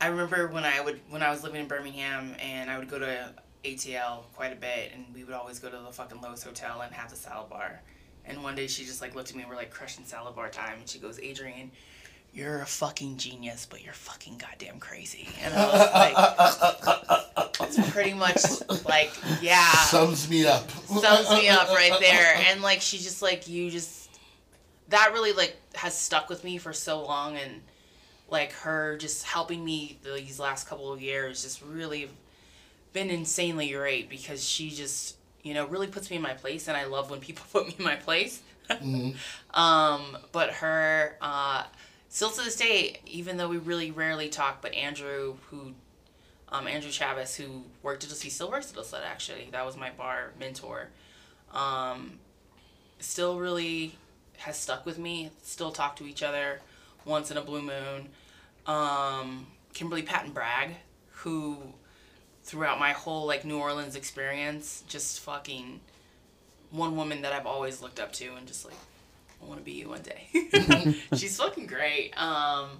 I 0.00 0.08
remember 0.08 0.48
when 0.48 0.64
I 0.64 0.80
would 0.80 1.00
when 1.08 1.22
I 1.22 1.30
was 1.30 1.42
living 1.42 1.60
in 1.60 1.68
Birmingham 1.68 2.34
and 2.40 2.70
I 2.70 2.78
would 2.78 2.88
go 2.88 2.98
to 2.98 3.32
ATL 3.64 4.22
quite 4.34 4.52
a 4.52 4.56
bit, 4.56 4.92
and 4.94 5.04
we 5.14 5.24
would 5.24 5.34
always 5.34 5.58
go 5.58 5.68
to 5.70 5.76
the 5.76 5.92
fucking 5.92 6.18
Loews 6.18 6.44
Hotel 6.44 6.80
and 6.82 6.94
have 6.94 7.10
the 7.10 7.16
salad 7.16 7.48
bar. 7.48 7.80
And 8.24 8.42
one 8.42 8.54
day 8.54 8.66
she 8.66 8.84
just 8.84 9.00
like 9.00 9.14
looked 9.14 9.30
at 9.30 9.36
me, 9.36 9.42
and 9.42 9.50
we're 9.50 9.56
like 9.56 9.70
crushing 9.70 10.04
salad 10.04 10.36
bar 10.36 10.50
time, 10.50 10.78
and 10.78 10.88
she 10.88 10.98
goes, 10.98 11.18
Adrian. 11.20 11.70
You're 12.32 12.60
a 12.60 12.66
fucking 12.66 13.16
genius, 13.16 13.66
but 13.68 13.82
you're 13.82 13.92
fucking 13.94 14.38
goddamn 14.38 14.78
crazy. 14.78 15.28
And 15.42 15.54
I 15.54 15.64
was 15.66 17.38
like, 17.48 17.60
it's 17.60 17.90
pretty 17.90 18.14
much 18.14 18.38
like, 18.86 19.10
yeah 19.40 19.72
Sums 19.72 20.28
me 20.30 20.46
up. 20.46 20.70
sums 20.70 21.30
me 21.30 21.48
up 21.48 21.68
right 21.70 21.96
there. 22.00 22.34
And 22.48 22.62
like 22.62 22.80
she 22.80 22.98
just 22.98 23.22
like 23.22 23.48
you 23.48 23.70
just 23.70 24.08
that 24.88 25.10
really 25.12 25.32
like 25.32 25.56
has 25.74 25.96
stuck 25.98 26.28
with 26.28 26.44
me 26.44 26.58
for 26.58 26.72
so 26.72 27.02
long 27.04 27.36
and 27.36 27.60
like 28.30 28.52
her 28.52 28.96
just 28.98 29.24
helping 29.24 29.64
me 29.64 29.98
these 30.04 30.38
last 30.38 30.68
couple 30.68 30.92
of 30.92 31.00
years 31.00 31.42
just 31.42 31.62
really 31.62 32.08
been 32.92 33.10
insanely 33.10 33.70
great 33.70 34.08
because 34.08 34.46
she 34.46 34.70
just 34.70 35.16
you 35.42 35.54
know 35.54 35.66
really 35.66 35.86
puts 35.86 36.10
me 36.10 36.16
in 36.16 36.22
my 36.22 36.34
place 36.34 36.68
and 36.68 36.76
I 36.76 36.84
love 36.84 37.10
when 37.10 37.20
people 37.20 37.44
put 37.52 37.66
me 37.66 37.74
in 37.78 37.84
my 37.84 37.96
place. 37.96 38.42
um 39.54 40.18
but 40.30 40.50
her 40.52 41.16
uh 41.22 41.64
still 42.08 42.30
to 42.30 42.42
this 42.42 42.56
day 42.56 43.00
even 43.06 43.36
though 43.36 43.48
we 43.48 43.58
really 43.58 43.90
rarely 43.90 44.28
talk 44.28 44.60
but 44.62 44.72
Andrew 44.74 45.36
who 45.50 45.74
um, 46.50 46.66
Andrew 46.66 46.90
Chavez, 46.90 47.36
who 47.36 47.64
worked 47.82 48.04
at 48.04 48.10
us, 48.10 48.22
he 48.22 48.30
still 48.30 48.50
works 48.50 48.72
at 48.72 48.78
Isleta 48.78 49.04
actually. 49.04 49.48
That 49.52 49.66
was 49.66 49.76
my 49.76 49.90
bar 49.90 50.32
mentor. 50.38 50.88
Um, 51.52 52.18
still 53.00 53.38
really 53.38 53.96
has 54.38 54.56
stuck 54.56 54.86
with 54.86 54.98
me. 54.98 55.30
Still 55.42 55.72
talk 55.72 55.96
to 55.96 56.06
each 56.06 56.22
other 56.22 56.60
once 57.04 57.30
in 57.30 57.36
a 57.36 57.42
blue 57.42 57.62
moon. 57.62 58.08
Um, 58.66 59.46
Kimberly 59.74 60.02
Patton 60.02 60.32
Bragg, 60.32 60.76
who 61.10 61.58
throughout 62.44 62.78
my 62.78 62.92
whole 62.92 63.26
like 63.26 63.44
New 63.44 63.58
Orleans 63.58 63.94
experience, 63.94 64.84
just 64.88 65.20
fucking 65.20 65.80
one 66.70 66.96
woman 66.96 67.22
that 67.22 67.32
I've 67.32 67.46
always 67.46 67.82
looked 67.82 68.00
up 68.00 68.12
to 68.14 68.34
and 68.36 68.46
just 68.46 68.64
like 68.64 68.74
I 69.42 69.46
want 69.46 69.60
to 69.60 69.64
be 69.64 69.72
you 69.72 69.88
one 69.88 70.02
day. 70.02 70.94
She's 71.16 71.36
fucking 71.36 71.66
great. 71.66 72.12
Um, 72.20 72.70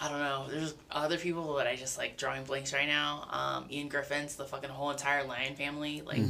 I 0.00 0.08
don't 0.08 0.18
know. 0.20 0.46
There's 0.50 0.74
other 0.90 1.18
people 1.18 1.54
that 1.56 1.66
I 1.66 1.76
just 1.76 1.98
like 1.98 2.16
drawing 2.16 2.44
blanks 2.44 2.72
right 2.72 2.86
now. 2.86 3.26
Um, 3.30 3.66
Iain 3.70 3.88
Griffiths 3.88 4.34
the 4.34 4.44
fucking 4.44 4.70
whole 4.70 4.90
entire 4.90 5.24
Lyan 5.24 5.54
family, 5.56 6.00
like 6.00 6.22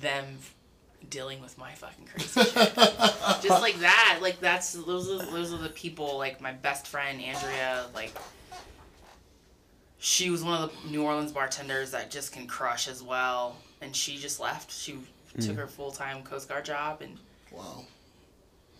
them 0.00 0.24
dealing 1.08 1.40
with 1.40 1.56
my 1.58 1.72
fucking 1.72 2.06
crazy 2.06 2.42
shit. 2.42 2.74
just 2.74 3.48
like 3.62 3.78
that. 3.80 4.18
Like 4.20 4.40
that's 4.40 4.72
those 4.72 5.08
are 5.08 5.24
those 5.30 5.52
are 5.52 5.58
the 5.58 5.68
people. 5.68 6.18
Like 6.18 6.40
my 6.40 6.52
best 6.52 6.88
friend 6.88 7.20
Andrea. 7.20 7.86
Like 7.94 8.12
she 9.98 10.30
was 10.30 10.42
one 10.42 10.62
of 10.62 10.72
the 10.82 10.88
New 10.90 11.04
Orleans 11.04 11.30
bartenders 11.30 11.92
that 11.92 12.10
just 12.10 12.32
can 12.32 12.46
crush 12.48 12.88
as 12.88 13.02
well. 13.02 13.56
And 13.80 13.94
she 13.94 14.16
just 14.16 14.40
left. 14.40 14.72
She 14.72 14.98
took 15.40 15.56
her 15.56 15.66
full 15.68 15.92
time 15.92 16.22
Coast 16.22 16.48
Guard 16.48 16.64
job 16.64 17.02
and. 17.02 17.18
Wow. 17.52 17.84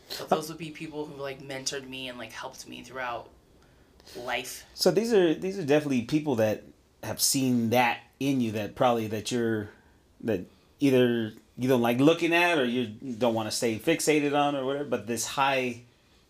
So 0.09 0.25
those 0.27 0.49
would 0.49 0.59
be 0.59 0.71
people 0.71 1.07
who 1.07 1.21
like 1.21 1.43
mentored 1.43 1.89
me 1.89 2.09
and 2.09 2.19
like 2.19 2.33
helped 2.33 2.69
me 2.69 2.83
throughout 2.83 3.29
life. 4.17 4.65
So 4.75 4.91
these 4.91 5.13
are 5.13 5.35
these 5.35 5.59
are 5.59 5.65
definitely 5.65 6.03
people 6.03 6.37
that 6.37 6.65
have 7.03 7.21
seen 7.21 7.71
that 7.71 7.99
in 8.21 8.41
you 8.41 8.53
that 8.53 8.75
probably 8.75 9.07
that 9.09 9.33
you're 9.33 9.71
that 10.23 10.41
either 10.81 11.33
you 11.59 11.69
don't 11.69 11.83
like 11.83 11.99
looking 11.99 12.33
at 12.33 12.59
or 12.59 12.65
you 12.65 12.87
don't 12.87 13.35
want 13.35 13.49
to 13.51 13.57
stay 13.57 13.79
fixated 13.79 14.39
on 14.39 14.57
or 14.57 14.65
whatever. 14.65 14.89
But 14.89 15.07
this 15.07 15.27
high 15.27 15.83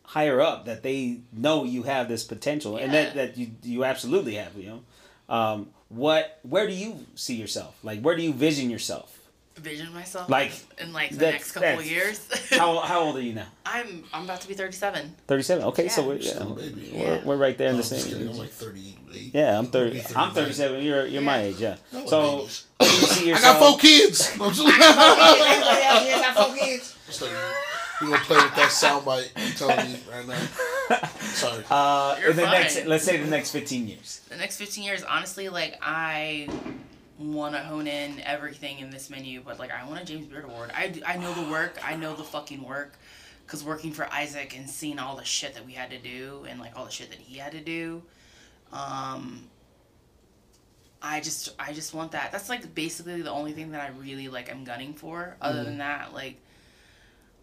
higher 0.04 0.40
up 0.40 0.66
that 0.66 0.82
they 0.82 1.20
know 1.32 1.64
you 1.64 1.84
have 1.84 2.08
this 2.08 2.24
potential 2.24 2.76
and 2.76 2.92
that 2.92 3.14
that 3.14 3.36
you 3.36 3.50
you 3.62 3.84
absolutely 3.84 4.34
have. 4.34 4.56
You 4.56 4.66
know, 5.28 5.34
um, 5.34 5.70
what 5.88 6.38
where 6.42 6.66
do 6.66 6.72
you 6.72 7.06
see 7.14 7.34
yourself? 7.34 7.76
Like 7.82 8.00
where 8.00 8.16
do 8.16 8.22
you 8.22 8.32
vision 8.32 8.70
yourself? 8.70 9.18
Vision 9.62 9.92
myself 9.94 10.28
Like, 10.28 10.52
in 10.78 10.92
like 10.92 11.10
the 11.10 11.30
next 11.30 11.52
couple 11.52 11.78
of 11.78 11.86
years. 11.86 12.20
How 12.50 12.80
how 12.80 13.00
old 13.00 13.16
are 13.16 13.20
you 13.22 13.34
now? 13.34 13.46
I'm 13.64 14.04
I'm 14.12 14.24
about 14.24 14.40
to 14.42 14.48
be 14.48 14.54
37. 14.54 15.14
Thirty 15.26 15.42
seven. 15.42 15.64
Okay, 15.66 15.88
so 15.88 16.06
we're, 16.06 16.16
yeah, 16.16 16.42
baby. 16.42 16.90
we're, 16.94 17.00
Yeah. 17.02 17.24
we're 17.24 17.36
right 17.36 17.56
there 17.56 17.68
in 17.68 17.76
I'm 17.76 17.80
the 17.80 17.88
just 17.88 18.06
kidding. 18.08 18.20
same. 18.26 18.30
I'm 18.30 18.38
like 18.38 18.50
38. 18.50 19.30
Yeah, 19.34 19.58
I'm 19.58 19.66
thirty. 19.66 19.94
Maybe 19.96 20.06
I'm 20.16 20.32
39. 20.32 20.34
thirty 20.34 20.52
seven. 20.52 20.82
You're 20.82 21.06
you're 21.06 21.22
my 21.22 21.42
age. 21.42 21.60
Yeah. 21.60 21.76
No, 21.92 22.06
So 22.06 22.48
do 22.80 22.86
you 22.86 23.06
see 23.06 23.32
I 23.32 23.40
got 23.40 23.58
four 23.58 23.78
kids. 23.78 24.32
I'm 24.40 24.52
just- 24.52 24.62
So, 27.12 27.26
We're 28.00 28.08
gonna 28.08 28.20
play 28.24 28.36
with 28.42 28.54
that 28.56 28.70
soundbite. 28.70 29.30
I'm 29.36 29.52
telling 29.52 29.90
you 29.90 29.96
right 30.10 30.26
now. 30.26 30.98
Sorry. 31.20 31.62
Uh, 31.70 32.16
You're 32.20 32.30
in 32.30 32.36
the 32.36 32.42
fine. 32.42 32.52
next, 32.52 32.86
let's 32.86 33.04
say 33.04 33.18
the 33.18 33.28
next 33.30 33.50
fifteen 33.50 33.86
years. 33.86 34.22
The 34.30 34.36
next 34.36 34.56
15 34.56 34.82
years, 34.82 35.02
honestly, 35.04 35.48
like 35.50 35.78
I 35.82 36.48
want 37.18 37.54
to 37.54 37.60
hone 37.60 37.86
in 37.86 38.20
everything 38.20 38.78
in 38.78 38.90
this 38.90 39.10
menu, 39.10 39.42
but 39.44 39.58
like 39.58 39.70
I 39.70 39.86
want 39.86 40.02
a 40.02 40.04
James 40.04 40.26
Beard 40.26 40.44
Award. 40.44 40.70
I, 40.74 40.94
I 41.06 41.16
know 41.16 41.32
the 41.34 41.50
work. 41.50 41.78
I 41.84 41.96
know 41.96 42.14
the 42.14 42.24
fucking 42.24 42.62
work. 42.62 42.98
Cause 43.48 43.64
working 43.64 43.92
for 43.92 44.10
Isaac 44.10 44.56
and 44.56 44.70
seeing 44.70 44.98
all 44.98 45.14
the 45.14 45.24
shit 45.24 45.52
that 45.54 45.66
we 45.66 45.72
had 45.72 45.90
to 45.90 45.98
do 45.98 46.46
and 46.48 46.58
like 46.58 46.74
all 46.74 46.86
the 46.86 46.90
shit 46.90 47.10
that 47.10 47.18
he 47.18 47.36
had 47.36 47.52
to 47.52 47.60
do, 47.60 48.02
um, 48.72 49.42
I 51.02 51.20
just 51.20 51.50
I 51.58 51.72
just 51.72 51.92
want 51.92 52.12
that. 52.12 52.32
That's 52.32 52.48
like 52.48 52.74
basically 52.74 53.20
the 53.20 53.30
only 53.30 53.52
thing 53.52 53.72
that 53.72 53.82
I 53.82 53.90
really 54.00 54.28
like. 54.28 54.50
I'm 54.50 54.64
gunning 54.64 54.94
for. 54.94 55.36
Other 55.42 55.64
than 55.64 55.78
that, 55.78 56.14
like 56.14 56.36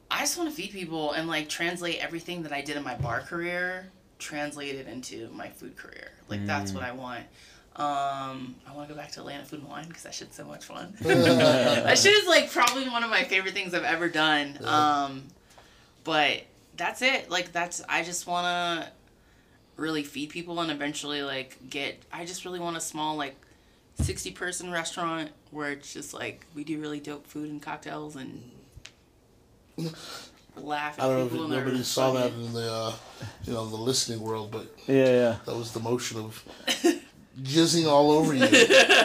I 0.10 0.22
just 0.22 0.38
want 0.38 0.50
to 0.50 0.56
feed 0.56 0.72
people 0.72 1.12
and 1.12 1.28
like 1.28 1.50
translate 1.50 2.00
everything 2.00 2.44
that 2.44 2.54
I 2.54 2.62
did 2.62 2.78
in 2.78 2.84
my 2.84 2.96
bar 2.96 3.22
career, 3.22 3.92
translate 4.18 4.76
it 4.76 4.88
into 4.88 5.30
my 5.34 5.50
food 5.50 5.76
career. 5.76 6.12
Like 6.30 6.46
that's 6.46 6.72
what 6.72 6.84
I 6.84 6.92
want. 6.92 7.26
Um, 7.80 8.56
I 8.68 8.74
want 8.76 8.90
to 8.90 8.94
go 8.94 9.00
back 9.00 9.12
to 9.14 9.22
Atlanta 9.22 9.46
Food 9.46 9.62
and 9.62 9.70
Wine 9.70 9.88
because 9.88 10.04
that 10.04 10.14
shit's 10.14 10.36
so 10.36 10.44
much 10.44 10.66
fun. 10.66 10.94
that 11.02 11.98
shit 11.98 12.14
is 12.14 12.28
like 12.28 12.52
probably 12.52 12.88
one 12.90 13.04
of 13.04 13.10
my 13.10 13.24
favorite 13.24 13.54
things 13.54 13.74
I've 13.74 13.84
ever 13.84 14.10
done. 14.10 14.60
Um, 14.66 15.24
but 16.04 16.42
that's 16.76 17.02
it. 17.02 17.30
Like 17.30 17.52
that's 17.54 17.82
I 17.88 18.04
just 18.04 18.28
want 18.28 18.46
to 18.46 18.92
really 19.78 20.04
feed 20.04 20.30
people 20.30 20.60
and 20.60 20.70
eventually 20.72 21.22
like 21.24 21.58
get. 21.70 22.04
I 22.12 22.26
just 22.26 22.46
really 22.46 22.60
want 22.60 22.78
a 22.78 22.82
small 22.82 23.16
like. 23.16 23.36
60 24.02 24.32
person 24.32 24.72
restaurant 24.72 25.30
where 25.52 25.72
it's 25.74 25.92
just 25.92 26.14
like 26.14 26.46
we 26.56 26.64
do 26.64 26.80
really 26.80 27.02
dope 27.02 27.28
food 27.28 27.50
and 27.50 27.62
cocktails 27.62 28.16
and 28.16 28.50
laugh 30.56 30.98
at 30.98 31.04
I 31.04 31.08
don't 31.10 31.18
know 31.18 31.24
people 31.28 31.52
if 31.52 31.52
and 31.52 31.66
nobody 31.66 31.84
saw 31.84 32.14
that 32.14 32.32
in 32.32 32.54
the 32.54 32.72
uh, 32.72 32.94
you 33.44 33.52
know 33.52 33.66
the 33.66 33.76
listening 33.76 34.22
world, 34.22 34.52
but 34.52 34.68
Yeah, 34.88 35.06
yeah. 35.06 35.36
that 35.46 35.54
was 35.54 35.74
the 35.74 35.82
motion 35.82 36.18
of 36.20 36.44
jizzing 37.44 37.88
all 37.88 38.12
over 38.12 38.34
you. 38.34 38.44
I 38.46 38.48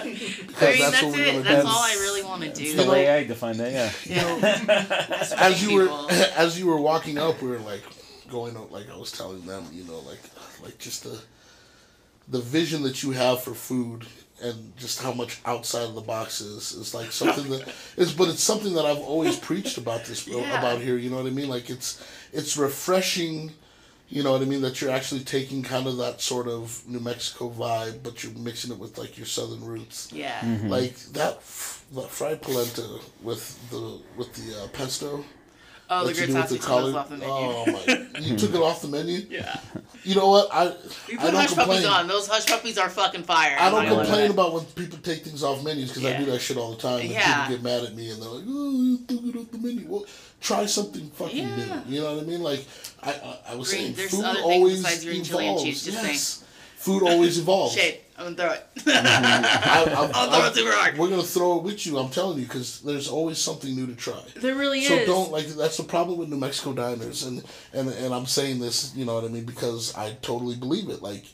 mean, 0.05 0.19
that's, 0.57 1.03
what 1.03 1.13
we're 1.13 1.25
it. 1.25 1.33
gonna 1.33 1.43
That's 1.43 1.67
all 1.67 1.83
I 1.83 1.97
really 2.01 2.23
want 2.23 2.43
to 2.43 2.53
do. 2.53 2.73
That's 2.73 2.85
the 2.85 2.91
way 2.91 3.11
I 3.11 3.25
define 3.25 3.57
that. 3.59 3.73
Yeah. 4.07 4.17
Yeah. 4.41 5.27
as 5.39 5.63
you 5.63 5.75
were 5.77 5.85
people. 5.87 6.11
as 6.37 6.59
you 6.59 6.67
were 6.67 6.79
walking 6.81 7.19
up, 7.19 7.41
we 7.43 7.49
were 7.49 7.59
like 7.59 7.83
going 8.31 8.57
up, 8.57 8.71
like 8.71 8.91
I 8.91 8.97
was 8.97 9.13
telling 9.13 9.45
them, 9.47 9.67
you 9.73 9.85
know, 9.85 9.99
like 10.01 10.21
like 10.63 10.79
just 10.79 11.05
the 11.05 11.21
the 12.29 12.41
vision 12.41 12.83
that 12.83 13.03
you 13.03 13.11
have 13.13 13.43
for 13.43 13.55
food 13.55 14.07
and 14.43 14.77
just 14.77 15.01
how 15.01 15.13
much 15.13 15.41
outside 15.45 15.85
of 15.85 15.95
the 15.95 16.01
box 16.01 16.41
is 16.41 16.73
is 16.73 16.95
like 16.95 17.13
something 17.13 17.49
that 17.51 17.69
is 17.97 18.13
but 18.13 18.29
it's 18.29 18.43
something 18.43 18.75
that 18.75 18.85
I've 18.85 18.99
always 18.99 19.39
preached 19.39 19.79
about 19.79 20.05
this 20.07 20.27
Yeah. 20.27 20.59
about 20.59 20.81
here 20.81 20.97
you 20.97 21.11
know 21.11 21.17
what 21.17 21.27
I 21.27 21.31
mean 21.31 21.49
like 21.49 21.71
it's 21.71 22.03
it's 22.33 22.57
refreshing 22.57 23.53
you 24.15 24.23
know 24.23 24.33
what 24.33 24.43
I 24.43 24.45
mean? 24.45 24.63
That 24.63 24.81
you're 24.81 24.93
actually 24.99 25.23
taking 25.25 25.63
kind 25.65 25.87
of 25.89 25.97
that 25.99 26.21
sort 26.21 26.47
of 26.47 26.83
New 26.87 27.01
Mexico 27.01 27.51
vibe 27.51 28.03
but 28.05 28.23
you're 28.23 28.33
mixing 28.35 28.71
it 28.73 28.79
with 28.79 28.97
like 28.97 29.19
your 29.19 29.27
southern 29.27 29.65
roots. 29.65 30.09
Yeah. 30.13 30.41
like 30.77 30.97
that 31.19 31.35
f- 31.39 31.85
that 31.97 32.09
fried 32.11 32.41
polenta 32.41 33.01
with 33.23 33.43
the 33.71 34.01
with 34.17 34.33
the 34.39 34.47
uh, 34.63 34.69
pesto 34.69 35.25
Oh, 35.91 36.07
the 36.07 36.13
that 36.15 36.21
you 36.21 36.27
good 36.27 36.33
do 36.33 36.39
with 36.39 36.49
the 36.49 36.57
sausage 36.57 36.59
was 36.59 36.67
collard- 36.67 36.95
off 36.95 37.09
the 37.11 37.17
menu. 37.19 37.35
Oh 37.35 37.67
my! 37.67 38.21
You 38.21 38.37
took 38.39 38.55
it 38.55 38.61
off 38.61 38.81
the 38.81 38.89
menu. 38.89 39.27
Yeah. 39.29 39.61
You 40.03 40.15
know 40.15 40.29
what? 40.31 40.49
I 40.53 40.65
We 40.65 40.71
I 40.71 40.73
put 40.73 41.21
don't 41.21 41.35
hush 41.35 41.55
puppies 41.55 41.57
complain. 41.57 41.87
on. 41.87 42.09
Those 42.09 42.27
hush 42.27 42.47
puppies 42.47 42.79
are 42.79 42.89
fucking 42.89 43.25
fire. 43.25 43.57
I 43.61 43.71
don't 43.71 43.85
not 43.87 44.05
complain 44.07 44.31
about 44.31 44.55
when 44.55 44.65
people 44.65 44.99
take 45.01 45.25
things 45.25 45.43
off 45.43 45.63
menus 45.63 45.89
because 45.91 46.05
I 46.07 46.17
do 46.17 46.25
that 46.27 46.39
shit 46.41 46.57
all 46.57 46.71
the 46.73 46.81
time. 46.81 47.01
And 47.01 47.11
Yeah. 47.11 47.43
people 47.47 47.57
get 47.57 47.63
mad 47.65 47.85
at 47.85 47.95
me 47.95 48.11
and 48.11 48.23
they're 48.23 48.29
like, 48.31 48.45
"Oh, 48.47 48.83
you 48.83 48.99
took 49.07 49.25
it 49.27 49.37
off 49.39 49.51
the 49.51 49.59
menu." 49.59 49.87
Well, 49.89 50.07
try 50.41 50.65
something 50.67 51.11
fucking 51.11 51.37
Yeah. 51.37 51.57
new. 51.87 51.95
You 51.97 52.01
know 52.03 52.15
what 52.15 52.25
I 52.25 52.27
mean? 52.27 52.43
Like 52.43 52.65
I 53.03 53.11
I, 53.13 53.39
I 53.51 53.55
was 53.57 53.69
Green- 53.69 53.95
saying, 53.95 54.09
food 54.09 54.25
always 54.25 54.81
evolves. 54.81 55.03
chili 55.85 55.97
and 55.99 56.09
yes. 56.09 56.45
Food 56.79 57.03
always 57.03 57.39
evolves. 57.39 57.75
Shade. 57.75 58.01
I'm 58.17 58.35
gonna 58.35 58.37
throw 58.37 58.53
it. 58.53 58.67
I, 58.87 59.85
I, 59.85 60.11
I'll 60.15 60.31
throw 60.31 60.47
it 60.47 60.55
super 60.55 60.73
hard. 60.73 60.97
We're 60.97 61.11
gonna 61.11 61.23
throw 61.23 61.59
it 61.59 61.65
with 61.65 61.85
you. 61.87 61.99
I'm 61.99 62.11
telling 62.11 62.39
you 62.39 62.45
because 62.45 62.81
there's 62.83 63.09
always 63.09 63.39
something 63.39 63.75
new 63.75 63.87
to 63.87 63.95
try. 63.95 64.21
there 64.37 64.55
really 64.55 64.83
So 64.83 64.95
is. 64.95 65.07
So 65.07 65.13
don't 65.13 65.33
like 65.33 65.47
that's 65.49 65.77
the 65.77 65.83
problem 65.85 66.19
with 66.19 66.29
New 66.29 66.37
Mexico 66.37 66.73
diners, 66.73 67.25
and 67.25 67.43
and 67.73 67.89
and 67.89 68.15
I'm 68.15 68.27
saying 68.27 68.61
this, 68.61 68.95
you 68.95 69.05
know 69.05 69.15
what 69.15 69.25
I 69.25 69.29
mean, 69.29 69.45
because 69.45 69.95
I 69.97 70.13
totally 70.23 70.57
believe 70.57 70.89
it. 70.91 71.03
Like, 71.03 71.25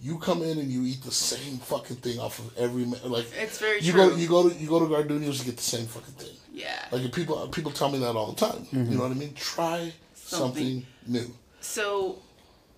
you 0.00 0.18
come 0.18 0.42
in 0.42 0.58
and 0.58 0.70
you 0.70 0.84
eat 0.84 1.02
the 1.02 1.10
same 1.10 1.58
fucking 1.58 1.96
thing 1.96 2.18
off 2.18 2.38
of 2.38 2.56
every 2.56 2.84
like. 2.84 3.26
It's 3.38 3.58
very 3.58 3.80
you 3.80 3.92
true. 3.92 4.10
go 4.10 4.16
you 4.16 4.28
go 4.28 4.48
to 4.48 4.54
you 4.54 4.68
go 4.68 4.80
to 4.80 4.86
Gardenia's 4.86 5.40
to 5.40 5.44
get 5.44 5.56
the 5.56 5.62
same 5.62 5.86
fucking 5.86 6.14
thing. 6.14 6.36
Yeah. 6.52 6.86
Like 6.90 7.12
people 7.12 7.48
people 7.48 7.70
tell 7.70 7.90
me 7.90 7.98
that 7.98 8.16
all 8.16 8.32
the 8.32 8.46
time. 8.46 8.66
You 8.70 8.78
mm-hmm. 8.78 8.96
know 8.96 9.02
what 9.02 9.12
I 9.12 9.14
mean? 9.14 9.34
Try 9.34 9.92
something, 10.14 10.84
Something. 10.84 10.86
new. 11.06 11.34
So 11.60 12.18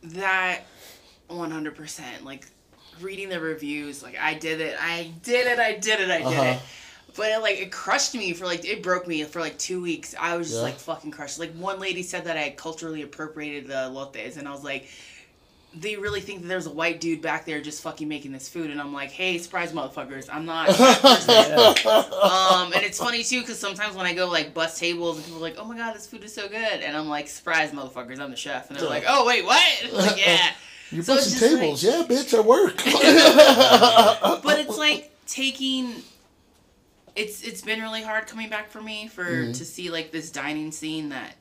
that 0.02 0.62
100% 1.30 2.24
like 2.24 2.46
reading 3.02 3.28
the 3.28 3.40
reviews 3.40 4.02
like 4.02 4.16
I 4.20 4.34
did 4.34 4.60
it 4.60 4.76
I 4.80 5.12
did 5.22 5.46
it 5.46 5.58
I 5.58 5.72
did 5.78 6.00
it 6.00 6.10
I 6.10 6.18
did 6.18 6.26
Uh-huh. 6.26 6.42
it. 6.42 6.60
But 7.14 7.26
it 7.30 7.42
like 7.42 7.58
it 7.58 7.70
crushed 7.70 8.14
me 8.14 8.32
for 8.32 8.46
like 8.46 8.64
it 8.64 8.82
broke 8.82 9.06
me 9.06 9.22
for 9.24 9.40
like 9.40 9.58
two 9.58 9.82
weeks. 9.82 10.14
I 10.18 10.36
was 10.38 10.46
just 10.48 10.60
Yeah. 10.60 10.64
like 10.64 10.78
fucking 10.78 11.10
crushed. 11.10 11.38
Like 11.38 11.52
one 11.52 11.78
lady 11.78 12.02
said 12.02 12.24
that 12.24 12.38
I 12.38 12.40
had 12.40 12.56
culturally 12.56 13.02
appropriated 13.02 13.66
the 13.66 13.74
elotes 13.74 14.38
and 14.38 14.48
I 14.48 14.50
was 14.52 14.64
like 14.64 14.88
they 15.74 15.96
really 15.96 16.20
think 16.20 16.42
that 16.42 16.48
there's 16.48 16.66
a 16.66 16.70
white 16.70 17.00
dude 17.00 17.22
back 17.22 17.46
there 17.46 17.58
just 17.62 17.82
fucking 17.82 18.06
making 18.06 18.32
this 18.32 18.46
food? 18.48 18.70
And 18.70 18.80
I'm 18.80 18.92
like 18.94 19.10
hey 19.10 19.36
surprise 19.38 19.72
motherfuckers 19.72 20.28
I'm 20.32 20.46
not 20.46 20.68
um 21.86 22.72
and 22.72 22.82
it's 22.82 22.98
funny 22.98 23.22
too 23.22 23.40
because 23.40 23.58
sometimes 23.58 23.94
when 23.96 24.06
I 24.06 24.14
go 24.14 24.28
like 24.28 24.54
bus 24.54 24.78
tables 24.78 25.16
and 25.16 25.24
people 25.26 25.38
are 25.38 25.42
like 25.42 25.56
oh 25.58 25.64
my 25.64 25.76
god 25.76 25.94
this 25.94 26.06
food 26.06 26.24
is 26.24 26.34
so 26.34 26.48
good. 26.48 26.56
And 26.80 26.96
I'm 26.96 27.08
like 27.08 27.28
surprise 27.28 27.72
motherfuckers 27.72 28.20
I'm 28.20 28.30
the 28.30 28.36
chef. 28.36 28.70
And 28.70 28.78
they're 28.78 28.88
like 28.88 29.04
oh 29.06 29.26
wait 29.26 29.44
what? 29.44 29.62
Like 29.92 30.18
yeah 30.24 30.52
You're 30.92 31.02
So 31.02 31.14
busting 31.14 31.38
just 31.38 31.52
like- 31.52 31.60
tables, 31.60 31.82
yeah, 31.82 32.02
bitch. 32.06 32.34
I 32.36 32.40
work. 32.40 32.76
but 34.42 34.58
it's 34.60 34.76
like 34.78 35.10
taking 35.26 35.94
it's 37.16 37.42
it's 37.42 37.60
been 37.62 37.80
really 37.80 38.02
hard 38.02 38.26
coming 38.26 38.48
back 38.48 38.70
for 38.70 38.80
me 38.80 39.08
for 39.08 39.24
Mm-hmm. 39.24 39.52
to 39.52 39.64
see 39.64 39.90
like 39.90 40.10
this 40.12 40.30
dining 40.30 40.70
scene 40.72 41.08
that 41.10 41.34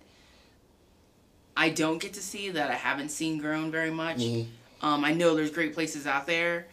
I 1.56 1.70
don't 1.70 1.99
get 2.02 2.14
to 2.14 2.22
see 2.22 2.49
that 2.52 2.72
I 2.72 2.76
haven't 2.76 3.10
seen 3.10 3.38
grown 3.38 3.72
very 3.72 3.91
much. 3.91 4.18
Mm-hmm. 4.20 4.86
Um, 4.86 5.04
I 5.06 5.14
know 5.14 5.36
there's 5.36 5.52
great 5.52 5.74
places 5.74 6.08
out 6.08 6.26
there, 6.26 6.66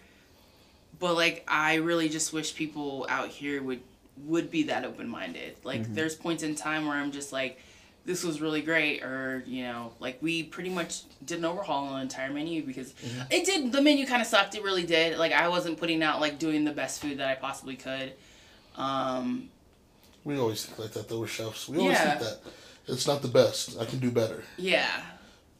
but 0.98 1.14
like 1.14 1.44
I 1.48 1.74
really 1.76 2.08
just 2.08 2.32
wish 2.32 2.54
people 2.54 3.06
out 3.08 3.28
here 3.28 3.62
would 3.62 3.80
would 4.24 4.50
be 4.50 4.64
that 4.64 4.84
open 4.84 5.08
minded. 5.08 5.56
Like 5.64 5.82
Mm-hmm. 5.82 5.94
there's 5.94 6.14
points 6.14 6.42
in 6.42 6.54
time 6.54 6.86
where 6.86 6.96
I'm 6.96 7.12
just 7.12 7.32
like, 7.32 7.60
this 8.08 8.24
was 8.24 8.40
really 8.40 8.62
great, 8.62 9.02
or 9.04 9.44
you 9.46 9.62
know, 9.64 9.92
like 10.00 10.16
we 10.22 10.42
pretty 10.42 10.70
much 10.70 11.02
did 11.26 11.38
an 11.38 11.44
overhaul 11.44 11.88
on 11.88 11.94
the 11.96 12.00
entire 12.02 12.32
menu 12.32 12.64
because 12.64 12.92
Mm-hmm. 12.94 13.20
it 13.30 13.44
did. 13.44 13.70
The 13.70 13.82
menu 13.82 14.06
kind 14.06 14.22
of 14.22 14.26
sucked. 14.26 14.54
It 14.54 14.62
really 14.64 14.84
did. 14.86 15.18
Like 15.18 15.32
I 15.32 15.46
wasn't 15.48 15.78
putting 15.78 16.02
out 16.02 16.18
like 16.20 16.38
doing 16.38 16.64
the 16.64 16.72
best 16.72 17.00
food 17.02 17.18
that 17.18 17.28
I 17.28 17.34
possibly 17.34 17.76
could. 17.76 18.14
Um, 18.76 19.50
we 20.24 20.38
always 20.38 20.64
think 20.64 20.78
like 20.78 20.92
that 20.92 21.08
though. 21.08 21.20
We're 21.20 21.26
chefs. 21.26 21.68
We 21.68 21.78
always 21.78 21.92
Yeah. 21.98 22.16
think 22.18 22.20
that 22.20 22.38
it's 22.92 23.06
not 23.06 23.22
the 23.22 23.28
best. 23.28 23.78
I 23.78 23.84
can 23.84 23.98
do 23.98 24.10
better. 24.10 24.42
yeah. 24.56 24.88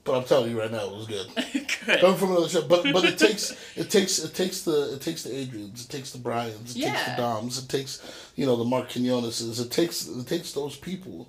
But 0.05 0.17
I'm 0.17 0.25
telling 0.25 0.51
you 0.51 0.59
right 0.59 0.71
now, 0.73 0.87
it 0.87 0.97
was 0.97 1.07
good. 1.07 1.27
good. 1.85 2.01
Coming 2.01 2.17
from 2.17 2.31
another 2.31 2.49
chef, 2.49 2.67
but 2.67 2.83
but 2.95 3.05
it 3.05 3.19
takes 3.19 3.55
it 3.77 3.91
takes 3.91 4.19
it 4.19 4.33
takes 4.35 4.63
the 4.63 4.95
it 4.95 5.03
takes 5.03 5.23
the 5.23 5.29
Adrians, 5.31 5.85
it 5.85 5.91
takes 5.91 6.13
the 6.13 6.19
Bryans, 6.19 6.75
it 6.75 6.81
takes 6.81 7.05
the 7.05 7.15
Doms, 7.19 7.59
it 7.63 7.69
takes 7.69 8.01
you 8.35 8.47
know 8.47 8.57
the 8.57 8.65
Mark 8.65 8.89
Quinoneses, 8.89 9.61
it 9.61 9.71
takes 9.71 10.09
it 10.09 10.27
takes 10.27 10.53
those 10.53 10.77
people 10.77 11.29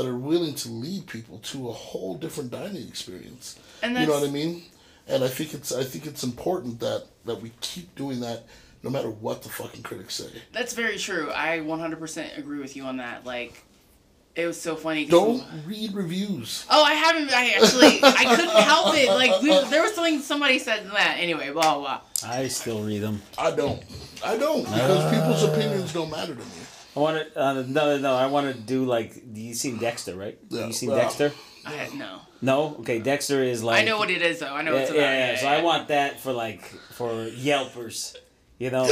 that 0.00 0.08
are 0.08 0.16
willing 0.16 0.54
to 0.54 0.70
lead 0.70 1.06
people 1.06 1.38
to 1.40 1.68
a 1.68 1.72
whole 1.72 2.14
different 2.14 2.50
dining 2.50 2.88
experience. 2.88 3.58
And 3.82 3.98
you 3.98 4.06
know 4.06 4.14
what 4.14 4.26
I 4.26 4.32
mean? 4.32 4.62
And 5.06 5.22
I 5.22 5.28
think 5.28 5.52
it's 5.52 5.72
I 5.72 5.84
think 5.84 6.06
it's 6.06 6.24
important 6.24 6.80
that 6.80 7.04
that 7.26 7.42
we 7.42 7.52
keep 7.60 7.94
doing 7.96 8.20
that 8.20 8.46
no 8.82 8.88
matter 8.88 9.10
what 9.10 9.42
the 9.42 9.50
fucking 9.50 9.82
critics 9.82 10.14
say. 10.14 10.30
That's 10.52 10.72
very 10.72 10.96
true. 10.96 11.30
I 11.34 11.58
100% 11.58 12.38
agree 12.38 12.60
with 12.60 12.76
you 12.76 12.84
on 12.84 12.96
that. 12.96 13.26
Like, 13.26 13.62
it 14.34 14.46
was 14.46 14.58
so 14.58 14.74
funny. 14.74 15.04
Don't 15.04 15.44
read 15.66 15.92
reviews. 15.92 16.64
Oh, 16.70 16.82
I 16.82 16.94
haven't. 16.94 17.30
I 17.30 17.50
actually, 17.50 18.00
I 18.02 18.36
couldn't 18.36 18.56
help 18.56 18.96
it. 18.96 19.10
Like, 19.10 19.42
we, 19.42 19.48
there 19.68 19.82
was 19.82 19.94
something 19.94 20.20
somebody 20.20 20.58
said 20.58 20.90
that. 20.92 21.16
Anyway, 21.18 21.50
blah 21.50 21.78
blah. 21.78 22.00
I 22.24 22.48
still 22.48 22.82
read 22.82 23.00
them. 23.00 23.20
I 23.36 23.50
don't. 23.50 23.82
I 24.24 24.38
don't 24.38 24.62
because 24.64 25.04
uh, 25.04 25.10
people's 25.10 25.42
opinions 25.42 25.92
don't 25.92 26.10
matter 26.10 26.34
to 26.34 26.40
me. 26.40 26.46
I 26.96 26.98
want 27.00 27.32
to. 27.34 27.40
Uh, 27.40 27.64
no, 27.66 27.98
no. 27.98 28.14
I 28.14 28.26
want 28.26 28.54
to 28.54 28.60
do 28.60 28.84
like. 28.84 29.14
You 29.32 29.54
seen 29.54 29.78
Dexter? 29.78 30.16
Right? 30.16 30.38
Yeah, 30.48 30.66
you 30.66 30.72
seen 30.72 30.90
well, 30.90 30.98
Dexter? 30.98 31.32
I 31.66 31.70
had 31.72 31.94
no. 31.94 32.20
No. 32.42 32.76
Okay. 32.80 32.98
Dexter 33.00 33.42
is 33.42 33.62
like. 33.62 33.82
I 33.82 33.84
know 33.84 33.98
what 33.98 34.10
it 34.10 34.22
is 34.22 34.40
though. 34.40 34.52
I 34.52 34.62
know 34.62 34.72
Yeah, 34.72 34.76
what 34.80 34.82
it's 34.88 34.92
yeah, 34.92 34.98
about. 35.12 35.32
yeah. 35.34 35.40
So 35.40 35.46
I 35.48 35.62
want 35.62 35.88
that 35.88 36.20
for 36.20 36.32
like 36.32 36.64
for 36.92 37.10
Yelpers. 37.26 38.16
You 38.58 38.70
know, 38.70 38.82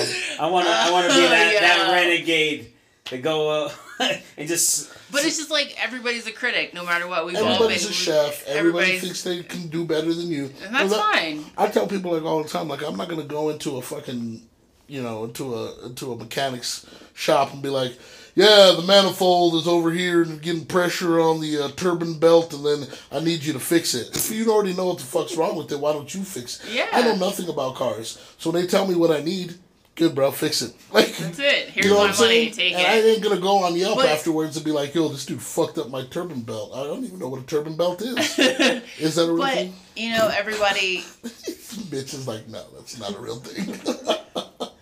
I 0.41 0.49
want 0.49 0.67
to. 0.67 0.73
I 0.73 0.91
want 0.91 1.09
to 1.11 1.15
be 1.15 1.21
that 1.29 1.53
Yeah. 1.55 1.61
that 1.61 1.93
renegade 1.93 2.73
to 3.07 3.19
go 3.19 3.67
uh, 3.67 3.73
and 4.37 4.49
just. 4.49 4.93
But 5.11 5.25
it's 5.25 5.39
just 5.39 5.51
like 5.51 5.75
everybody's 5.83 6.27
a 6.27 6.33
critic, 6.33 6.75
no 6.75 6.85
matter 6.85 7.09
what. 7.09 7.27
We've 7.27 7.37
all 7.37 7.43
been. 7.45 7.53
Everybody's 7.55 7.89
a 7.89 7.93
chef. 7.93 8.47
Everybody 8.47 8.59
everybody's- 8.93 9.01
thinks 9.03 9.23
they 9.25 9.43
can 9.43 9.69
do 9.69 9.85
better 9.87 10.13
than 10.13 10.29
you. 10.29 10.51
And 10.65 10.75
that's 10.75 10.91
that- 10.91 11.15
fine. 11.15 11.45
I 11.57 11.69
tell 11.69 11.87
people 11.87 12.13
like 12.13 12.23
all 12.23 12.43
the 12.43 12.49
time, 12.49 12.69
like 12.69 12.83
I'm 12.83 12.97
not 12.97 13.09
gonna 13.09 13.25
go 13.25 13.49
into 13.51 13.77
a 13.79 13.83
fucking, 13.83 14.43
you 14.89 15.03
know, 15.03 15.25
into 15.25 15.55
a 15.55 15.87
into 15.87 16.13
a 16.13 16.17
mechanic's 16.17 16.85
shop 17.15 17.53
and 17.53 17.63
be 17.63 17.69
like, 17.69 17.93
yeah, 18.35 18.73
the 18.77 18.85
manifold 18.87 19.55
is 19.57 19.67
over 19.69 19.91
here 19.91 20.23
and 20.23 20.41
getting 20.41 20.65
pressure 20.65 21.21
on 21.21 21.41
the 21.41 21.59
uh, 21.65 21.69
turbine 21.77 22.19
belt, 22.19 22.53
and 22.55 22.65
then 22.65 22.89
I 23.13 23.21
need 23.21 23.43
you 23.45 23.53
to 23.53 23.61
fix 23.61 23.95
it. 23.95 24.15
If 24.17 24.31
you 24.31 24.51
already 24.53 24.75
know 24.75 24.87
what 24.87 24.99
the 24.99 25.05
fuck's 25.05 25.37
wrong 25.37 25.57
with 25.57 25.71
it, 25.73 25.79
why 25.81 25.93
don't 25.93 26.13
you 26.15 26.23
fix 26.23 26.65
it? 26.65 26.73
Yeah. 26.73 26.89
I 26.93 27.03
know 27.03 27.17
nothing 27.17 27.49
about 27.49 27.75
cars, 27.75 28.19
so 28.39 28.51
when 28.51 28.63
they 28.63 28.69
tell 28.69 28.87
me 28.87 28.95
what 28.95 29.11
I 29.11 29.21
need. 29.23 29.55
Good, 29.97 30.15
bro. 30.15 30.31
Fix 30.31 30.63
it. 30.63 30.73
Like 30.93 31.09
That's 31.17 31.41
it. 31.41 31.71
Here's 31.71 31.87
you 31.87 31.93
know 31.93 32.07
my 32.07 32.17
money. 32.17 32.53
Take 32.53 32.75
and 32.75 32.87
I 32.87 33.01
ain't 33.01 33.21
gonna 33.21 33.41
go 33.41 33.65
on 33.65 33.75
Yelp 33.75 33.97
But- 33.97 34.07
afterwards 34.07 34.55
and 34.57 34.65
be 34.65 34.71
like, 34.71 34.95
"Yo, 34.95 35.09
this 35.09 35.27
dude 35.27 35.43
fucked 35.43 35.77
up 35.77 35.91
my 35.91 36.05
turbine 36.05 36.43
belt." 36.43 36.71
I 36.73 36.85
don't 36.85 37.03
even 37.05 37.19
know 37.19 37.27
what 37.29 37.41
a 37.41 37.45
turbine 37.45 37.77
belt 37.77 38.01
is. 38.03 38.17
is 38.39 39.17
that 39.17 39.25
a 39.25 39.33
real 39.33 39.39
But 39.39 39.55
thing? 39.55 39.75
you 39.97 40.11
know, 40.13 40.29
everybody. 40.29 40.99
Bitch 41.91 42.15
is 42.15 42.29
like, 42.29 42.47
no, 42.47 42.63
that's 42.77 42.97
not 43.01 43.17
a 43.17 43.19
real 43.19 43.41
thing. 43.41 43.75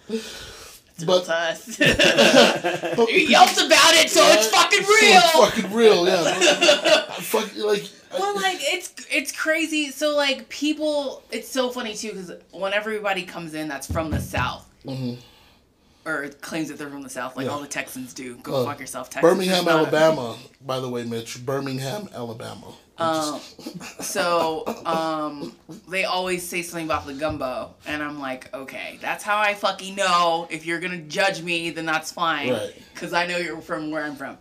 To 0.08 1.06
but 1.06 1.28
us. 1.28 1.78
you 1.78 1.86
yelped 3.28 3.58
about 3.58 3.94
it, 3.94 4.08
so 4.10 4.22
it's 4.28 4.46
fucking 4.48 4.82
So 4.82 4.88
real. 4.88 5.20
it's 5.22 5.32
fucking 5.32 5.72
real, 5.74 6.06
yeah. 6.06 7.02
Fuck, 7.20 7.54
like, 7.56 7.84
Well, 8.12 8.34
like 8.36 8.58
it's 8.60 8.94
it's 9.10 9.32
crazy. 9.32 9.90
So 9.90 10.16
like 10.16 10.48
people, 10.48 11.22
it's 11.30 11.48
so 11.48 11.70
funny 11.70 11.94
too 11.94 12.10
because 12.12 12.32
when 12.52 12.72
everybody 12.72 13.24
comes 13.24 13.54
in 13.54 13.68
that's 13.68 13.90
from 13.90 14.10
the 14.10 14.20
south, 14.20 14.66
or 16.06 16.28
claims 16.40 16.68
that 16.68 16.78
they're 16.78 16.88
from 16.88 17.02
the 17.02 17.10
south, 17.10 17.36
like 17.36 17.44
Mm-hmm. 17.46 17.50
Yeah. 17.50 17.56
all 17.56 17.60
the 17.62 17.68
Texans 17.68 18.14
do. 18.14 18.36
Go 18.36 18.62
Uh, 18.62 18.64
fuck 18.64 18.78
yourself, 18.80 19.10
Texas. 19.10 19.28
Birmingham, 19.28 19.56
It's 19.58 19.66
not- 19.66 19.78
Alabama. 19.92 20.36
By 20.64 20.78
the 20.80 20.88
way, 20.88 21.04
Mitch, 21.04 21.44
Birmingham, 21.44 22.08
Alabama. 22.14 22.72
Um, 22.98 23.40
so 24.00 24.64
um, 24.86 25.54
they 25.88 26.04
always 26.04 26.46
say 26.46 26.62
something 26.62 26.86
about 26.86 27.06
the 27.06 27.14
gumbo, 27.14 27.74
and 27.86 28.02
I'm 28.02 28.18
like, 28.18 28.52
okay, 28.54 28.98
that's 29.02 29.22
how 29.22 29.38
I 29.38 29.54
fucking 29.54 29.94
know. 29.94 30.46
If 30.50 30.64
you're 30.66 30.80
gonna 30.80 31.02
judge 31.02 31.42
me, 31.42 31.70
then 31.70 31.86
that's 31.86 32.10
fine, 32.12 32.50
Right. 32.52 32.74
because 32.94 33.12
I 33.12 33.26
know 33.26 33.36
you're 33.36 33.60
from 33.60 33.90
where 33.90 34.02
I'm 34.02 34.16
from. 34.16 34.38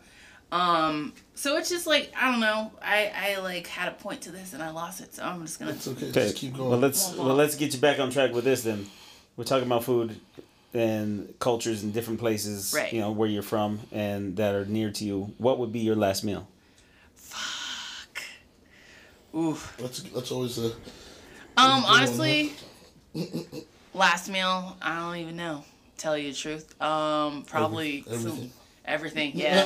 Um, 0.52 1.14
so 1.34 1.58
it's 1.58 1.70
just 1.70 1.86
like 1.86 2.14
I 2.18 2.32
don't 2.32 2.40
know. 2.40 2.72
I 2.82 3.12
I 3.16 3.40
like 3.42 3.68
had 3.68 3.90
a 3.90 3.96
point 3.96 4.22
to 4.22 4.32
this 4.32 4.54
and 4.54 4.64
I 4.64 4.70
lost 4.70 5.02
it, 5.02 5.14
so 5.14 5.24
I'm 5.24 5.42
just 5.42 5.60
gonna. 5.60 5.72
It's 5.72 5.88
okay. 5.88 6.06
Okay. 6.10 6.12
Just 6.14 6.38
keep 6.38 6.56
going. 6.56 6.70
Well, 6.70 6.80
let's 6.80 7.14
well 7.16 7.36
let's 7.36 7.56
get 7.56 7.74
you 7.74 7.80
back 7.80 8.00
on 8.00 8.10
track 8.10 8.32
with 8.34 8.46
this 8.46 8.64
then. 8.64 8.86
We're 9.36 9.44
talking 9.44 9.66
about 9.66 9.84
food 9.84 10.16
and 10.74 11.34
cultures 11.40 11.84
in 11.84 11.92
different 11.92 12.20
places, 12.20 12.74
Right. 12.76 12.92
you 12.94 13.02
know, 13.02 13.12
where 13.12 13.28
you're 13.28 13.42
from 13.44 13.80
and 13.92 14.38
that 14.38 14.56
are 14.56 14.66
near 14.66 14.92
to 14.92 15.04
you. 15.04 15.34
What 15.40 15.58
would 15.60 15.74
be 15.74 15.80
your 15.80 15.96
last 15.96 16.24
meal? 16.24 16.48
Ooh. 19.36 19.58
that's 19.78 20.02
that's 20.04 20.32
always 20.32 20.58
a. 20.58 20.68
Um, 21.58 21.84
honestly, 21.86 22.54
last 23.94 24.30
meal, 24.30 24.76
I 24.82 25.00
don't 25.00 25.18
even 25.18 25.36
know. 25.36 25.64
Tell 25.98 26.18
you 26.18 26.32
the 26.32 26.38
truth. 26.38 26.82
Um, 26.82 27.44
probably 27.44 28.04
Every- 28.10 28.18
some 28.32 28.52
everything. 28.86 29.32
everything. 29.32 29.32
Yeah. 29.36 29.66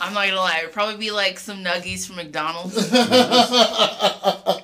I'm 0.00 0.12
not 0.14 0.26
gonna 0.26 0.36
lie. 0.36 0.58
It'd 0.62 0.72
probably 0.72 0.96
be 0.96 1.10
like 1.10 1.38
some 1.38 1.62
nuggies 1.64 2.06
from 2.06 2.16
McDonald's. 2.16 2.74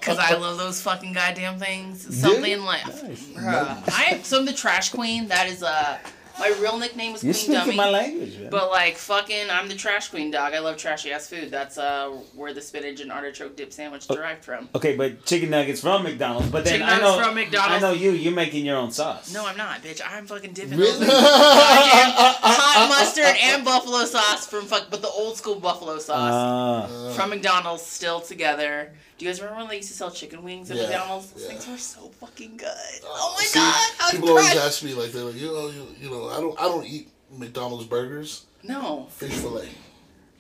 Cause 0.01 0.19
I 0.19 0.35
love 0.39 0.59
those 0.59 0.81
fucking 0.83 1.13
goddamn 1.13 1.59
things. 1.59 2.03
Something 2.21 2.63
like, 2.65 2.83
bruh. 2.83 3.91
I 3.93 4.05
am 4.13 4.23
so 4.23 4.39
I'm 4.41 4.45
the 4.47 4.53
trash 4.53 4.91
queen. 4.91 5.29
That 5.29 5.49
is 5.49 5.63
uh 5.63 5.99
my 6.39 6.49
real 6.61 6.79
nickname 6.79 7.15
is 7.15 7.23
You're 7.23 7.33
Queen 7.33 7.43
speaking 7.45 7.55
Dummy. 7.61 7.77
my 7.77 7.91
language, 7.91 8.39
man. 8.39 8.51
But 8.51 8.71
like 8.71 8.97
fucking, 8.97 9.51
I'm 9.51 9.69
the 9.69 9.75
trash 9.75 10.09
queen, 10.09 10.31
dog. 10.31 10.53
I 10.53 10.59
love 10.59 10.77
trashy 10.77 11.13
ass 11.13 11.29
food. 11.29 11.51
That's 11.51 11.79
uh 11.79 12.09
where 12.35 12.53
the 12.53 12.61
spinach 12.61 13.01
and 13.01 13.13
artichoke 13.13 13.57
dip 13.57 13.73
sandwich 13.73 14.07
derived 14.09 14.45
from. 14.45 14.69
okay, 14.75 14.97
but 14.97 15.25
chicken 15.25 15.51
nuggets 15.51 15.81
from 15.81 16.03
McDonald's. 16.03 16.49
But 16.51 16.65
then 16.65 16.75
Chicken 16.81 16.89
I 16.89 16.99
know 17.01 17.19
from 17.23 17.35
McDonald's. 17.37 17.85
I 17.85 17.89
know 17.89 17.95
you. 17.95 18.11
You're 18.13 18.33
making 18.33 18.65
your 18.67 18.77
own 18.77 18.91
sauce. 18.91 19.33
No, 19.33 19.47
I'm 19.47 19.57
not, 19.57 19.83
bitch. 19.83 20.01
I'm 20.05 20.27
fucking 20.27 20.53
dipping 20.53 20.79
Really? 20.79 21.07
hot 21.11 22.15
uh, 22.19 22.35
uh, 22.43 22.85
uh, 22.85 22.89
mustard 22.89 23.25
and 23.41 23.65
buffalo 23.65 24.05
sauce 24.05 24.47
from 24.47 24.67
fuck, 24.67 24.89
but 24.91 25.03
the 25.03 25.09
old 25.09 25.37
school 25.37 25.57
buffalo 25.57 25.99
sauce 25.99 26.89
Uh, 26.91 27.13
from 27.15 27.31
McDonald's 27.31 27.83
still 27.83 28.21
together. 28.21 28.93
Do 29.17 29.25
you 29.25 29.31
guys 29.31 29.41
remember 29.41 29.61
when 29.61 29.69
they 29.69 29.77
used 29.77 29.89
to 29.91 29.95
sell 29.95 30.11
chicken 30.11 30.43
wings 30.43 30.71
at 30.71 30.77
Yeah, 30.77 30.85
McDonald's? 30.85 31.31
Those 31.31 31.43
yeah. 31.43 31.49
things 31.51 31.69
were 31.69 31.79
so 31.79 32.09
fucking 32.21 32.57
good. 32.57 32.69
Oh 33.05 33.35
my 33.39 33.45
See, 33.45 33.59
god, 33.59 33.75
I 34.01 34.05
was 34.07 34.11
people 34.13 34.29
always 34.31 34.47
crushed. 34.51 34.67
ask 34.67 34.83
me 34.83 34.95
like 34.95 35.13
they're 35.13 35.25
like, 35.25 35.37
you 35.37 35.47
know, 35.47 35.69
you, 35.69 35.87
you 36.01 36.11
know, 36.11 36.29
I 36.31 36.41
don't, 36.41 36.59
I 36.61 36.65
don't 36.65 36.85
eat 36.85 37.09
McDonald's 37.31 37.85
burgers, 37.87 38.47
No. 38.65 39.07
fish 39.11 39.33
fillet. 39.33 39.69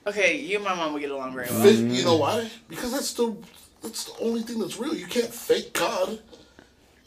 Okay, 0.06 0.38
you 0.40 0.56
and 0.56 0.64
my 0.64 0.74
mom 0.74 0.92
would 0.92 1.00
get 1.00 1.10
along 1.12 1.34
very 1.34 1.46
well. 1.48 1.62
Fish, 1.62 1.78
you 1.78 2.04
know 2.04 2.16
why? 2.16 2.50
Because 2.68 2.92
that's 2.92 3.12
the 3.14 3.34
that's 3.82 4.04
the 4.04 4.22
only 4.24 4.42
thing 4.42 4.58
that's 4.58 4.78
real. 4.78 4.94
You 4.94 5.06
can't 5.06 5.32
fake 5.32 5.72
cod. 5.72 6.18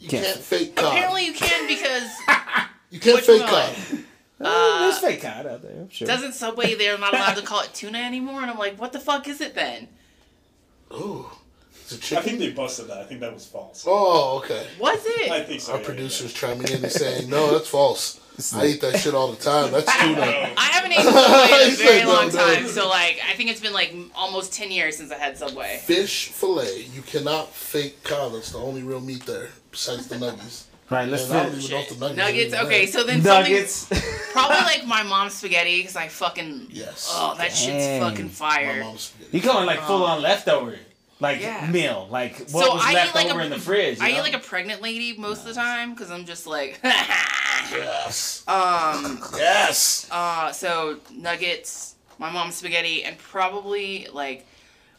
You 0.00 0.08
Can't. 0.08 0.24
can't, 0.26 0.38
fake 0.38 0.74
cod. 0.76 0.92
Apparently 0.92 1.26
you 1.26 1.32
can 1.32 1.66
because 1.68 2.08
you 2.90 2.98
can't 3.00 3.20
fake 3.20 3.40
one? 3.42 3.50
cod. 3.50 3.74
uh, 4.40 4.78
there's 4.80 4.98
fake 5.00 5.20
cod 5.22 5.46
out 5.46 5.62
there. 5.62 5.72
I'm 5.72 5.90
sure. 5.90 6.06
doesn't 6.08 6.32
Subway 6.34 6.74
they're 6.74 6.96
not 6.98 7.12
allowed 7.14 7.36
to 7.36 7.42
call 7.42 7.60
it 7.62 7.74
tuna 7.74 7.98
anymore? 7.98 8.40
And 8.42 8.50
I'm 8.50 8.58
like, 8.58 8.80
what 8.80 8.92
the 8.92 9.00
fuck 9.00 9.28
is 9.28 9.40
it 9.40 9.54
then? 9.54 9.88
Ooh, 10.92 11.26
it's 11.92 12.12
a 12.12 12.16
I 12.16 12.20
chicken. 12.20 12.22
think 12.24 12.38
they 12.40 12.50
busted 12.52 12.88
that. 12.88 12.98
I 12.98 13.04
think 13.04 13.20
that 13.20 13.32
was 13.32 13.46
false. 13.46 13.84
Oh, 13.86 14.38
okay. 14.44 14.66
Was 14.78 15.00
it? 15.04 15.30
I 15.30 15.42
think 15.42 15.60
so. 15.60 15.72
Our 15.72 15.78
yeah, 15.80 15.84
producer's 15.84 16.32
chiming 16.32 16.68
in 16.68 16.82
and 16.84 16.92
saying, 17.02 17.28
"No, 17.30 17.52
that's 17.52 17.68
false. 17.68 18.20
I 18.54 18.66
eat 18.66 18.80
that 18.82 18.98
shit 19.00 19.14
all 19.14 19.32
the 19.32 19.42
time. 19.42 19.72
That's 19.72 19.92
tuna." 20.00 20.20
yeah. 20.20 20.54
I 20.56 20.66
haven't 20.66 20.92
eaten 20.98 21.04
Subway 21.04 21.66
in 21.66 21.72
a 21.72 21.76
very 21.76 21.98
said 21.98 22.04
no, 22.04 22.12
long 22.12 22.26
no. 22.26 22.54
time, 22.54 22.66
so 22.68 22.88
like 22.88 23.20
I 23.28 23.34
think 23.34 23.50
it's 23.50 23.60
been 23.60 23.72
like 23.72 23.94
almost 24.14 24.52
ten 24.52 24.70
years 24.70 24.96
since 24.96 25.10
I 25.10 25.16
had 25.18 25.36
Subway. 25.38 25.80
Fish 25.84 26.28
fillet. 26.28 26.86
You 26.94 27.02
cannot 27.02 27.52
fake 27.52 28.02
cod. 28.04 28.32
That's 28.34 28.52
the 28.52 28.58
only 28.58 28.82
real 28.82 29.00
meat 29.00 29.24
there, 29.26 29.48
besides 29.70 30.06
the 30.08 30.18
nuggets. 30.18 30.66
right. 30.90 31.08
Let's 31.08 31.24
And 31.24 31.32
I 31.32 31.42
don't 31.42 31.50
finish. 31.52 31.64
even 31.66 31.76
know 31.76 31.82
if 31.82 31.88
the 31.88 31.94
nuggets. 32.14 32.18
Nuggets. 32.52 32.54
Okay, 32.66 32.86
so 32.86 33.02
then 33.04 33.22
Nuggets. 33.22 33.72
something 33.74 34.08
probably 34.32 34.56
like 34.58 34.86
my 34.86 35.02
mom's 35.02 35.34
spaghetti 35.34 35.80
because 35.80 35.96
I 35.96 36.06
fucking 36.08 36.68
Yes. 36.70 37.10
oh 37.12 37.34
that 37.38 37.52
shit's 37.52 37.84
Dang. 37.86 38.00
fucking 38.02 38.26
My 38.26 38.30
fire. 38.30 38.80
mom's 38.84 39.00
spaghetti. 39.02 39.36
you 39.38 39.42
going 39.42 39.66
like 39.66 39.80
full 39.80 40.04
on 40.04 40.22
leftover, 40.22 40.76
like 41.20 41.40
Yeah. 41.40 41.68
meal, 41.70 42.06
like 42.10 42.36
what 42.50 42.64
So 42.66 42.74
was 42.74 42.82
I 42.84 42.92
left 42.94 43.14
like 43.14 43.26
a- 43.28 43.30
over 43.32 43.40
in 43.40 43.50
the 43.50 43.58
fridge. 43.58 43.98
you 43.98 44.04
I 44.04 44.12
know? 44.12 44.18
eat 44.18 44.20
like 44.22 44.34
a 44.34 44.38
pregnant 44.38 44.82
lady 44.82 45.16
most 45.16 45.40
of 45.40 45.46
the 45.46 45.54
time 45.54 45.92
because 45.94 46.10
I'm 46.10 46.24
just 46.26 46.46
like 46.46 46.78
Yes. 47.70 48.44
um 48.46 49.20
Yes. 49.36 50.08
uh 50.10 50.52
so 50.52 50.98
nuggets, 51.12 51.96
my 52.18 52.30
mom's 52.30 52.56
spaghetti, 52.56 53.04
and 53.04 53.18
probably 53.18 54.06
like 54.12 54.46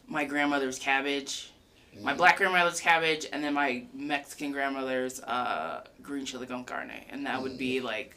my 0.06 0.24
grandmother's 0.24 0.78
cabbage. 0.78 1.46
My 2.02 2.14
black 2.14 2.36
grandmother's 2.36 2.80
cabbage, 2.80 3.26
and 3.32 3.42
then 3.42 3.52
my 3.52 3.82
Mexican 3.92 4.52
grandmother's 4.52 5.20
uh, 5.20 5.82
green 6.00 6.24
chili 6.24 6.46
con 6.46 6.64
carne, 6.64 6.92
and 7.10 7.26
that 7.26 7.42
would 7.42 7.58
be 7.58 7.80
like, 7.80 8.14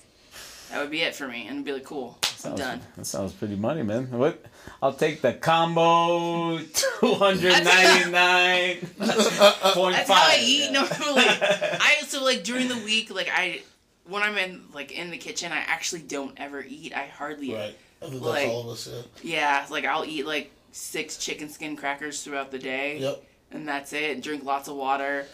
that 0.70 0.80
would 0.80 0.92
be 0.92 1.02
it 1.02 1.16
for 1.16 1.28
me, 1.28 1.42
and 1.48 1.54
it'd 1.56 1.66
be 1.66 1.74
like, 1.74 1.84
cool, 1.84 2.18
I'm 2.46 2.56
done. 2.56 2.82
That 2.96 3.06
sounds 3.08 3.34
pretty 3.34 3.56
money, 3.56 3.82
man. 3.82 4.10
What? 4.12 4.46
I'll 4.82 4.94
take 4.94 5.22
the 5.22 5.34
combo 5.34 6.60
two 6.60 7.14
hundred 7.16 7.64
ninety 7.64 8.12
nine 8.12 8.78
point 8.78 9.96
That's 9.96 10.10
how 10.10 10.16
I 10.16 10.40
eat 10.42 10.72
normally. 10.72 11.24
I 11.26 11.96
so 12.08 12.24
like 12.24 12.44
during 12.44 12.68
the 12.68 12.78
week, 12.78 13.14
like 13.14 13.30
I 13.34 13.62
when 14.08 14.24
I'm 14.24 14.38
in 14.38 14.64
like 14.74 14.92
in 14.92 15.10
the 15.12 15.18
kitchen, 15.18 15.52
I 15.52 15.60
actually 15.60 16.02
don't 16.02 16.34
ever 16.38 16.64
eat. 16.68 16.94
I 16.96 17.06
hardly 17.06 17.54
Right. 17.54 17.76
I 18.02 18.06
think 18.10 18.14
that's 18.22 18.26
Like- 18.26 18.48
all 18.50 18.62
of 18.62 18.68
us. 18.70 18.90
Yeah. 19.22 19.40
Yeah, 19.40 19.66
like 19.70 19.86
I'll 19.86 20.06
eat 20.06 20.26
like 20.26 20.52
six 20.72 21.18
chicken 21.18 21.50
skin 21.50 21.76
crackers 21.78 22.22
throughout 22.24 22.52
the 22.52 22.60
day. 22.60 22.98
Yep. 23.00 23.24
And 23.52 23.68
that's 23.68 23.94
it. 23.94 24.22
Drink 24.22 24.44
lots 24.44 24.68
of 24.68 24.76
water. 24.76 25.26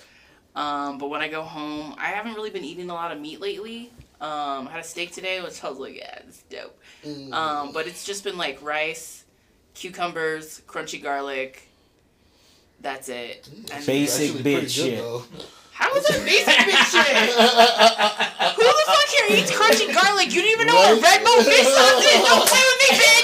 Um, 0.55 0.97
but 0.97 1.09
when 1.09 1.21
I 1.21 1.29
go 1.29 1.41
home, 1.41 1.95
I 1.97 2.07
haven't 2.07 2.33
really 2.33 2.49
been 2.49 2.65
eating 2.65 2.89
a 2.89 2.93
lot 2.93 3.11
of 3.11 3.19
meat 3.19 3.39
lately. 3.39 3.91
Um, 4.19 4.67
I 4.67 4.71
had 4.71 4.79
a 4.81 4.83
steak 4.83 5.13
today, 5.13 5.39
which 5.41 5.63
I 5.63 5.69
was 5.69 5.79
like, 5.79 5.95
yeah, 5.95 6.19
it's 6.27 6.41
dope. 6.49 6.77
Um, 7.31 7.71
but 7.71 7.87
it's 7.87 8.03
just 8.05 8.25
been 8.25 8.37
like 8.37 8.61
rice, 8.61 9.18
cucumbers, 9.79 10.61
crunchy 10.67 11.01
garlic. 11.01 11.63
That's 12.81 13.07
it. 13.09 13.47
And 13.73 13.85
Basic 13.85 14.31
bitch 14.43 14.69
shit. 14.75 14.97
though. 14.99 15.23
How 15.71 15.93
is 15.95 16.03
that 16.07 16.19
basic 16.27 16.51
bitch 16.67 16.91
shit? 16.91 17.07
Who 18.55 18.63
the 18.67 18.83
fuck 18.87 19.07
here 19.15 19.27
eats 19.39 19.51
crunchy 19.51 19.87
garlic? 19.95 20.33
You 20.35 20.41
don't 20.43 20.51
even 20.51 20.67
know 20.67 20.75
what 20.75 20.99
Right? 21.01 21.15
Red 21.15 21.23
Boat 21.23 21.43
fish 21.47 21.63
sauce 21.63 22.03
is. 22.03 22.19
Don't 22.27 22.43
play 22.43 22.59
with 22.59 22.79
me, 22.83 22.89
bitch. 22.99 23.23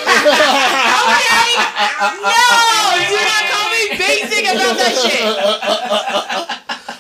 Okay? 1.11 1.51
No, 2.23 2.47
do 3.03 3.19
not 3.19 3.43
call 3.51 3.67
me 3.75 3.83
basic 3.99 4.43
about 4.47 4.75
that 4.79 4.95
shit. 5.03 6.55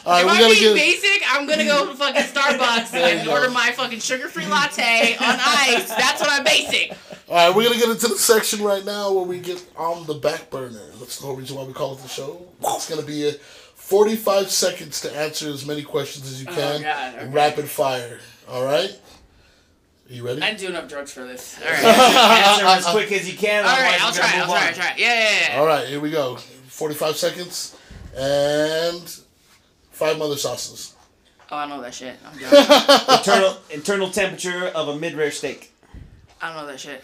Right, 0.05 0.21
If 0.23 0.29
I'm 0.29 0.37
being 0.37 0.59
get. 0.59 0.75
basic, 0.75 1.23
I'm 1.33 1.47
gonna 1.47 1.65
go 1.65 1.87
to 1.87 1.95
fucking 1.95 2.21
Starbucks 2.23 2.93
and 2.93 3.27
order 3.27 3.49
my 3.49 3.71
fucking 3.71 3.99
sugar-free 3.99 4.45
latte 4.45 5.15
on 5.17 5.39
ice. 5.41 5.89
That's 5.89 6.21
what 6.21 6.29
I'm 6.29 6.43
basic. 6.43 6.93
All 7.27 7.35
right, 7.35 7.55
we're 7.55 7.63
gonna 7.63 7.79
get 7.79 7.89
into 7.89 8.07
the 8.07 8.17
section 8.17 8.61
right 8.61 8.85
now 8.85 9.11
where 9.11 9.25
we 9.25 9.39
get 9.39 9.63
on 9.75 10.05
the 10.05 10.13
back 10.13 10.51
burner. 10.51 10.79
That's 10.99 11.19
the 11.19 11.25
whole 11.25 11.35
reason 11.35 11.57
why 11.57 11.63
we 11.63 11.73
call 11.73 11.93
it 11.93 11.99
the 11.99 12.07
show. 12.07 12.45
It's 12.61 12.87
gonna 12.87 13.01
be 13.01 13.27
a 13.27 13.31
45 13.31 14.51
seconds 14.51 15.01
to 15.01 15.15
answer 15.15 15.49
as 15.49 15.65
many 15.65 15.81
questions 15.81 16.31
as 16.31 16.41
you 16.41 16.47
oh, 16.49 16.53
can. 16.53 16.75
Oh, 16.75 16.83
God, 16.83 17.15
okay. 17.15 17.27
Rapid 17.29 17.65
fire. 17.67 18.19
All 18.47 18.63
right. 18.63 18.91
Are 18.91 20.13
you 20.13 20.23
ready? 20.23 20.41
I 20.43 20.49
didn't 20.49 20.59
do 20.59 20.67
enough 20.67 20.87
drugs 20.87 21.13
for 21.13 21.23
this. 21.25 21.59
All 21.65 21.71
right. 21.71 21.83
Answer 21.83 22.65
as 22.65 22.85
quick 22.93 23.11
as 23.11 23.31
you 23.31 23.35
can. 23.35 23.65
All 23.65 23.71
otherwise 23.71 23.91
right, 23.91 24.01
I'll 24.03 24.13
try. 24.13 24.31
I'll 24.35 24.45
try. 24.45 24.67
I'll 24.67 24.73
try. 24.73 24.93
Yeah, 24.97 25.13
yeah, 25.13 25.47
yeah. 25.49 25.59
All 25.59 25.65
right, 25.65 25.87
here 25.87 25.99
we 25.99 26.11
go. 26.11 26.35
45 26.35 27.15
seconds 27.15 27.75
and 28.15 29.19
five 29.89 30.19
mother 30.19 30.37
sauces. 30.37 30.93
Oh, 31.51 31.57
I 31.57 31.67
know 31.67 31.81
that 31.81 31.93
shit. 31.93 32.17
I'm 32.23 32.37
done. 32.39 33.07
Internal 33.17 33.57
internal 33.71 34.09
temperature 34.11 34.67
of 34.67 34.89
a 34.89 34.99
mid 34.99 35.15
rare 35.15 35.31
steak. 35.31 35.71
I 36.45 36.49
don't 36.49 36.57
know 36.57 36.67
that 36.67 36.79
shit. 36.79 37.03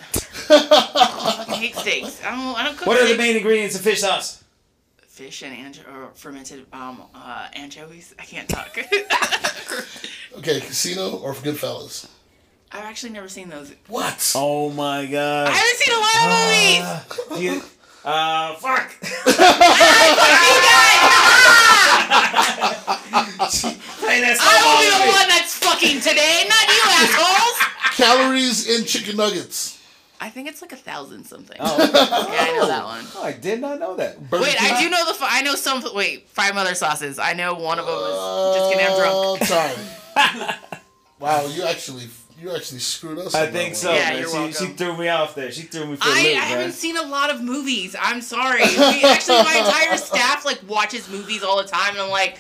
I 0.52 1.36
fucking 1.38 1.54
hate 1.56 1.76
steaks. 1.76 2.22
I 2.24 2.30
don't. 2.30 2.56
I 2.60 2.64
don't 2.64 2.78
cook 2.78 2.86
What 2.86 3.02
are 3.02 3.08
the 3.08 3.18
main 3.18 3.36
ingredients 3.36 3.76
of 3.76 3.82
fish 3.82 4.02
sauce? 4.02 4.44
Fish 5.08 5.42
and 5.42 5.56
ancho- 5.58 5.92
or 5.92 6.12
fermented 6.14 6.68
um 6.72 7.02
uh 7.16 7.48
anchovies. 7.54 8.14
I 8.20 8.24
can't 8.24 8.48
talk. 8.48 8.78
Okay, 10.38 10.62
casino 10.62 11.18
or 11.18 11.34
Goodfellas? 11.34 12.08
I've 12.72 12.86
actually 12.86 13.12
never 13.12 13.28
seen 13.28 13.50
those. 13.50 13.74
What? 13.88 14.32
Oh 14.34 14.70
my 14.70 15.06
god! 15.06 15.50
I 15.50 15.52
haven't 15.52 15.78
seen 15.78 15.94
a 15.94 16.00
lot 16.00 16.16
of 16.16 16.32
movies. 16.48 17.36
Do 17.38 17.44
you, 17.44 17.62
uh, 18.06 18.56
fuck. 18.56 18.96
Play 24.12 24.20
that 24.20 24.38
I 24.42 24.60
will 24.60 24.84
be 24.84 24.90
the 24.92 25.04
on 25.04 25.20
one 25.22 25.30
that's 25.30 25.56
fucking 25.56 26.02
today, 26.02 26.44
not 26.50 26.68
you 26.68 26.82
assholes. 27.00 27.96
Calories 27.96 28.68
in 28.68 28.86
chicken 28.86 29.16
nuggets. 29.16 29.82
I 30.20 30.30
think 30.30 30.50
it's 30.50 30.62
like 30.62 30.74
a 30.74 30.76
thousand 30.76 31.24
something. 31.24 31.56
Oh, 31.62 31.78
Yeah, 31.80 32.38
I 32.42 32.58
know 32.58 32.68
that 32.68 32.84
one. 32.84 33.06
oh, 33.16 33.24
I 33.24 33.32
did 33.32 33.62
not 33.62 33.80
know 33.80 33.96
that. 33.96 34.30
Burger 34.30 34.44
Wait, 34.44 34.58
King- 34.58 34.74
I 34.74 34.82
do 34.82 34.90
know 34.90 35.06
the. 35.06 35.18
I 35.22 35.42
know 35.44 35.56
some. 35.56 35.82
Wait, 35.96 36.28
five 36.28 36.58
other 36.58 36.76
sauces. 36.76 37.20
I 37.20 37.32
know 37.32 37.54
one 37.56 37.80
of 37.80 37.86
them 37.86 37.96
is 37.96 38.56
just 38.58 38.74
getting 38.74 38.96
drunk. 38.98 39.42
Uh, 39.50 40.46
Time. 40.50 40.56
wow, 41.20 41.46
you 41.48 41.64
actually 41.64 42.08
you 42.38 42.54
actually 42.54 42.80
screwed 42.80 43.18
us. 43.18 43.34
I 43.34 43.48
think 43.48 43.76
so. 43.76 43.94
Yeah, 43.94 44.10
man. 44.10 44.20
you're 44.20 44.30
she, 44.30 44.36
welcome. 44.36 44.54
she 44.68 44.74
threw 44.74 44.98
me 44.98 45.08
off 45.08 45.36
there. 45.36 45.52
She 45.52 45.62
threw 45.62 45.86
me 45.86 45.96
for 45.96 46.08
a 46.08 46.12
I, 46.12 46.20
I 46.20 46.24
loop, 46.24 46.44
haven't 46.44 46.72
seen 46.74 46.98
a 46.98 47.04
lot 47.04 47.30
of 47.30 47.42
movies. 47.42 47.96
I'm 47.98 48.20
sorry. 48.22 48.62
We, 48.64 49.04
actually, 49.04 49.38
my 49.44 49.56
entire 49.66 49.98
staff 49.98 50.44
like 50.44 50.60
watches 50.68 51.08
movies 51.10 51.44
all 51.44 51.58
the 51.64 51.70
time, 51.70 51.92
and 51.94 52.02
I'm 52.02 52.10
like, 52.10 52.38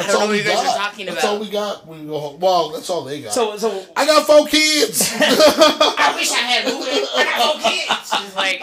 I 0.00 0.02
That's 0.02 0.12
don't 0.12 0.14
know 0.14 0.20
all 0.20 0.26
what 0.28 0.32
we 0.32 0.38
you 0.38 0.44
guys 0.44 0.54
got. 0.64 0.76
are 0.76 0.90
talking 0.90 1.06
That's 1.06 1.24
all 1.24 1.38
we 1.40 1.50
got. 1.50 1.86
We 1.86 2.04
go 2.06 2.18
home. 2.18 2.40
Well, 2.40 2.70
that's 2.70 2.88
all 2.90 3.02
they 3.04 3.20
got. 3.22 3.32
So, 3.32 3.56
so 3.58 3.84
I 3.96 4.06
got 4.06 4.26
four 4.26 4.46
kids. 4.46 5.12
I 5.20 6.12
wish 6.16 6.30
I 6.32 6.36
had 6.36 6.64
movies. 6.72 7.08
I 7.14 7.24
got 7.24 7.38
no 7.62 7.70
kids. 7.70 8.10
She's 8.18 8.36
like, 8.36 8.62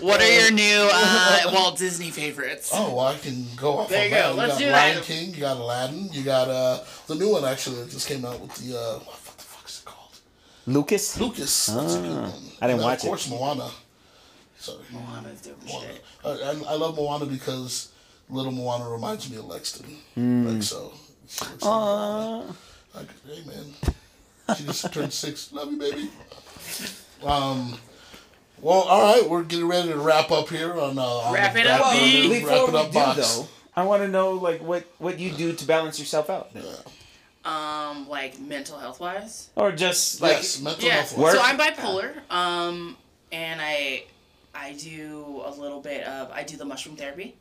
what 0.00 0.20
are 0.20 0.30
your 0.30 0.50
new 0.50 0.88
uh, 0.92 1.50
Walt 1.54 1.78
Disney 1.78 2.10
favorites? 2.10 2.70
oh, 2.74 2.94
well, 2.96 3.06
I 3.06 3.16
can 3.16 3.46
go 3.56 3.78
off. 3.78 3.88
There 3.88 3.98
on 4.00 4.04
you 4.04 4.10
that. 4.14 4.30
go. 4.32 4.36
Let's 4.36 4.52
got 4.54 4.58
do 4.58 4.70
Lion 4.70 4.94
that. 4.96 5.04
King. 5.04 5.34
You 5.34 5.40
got 5.40 5.56
Aladdin. 5.56 6.08
You 6.12 6.22
got 6.22 6.48
uh 6.48 6.80
the 7.06 7.14
new 7.14 7.30
one 7.32 7.44
actually 7.44 7.76
that 7.82 7.90
just 7.90 8.06
came 8.08 8.24
out 8.24 8.38
with 8.40 8.54
the 8.56 8.76
uh 8.78 8.98
what 8.98 9.36
the 9.38 9.42
fuck 9.44 9.66
is 9.68 9.78
it 9.80 9.84
called? 9.88 10.18
Lucas. 10.66 11.18
Lucas. 11.18 11.66
That's 11.66 11.94
a 11.94 12.00
good 12.00 12.10
one. 12.10 12.24
Ah, 12.34 12.36
I 12.60 12.66
didn't 12.66 12.80
And 12.80 12.82
watch 12.82 12.98
it. 12.98 13.00
Of 13.00 13.04
it. 13.04 13.08
course, 13.08 13.30
Moana. 13.30 13.70
Sorry. 14.58 14.78
Moana's 14.92 15.40
dope 15.40 15.56
as 15.64 15.72
Moana. 15.72 15.86
shit. 15.86 16.04
I, 16.24 16.28
I, 16.28 16.72
I 16.72 16.74
love 16.76 16.96
Moana 16.96 17.26
because 17.26 17.88
little 18.28 18.52
Moana 18.52 18.88
reminds 18.88 19.30
me 19.30 19.36
of 19.36 19.46
Lexington. 19.46 19.96
Hmm. 20.14 20.46
Like 20.48 20.62
so. 20.62 20.92
she 21.28 21.44
looks 21.44 21.64
like 22.94 23.06
hey 23.26 23.42
man, 23.46 24.56
she 24.56 24.64
just 24.64 24.92
turned 24.92 25.12
six. 25.12 25.52
Love 25.52 25.70
you, 25.72 25.78
baby. 25.78 26.10
Um. 27.24 27.78
Well, 28.60 28.80
all 28.82 29.14
right, 29.20 29.28
we're 29.28 29.42
getting 29.42 29.68
ready 29.68 29.88
to 29.88 29.98
wrap 29.98 30.30
up 30.30 30.48
here 30.48 30.72
on. 30.72 30.98
Uh, 30.98 31.02
on 31.02 31.34
Wrap 31.34 31.52
the 31.54 31.60
it 31.60 31.66
up, 31.66 31.92
B. 31.92 32.28
burner. 32.28 32.40
Before 32.40 32.48
Wrap 32.48 32.68
it 32.68 32.72
we 32.72 32.78
up 32.78 32.86
do 32.86 32.92
box. 32.94 33.36
though, 33.36 33.48
I 33.76 33.84
want 33.84 34.02
to 34.02 34.08
know 34.08 34.30
like 34.32 34.62
what 34.62 34.84
what 34.98 35.18
you 35.18 35.30
do 35.32 35.52
to 35.52 35.66
balance 35.66 35.98
yourself 35.98 36.30
out, 36.30 36.50
Um, 37.44 38.08
like 38.08 38.38
mental 38.40 38.78
health 38.78 39.00
wise. 39.00 39.50
or 39.56 39.70
just 39.72 40.20
like 40.22 40.36
yes, 40.38 40.60
mental 40.60 40.84
Yeah. 40.84 40.94
health. 40.94 41.18
Work. 41.18 41.34
So 41.34 41.40
I'm 41.42 41.58
bipolar. 41.58 42.14
Um, 42.30 42.96
and 43.32 43.60
I 43.60 44.04
I 44.54 44.72
do 44.74 45.42
a 45.44 45.50
little 45.50 45.80
bit 45.80 46.04
of 46.06 46.30
I 46.30 46.42
do 46.44 46.56
the 46.56 46.64
mushroom 46.64 46.96
therapy. 46.96 47.34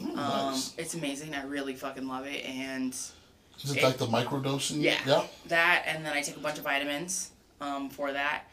Um, 0.00 0.14
nice. 0.16 0.74
it's 0.78 0.94
amazing. 0.94 1.34
I 1.34 1.44
really 1.44 1.74
fucking 1.74 2.06
love 2.08 2.26
it. 2.26 2.44
And 2.44 2.92
Is 2.92 3.70
it 3.76 3.82
like 3.82 3.98
the 3.98 4.06
microdosing? 4.06 4.80
Yeah. 4.82 4.98
Yeah. 5.06 5.24
that, 5.46 5.84
and 5.86 6.04
then 6.04 6.12
I 6.12 6.22
take 6.22 6.36
a 6.36 6.40
bunch 6.40 6.58
of 6.58 6.64
vitamins 6.64 7.30
um, 7.60 7.90
for 7.90 8.12
that. 8.12 8.44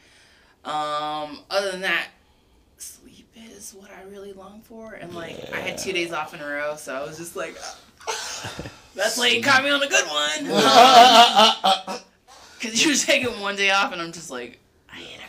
Um, 0.64 1.40
other 1.50 1.70
than 1.72 1.80
that, 1.82 2.08
sleep 2.76 3.28
is 3.36 3.74
what 3.74 3.90
I 3.90 4.02
really 4.10 4.32
long 4.32 4.60
for. 4.62 4.94
And 4.94 5.14
like, 5.14 5.52
I 5.52 5.60
had 5.60 5.78
two 5.78 5.92
days 5.92 6.12
off 6.12 6.34
in 6.34 6.40
a 6.40 6.46
row, 6.46 6.76
so 6.76 6.94
I 6.94 7.02
was 7.04 7.16
just 7.16 7.36
like, 7.36 7.56
that's 8.94 9.16
why 9.16 9.28
you 9.28 9.42
caught 9.42 9.64
me 9.64 9.70
on 9.70 9.82
a 9.82 9.88
good 9.88 10.06
one. 10.06 10.44
Because 12.58 12.84
you 12.84 12.90
were 12.90 12.96
taking 12.96 13.40
one 13.40 13.56
day 13.56 13.70
off, 13.70 13.92
and 13.92 14.02
I'm 14.02 14.12
just 14.12 14.30
like, 14.30 14.58
I 14.90 14.96
hate 14.96 15.20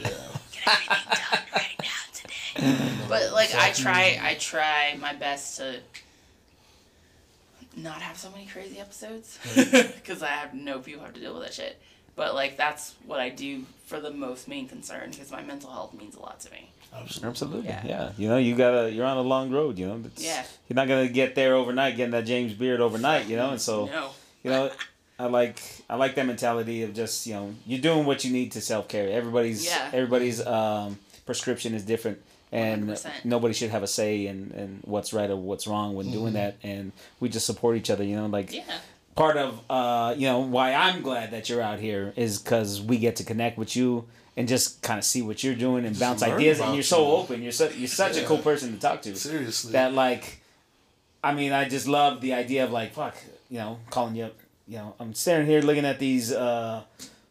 everybody. 0.00 0.14
Get 0.52 0.66
everything 0.66 1.04
done 1.30 1.44
right 1.54 1.76
now 1.82 2.02
today. 2.14 2.90
But 3.22 3.32
like, 3.32 3.54
I 3.54 3.70
try, 3.72 4.18
I 4.22 4.34
try 4.34 4.96
my 5.00 5.14
best 5.14 5.56
to 5.58 5.76
not 7.76 8.00
have 8.02 8.16
so 8.16 8.30
many 8.30 8.46
crazy 8.46 8.78
episodes 8.78 9.38
because 9.96 10.22
I 10.22 10.28
have 10.28 10.54
no 10.54 10.78
people 10.78 11.00
who 11.00 11.06
have 11.06 11.14
to 11.14 11.20
deal 11.20 11.34
with 11.34 11.42
that 11.44 11.54
shit. 11.54 11.80
But 12.16 12.34
like, 12.34 12.56
that's 12.56 12.94
what 13.06 13.18
I 13.18 13.28
do 13.30 13.64
for 13.86 13.98
the 13.98 14.10
most 14.12 14.46
main 14.46 14.68
concern 14.68 15.10
because 15.10 15.32
my 15.32 15.42
mental 15.42 15.70
health 15.70 15.92
means 15.94 16.14
a 16.14 16.20
lot 16.20 16.38
to 16.40 16.50
me. 16.52 16.70
Absolutely. 16.94 17.28
Absolutely, 17.30 17.68
Yeah. 17.68 17.82
yeah. 17.84 18.10
You 18.16 18.28
know, 18.28 18.36
you 18.36 18.54
gotta. 18.54 18.90
You're 18.92 19.04
on 19.06 19.16
a 19.16 19.22
long 19.22 19.50
road. 19.50 19.78
You 19.78 19.88
know, 19.88 19.96
It's- 19.96 20.22
Yeah. 20.22 20.44
You're 20.68 20.76
not 20.76 20.86
gonna 20.86 21.08
get 21.08 21.34
there 21.34 21.54
overnight, 21.56 21.96
getting 21.96 22.12
that 22.12 22.24
James 22.24 22.52
Beard 22.52 22.80
overnight. 22.80 23.26
You 23.26 23.36
know, 23.36 23.50
and 23.50 23.60
so 23.60 23.86
No. 23.86 24.10
you 24.44 24.50
know, 24.52 24.70
I 25.18 25.24
like 25.26 25.60
I 25.90 25.96
like 25.96 26.14
that 26.14 26.26
mentality 26.26 26.84
of 26.84 26.94
just 26.94 27.26
you 27.26 27.34
know 27.34 27.54
you're 27.66 27.80
doing 27.80 28.06
what 28.06 28.24
you 28.24 28.30
need 28.32 28.52
to 28.52 28.60
self 28.60 28.86
care. 28.86 29.08
Everybody's 29.10 29.64
Yeah. 29.66 29.90
everybody's 29.92 30.44
um, 30.46 31.00
prescription 31.26 31.74
is 31.74 31.82
different, 31.82 32.22
and 32.54 32.88
100%. 32.88 33.10
nobody 33.24 33.52
should 33.54 33.70
have 33.70 33.82
a 33.82 33.86
say 33.86 34.26
in, 34.26 34.52
in 34.56 34.80
what's 34.84 35.12
right 35.12 35.28
or 35.30 35.36
what's 35.36 35.66
wrong 35.66 35.94
when 35.94 36.10
doing 36.10 36.34
that. 36.34 36.56
And 36.62 36.92
we 37.20 37.28
just 37.28 37.46
support 37.46 37.76
each 37.76 37.90
other. 37.90 38.04
You 38.04 38.16
know, 38.16 38.26
like 38.26 38.52
Yeah. 38.52 38.62
part 39.16 39.36
of 39.36 39.60
uh, 39.68 40.14
you 40.16 40.26
know 40.26 40.40
why 40.40 40.72
I'm 40.72 41.02
glad 41.02 41.30
that 41.32 41.48
you're 41.48 41.60
out 41.62 41.80
here 41.80 42.12
is 42.16 42.38
because 42.38 42.80
we 42.80 42.98
get 42.98 43.16
to 43.16 43.24
connect 43.24 43.58
with 43.58 43.74
you 43.76 44.06
and 44.36 44.48
just 44.48 44.82
kind 44.82 44.98
of 44.98 45.04
see 45.04 45.22
what 45.22 45.44
you're 45.44 45.54
doing 45.54 45.84
and 45.84 45.96
bounce 45.98 46.22
ideas. 46.22 46.60
And 46.60 46.74
you're 46.74 46.82
so 46.82 47.06
you. 47.06 47.12
open. 47.22 47.42
You're 47.42 47.52
so, 47.52 47.68
you're 47.68 47.86
such 47.86 48.16
a 48.16 48.24
cool 48.24 48.38
person 48.38 48.72
to 48.74 48.78
talk 48.80 49.02
to. 49.02 49.14
Seriously. 49.14 49.72
That 49.72 49.94
like, 49.94 50.40
I 51.22 51.32
mean, 51.34 51.52
I 51.52 51.68
just 51.68 51.86
love 51.86 52.20
the 52.20 52.32
idea 52.34 52.64
of 52.64 52.72
like, 52.72 52.94
fuck, 52.94 53.16
you 53.48 53.58
know, 53.58 53.78
calling 53.90 54.16
you 54.16 54.24
up. 54.24 54.34
You 54.66 54.78
know, 54.78 54.94
I'm 54.98 55.14
staring 55.14 55.46
here 55.46 55.60
looking 55.60 55.84
at 55.84 55.98
these 56.00 56.32
uh, 56.32 56.82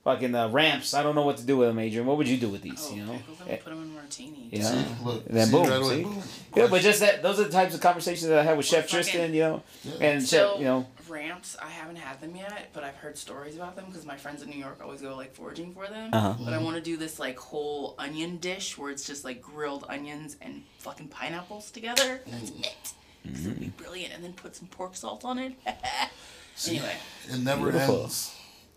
fucking 0.04 0.36
uh, 0.36 0.50
ramps. 0.50 0.94
I 0.94 1.04
don't 1.04 1.16
know 1.16 1.22
what 1.26 1.38
to 1.38 1.46
do 1.46 1.58
with 1.58 1.68
them, 1.70 1.80
Adrian. 1.80 2.06
What 2.06 2.18
would 2.18 2.28
you 2.28 2.38
do 2.38 2.50
with 2.50 2.62
these? 2.62 2.88
Oh, 2.92 2.96
you 2.96 3.06
know. 3.06 3.14
pickles, 3.14 3.42
I'm 3.42 3.48
put 3.58 3.66
them 3.66 3.82
in 3.84 3.94
martini. 3.94 4.50
You 4.52 4.60
know? 4.60 4.86
Look, 5.04 5.26
then 5.26 5.48
see, 5.48 5.52
boom, 5.52 5.68
right 5.70 5.84
see? 5.86 6.04
boom. 6.04 6.22
Yeah, 6.56 6.68
but 6.68 6.82
just 6.82 7.00
that 7.00 7.24
those 7.24 7.40
are 7.40 7.44
the 7.46 7.50
types 7.50 7.74
of 7.74 7.82
conversations 7.82 8.28
that 8.28 8.38
I 8.40 8.44
had 8.44 8.58
with 8.58 8.66
Chef 8.66 8.84
fucking- 8.86 8.96
Tristan, 9.04 9.34
you 9.34 9.42
know, 9.42 9.64
and 10.00 10.22
So 10.24 10.52
Chef, 10.52 10.60
you 10.60 10.66
know, 10.66 10.86
ramps, 11.08 11.56
I 11.62 11.70
haven't 11.70 11.96
had 11.98 12.22
them 12.22 12.36
yet, 12.36 12.70
but 12.74 12.84
I've 12.84 12.96
heard 12.96 13.18
stories 13.18 13.56
about 13.56 13.76
them 13.76 13.86
because 13.88 14.06
my 14.06 14.18
friends 14.18 14.42
in 14.42 14.50
New 14.50 14.58
York 14.60 14.80
always 14.84 15.02
go 15.02 15.16
like 15.16 15.34
foraging 15.34 15.74
for 15.74 15.88
them. 15.88 16.10
Uh-huh. 16.14 16.36
But 16.44 16.54
I 16.54 16.58
want 16.60 16.76
to 16.76 16.82
do 16.82 16.98
this 16.98 17.18
like 17.20 17.38
whole 17.40 17.96
onion 17.98 18.38
dish 18.38 18.78
where 18.78 18.92
it's 18.92 19.06
just 19.06 19.24
like 19.24 19.42
grilled 19.42 19.86
onions 19.90 20.38
and 20.42 20.64
fucking 20.80 21.08
pineapples 21.08 21.72
together. 21.72 22.22
That's 22.28 22.52
Mm. 22.52 22.66
it. 22.66 22.94
Because 23.24 23.46
it'd 23.48 23.60
be 23.62 23.70
brilliant, 23.70 24.14
and 24.14 24.22
then 24.22 24.34
put 24.34 24.54
some 24.54 24.68
pork 24.68 24.98
salt 24.98 25.24
on 25.24 25.40
it. 25.40 25.54
anyway, 26.68 26.96
It 27.30 27.40
never 27.40 27.72
Beautiful. 27.72 28.02
ends. 28.04 28.33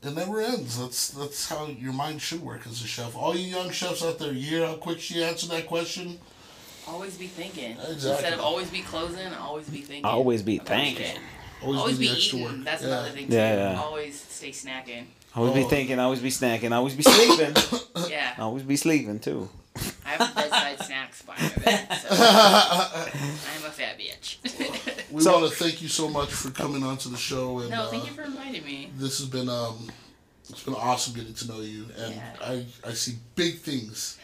It 0.06 0.14
never 0.14 0.40
ends. 0.40 0.78
That's 0.78 1.08
that's 1.08 1.48
how 1.48 1.66
your 1.66 1.92
mind 1.92 2.22
should 2.22 2.40
work 2.42 2.66
as 2.66 2.82
a 2.82 2.86
chef. 2.86 3.16
All 3.16 3.34
you 3.36 3.46
young 3.56 3.70
chefs 3.70 4.04
out 4.04 4.18
there, 4.18 4.32
you 4.32 4.46
hear 4.58 4.66
how 4.66 4.74
quick 4.74 5.00
she 5.00 5.22
answered 5.24 5.50
that 5.50 5.66
question? 5.66 6.18
always 6.88 7.16
be 7.16 7.26
thinking 7.26 7.72
Exactly. 7.72 8.10
instead 8.12 8.32
of 8.34 8.40
always 8.40 8.70
be 8.70 8.80
closing. 8.80 9.26
Always 9.34 9.68
be 9.68 9.78
thinking. 9.80 10.04
always 10.04 10.42
be 10.42 10.58
thinking. 10.58 11.18
Always, 11.62 11.80
Always 11.80 11.96
do 11.96 12.00
be 12.00 12.08
the 12.08 12.16
eating. 12.16 12.44
work. 12.44 12.54
That's 12.64 12.82
yeah. 12.82 12.88
another 12.88 13.08
thing 13.10 13.26
too. 13.28 13.34
Yeah, 13.34 13.72
yeah. 13.72 13.80
Always 13.82 14.20
stay 14.20 14.50
snacking. 14.50 15.04
Always 15.34 15.50
Oh. 15.52 15.54
be 15.54 15.64
thinking, 15.64 15.98
always 15.98 16.20
be 16.20 16.30
snacking, 16.30 16.70
always 16.72 16.94
be 16.94 17.02
sleeping, 17.02 17.54
Yeah. 18.10 18.34
always 18.38 18.62
be 18.62 18.76
sleeping 18.76 19.18
too. 19.18 19.48
I 20.06 20.08
have 20.10 20.30
a 20.30 20.34
bedside 20.34 20.78
snacks 20.86 21.22
by 21.22 21.34
my 21.40 21.48
bed, 21.64 21.88
so 22.00 22.08
I'm 22.10 23.64
a 23.64 23.70
fat 23.70 23.98
bitch. 23.98 24.25
We 25.16 25.22
So- 25.22 25.40
want 25.40 25.50
to 25.50 25.58
thank 25.58 25.80
you 25.80 25.88
so 25.88 26.08
much 26.08 26.28
for 26.30 26.50
coming 26.50 26.82
on 26.82 26.98
to 26.98 27.08
the 27.08 27.16
show. 27.16 27.60
And, 27.60 27.70
no, 27.70 27.88
thank 27.90 28.02
uh, 28.02 28.06
you 28.08 28.12
for 28.12 28.22
inviting 28.22 28.64
me. 28.66 28.90
This 28.98 29.18
has 29.18 29.26
been 29.28 29.48
um, 29.48 29.90
it's 30.50 30.62
been 30.62 30.74
awesome 30.74 31.14
getting 31.14 31.32
to 31.32 31.48
know 31.48 31.60
you, 31.60 31.86
and 31.96 32.14
Yeah. 32.14 32.36
I 32.42 32.66
I 32.84 32.92
see 32.92 33.14
big 33.34 33.60
things, 33.60 34.18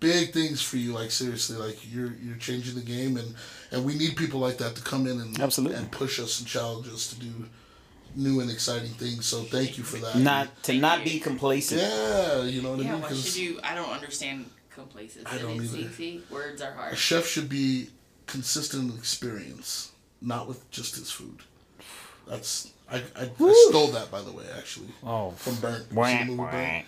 big 0.00 0.34
things 0.34 0.60
for 0.60 0.76
you. 0.76 0.92
Like 0.92 1.10
seriously, 1.10 1.56
like 1.56 1.78
you're 1.90 2.12
you're 2.22 2.36
changing 2.36 2.74
the 2.74 2.82
game, 2.82 3.16
and 3.16 3.34
and 3.72 3.84
we 3.86 3.94
need 3.94 4.16
people 4.16 4.38
like 4.38 4.58
that 4.58 4.76
to 4.76 4.82
come 4.82 5.06
in 5.06 5.18
and 5.18 5.40
Absolutely. 5.40 5.78
and 5.78 5.90
push 5.90 6.20
us 6.20 6.38
and 6.40 6.46
challenge 6.46 6.88
us 6.88 7.06
to 7.08 7.16
do 7.18 7.32
new 8.14 8.40
and 8.40 8.50
exciting 8.50 8.92
things. 8.92 9.24
So 9.24 9.44
thank 9.44 9.78
you 9.78 9.84
for 9.84 9.96
that. 9.98 10.16
Not 10.16 10.46
to 10.64 10.72
Thank 10.72 10.82
not 10.82 10.98
you. 11.06 11.12
be 11.14 11.20
complacent. 11.20 11.80
yeah, 11.80 12.42
you 12.44 12.60
know 12.60 12.72
what 12.72 12.80
I 12.80 12.82
Yeah, 12.82 12.92
mean? 12.92 13.00
why 13.02 13.08
'Cause 13.08 13.24
should 13.24 13.36
you? 13.36 13.60
I 13.64 13.74
don't 13.74 13.90
understand 13.90 14.50
complacency. 14.74 15.26
I 15.26 15.38
don't 15.38 15.58
see, 15.66 15.80
either. 15.84 15.92
see, 15.94 16.22
words 16.30 16.60
are 16.60 16.66
hard. 16.72 16.78
a 16.78 16.82
hard. 16.88 16.98
chef 16.98 17.26
should 17.26 17.48
be 17.48 17.88
consistent 18.26 18.92
in 18.92 18.98
experience, 18.98 19.88
not 20.20 20.48
with 20.48 20.68
just 20.70 20.96
his 20.96 21.10
food. 21.10 21.38
That's 22.26 22.72
I 22.90 22.96
I, 23.16 23.30
I 23.40 23.52
stole 23.68 23.88
that 23.88 24.10
by 24.10 24.20
the 24.22 24.32
way, 24.32 24.44
actually. 24.56 24.88
Oh, 25.04 25.30
From 25.32 25.54
Burnt. 25.56 25.86
You 25.90 25.96
Wah, 25.96 26.24
wah. 26.44 26.50
Burnt? 26.50 26.84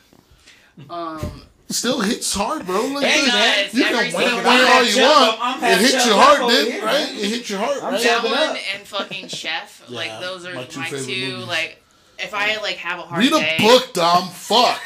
Um, 0.89 1.43
Still 1.69 2.01
hits 2.01 2.35
hard, 2.35 2.67
bro. 2.67 2.81
Like, 2.87 3.05
Hey, 3.05 3.21
dude, 3.21 3.29
guys, 3.31 3.75
you 3.75 3.85
can 3.85 3.95
every 3.95 4.07
wait 4.07 4.13
single 4.13 4.37
wait 4.39 4.45
time. 4.45 4.73
all 4.73 4.83
you 4.85 4.91
Chub 4.93 5.03
want. 5.03 5.29
up, 5.35 5.39
I'm 5.41 5.57
It 5.59 5.61
half 5.67 5.81
hits 5.81 6.07
your 6.07 6.15
heart, 6.17 6.41
over 6.41 6.51
dude, 6.53 6.73
here, 6.73 6.85
right? 6.85 7.09
It 7.11 7.29
hits 7.29 7.51
your 7.51 7.59
heart, 7.61 7.77
I'm 7.85 7.93
right? 7.93 8.03
chubbing 8.03 8.31
that 8.33 8.41
up. 8.43 8.49
one 8.55 8.59
and 8.75 8.83
fucking 8.89 9.29
Chef, 9.29 9.85
Yeah, 9.89 9.97
like 9.97 10.21
those 10.21 10.47
are 10.47 10.55
my 10.55 10.61
my, 10.63 10.67
two 10.67 10.81
favorite 10.83 11.05
two. 11.07 11.37
Like, 11.37 11.83
if 12.19 12.35
I 12.35 12.57
like 12.61 12.77
have 12.77 12.99
a 12.99 13.03
hard 13.03 13.23
Read 13.23 13.31
day, 13.33 13.57
a 13.59 13.63
book, 13.63 13.93
Dom. 13.93 14.29
Fuck. 14.31 14.81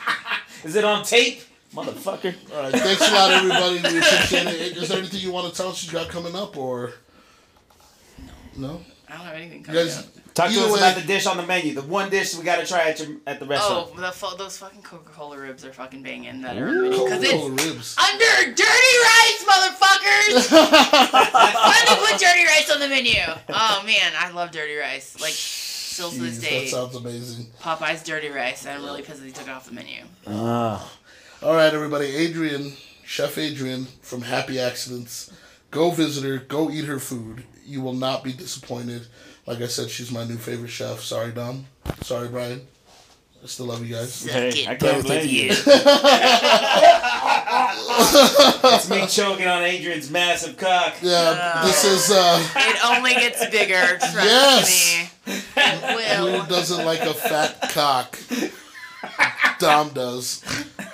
Is 0.64 0.74
it 0.74 0.84
on 0.84 1.04
tape, 1.04 1.42
motherfucker? 1.74 2.34
All 2.52 2.62
right, 2.62 2.72
thanks 2.72 3.00
a 3.08 3.12
lot, 3.14 3.30
everybody. 3.30 3.74
We 3.94 3.98
appreciate 4.00 4.46
it. 4.48 4.76
Is 4.76 4.88
there 4.88 4.98
anything 4.98 5.20
you 5.20 5.30
want 5.30 5.52
to 5.52 5.56
tell 5.56 5.68
us 5.68 5.84
you 5.84 5.92
got 5.92 6.08
coming 6.08 6.34
up, 6.34 6.56
or 6.56 6.94
no? 8.56 8.80
I 9.08 9.16
don't 9.16 9.26
have 9.26 9.34
anything 9.36 9.58
You 9.60 9.64
coming 9.64 9.84
guys, 9.84 9.98
up. 9.98 10.06
Talk 10.34 10.48
to 10.50 10.52
Either 10.56 10.66
us 10.66 10.72
way- 10.72 10.78
about 10.80 10.94
the 10.96 11.06
dish 11.06 11.26
on 11.26 11.36
the 11.36 11.46
menu. 11.46 11.74
The 11.74 11.82
one 11.82 12.10
dish 12.10 12.34
we 12.34 12.42
gotta 12.42 12.66
try 12.66 12.88
at 12.90 12.98
your 12.98 13.18
at 13.26 13.38
the 13.38 13.46
restaurant. 13.46 13.90
Oh, 13.96 14.00
the 14.00 14.36
those 14.36 14.56
fucking 14.58 14.82
Coca 14.82 15.10
Cola 15.12 15.38
ribs 15.38 15.64
are 15.64 15.72
fucking 15.72 16.02
banging. 16.02 16.40
That 16.42 16.56
are 16.56 16.66
because 16.66 16.98
Coca-Cola 16.98 17.52
it's 17.54 17.64
ribs. 17.64 17.96
under 17.98 18.52
dirty 18.54 18.94
rice, 19.04 19.44
motherfuckers. 19.44 20.50
Why 21.12 21.82
did 21.86 21.98
they 21.98 22.12
put 22.12 22.20
dirty 22.20 22.44
rice 22.44 22.70
on 22.72 22.80
the 22.80 22.88
menu? 22.88 23.20
Oh 23.50 23.82
man, 23.86 24.12
I 24.18 24.30
love 24.32 24.50
dirty 24.50 24.74
rice. 24.74 25.20
Like 25.20 25.32
still 25.32 26.10
to 26.10 26.18
this 26.20 26.38
Jeez, 26.38 26.42
day, 26.42 26.64
that 26.64 26.70
sounds 26.70 26.96
amazing. 26.96 27.46
Popeye's 27.62 28.02
dirty 28.02 28.28
rice. 28.30 28.66
I'm 28.66 28.82
really 28.82 29.02
pissed 29.02 29.22
they 29.22 29.30
took 29.30 29.44
it 29.46 29.50
off 29.50 29.66
the 29.66 29.72
menu. 29.72 30.02
Ah. 30.26 30.90
All 31.42 31.54
right, 31.54 31.72
everybody. 31.72 32.06
Adrian, 32.06 32.72
Chef 33.04 33.36
Adrian 33.38 33.84
from 34.02 34.22
Happy 34.22 34.58
Accidents. 34.58 35.30
Go 35.74 35.90
visit 35.90 36.24
her. 36.24 36.38
Go 36.38 36.70
eat 36.70 36.84
her 36.84 36.98
food. 37.00 37.44
You 37.66 37.80
will 37.80 37.92
not 37.94 38.22
be 38.24 38.32
disappointed. 38.32 39.06
Like 39.46 39.60
I 39.60 39.66
said, 39.66 39.90
she's 39.90 40.10
my 40.12 40.24
new 40.24 40.36
favorite 40.36 40.70
chef. 40.70 41.00
Sorry, 41.00 41.32
Dom. 41.32 41.66
Sorry, 42.02 42.28
Brian. 42.28 42.66
I 43.42 43.46
still 43.46 43.66
love 43.66 43.84
you 43.84 43.94
guys. 43.94 44.24
Hey, 44.24 44.50
Suck 44.52 44.68
I 44.70 44.74
can't 44.76 44.80
both 44.80 45.04
blame 45.06 45.20
of 45.20 45.26
you. 45.26 45.42
you. 45.42 45.54
It's 48.66 48.88
me 48.88 49.06
choking 49.06 49.46
on 49.46 49.62
Adrian's 49.62 50.10
massive 50.10 50.56
cock. 50.56 50.94
Yeah, 51.02 51.62
this 51.64 51.84
is 51.84 52.10
uh, 52.10 52.42
It 52.56 52.84
only 52.84 53.12
gets 53.14 53.44
bigger. 53.50 53.98
Trust 53.98 54.14
Yes. 54.14 55.10
me. 55.26 55.32
It 55.56 56.16
who 56.18 56.46
doesn't 56.48 56.84
like 56.84 57.00
a 57.02 57.14
fat 57.14 57.60
cock? 57.70 58.18
Dom 59.58 59.90
does. 59.90 60.42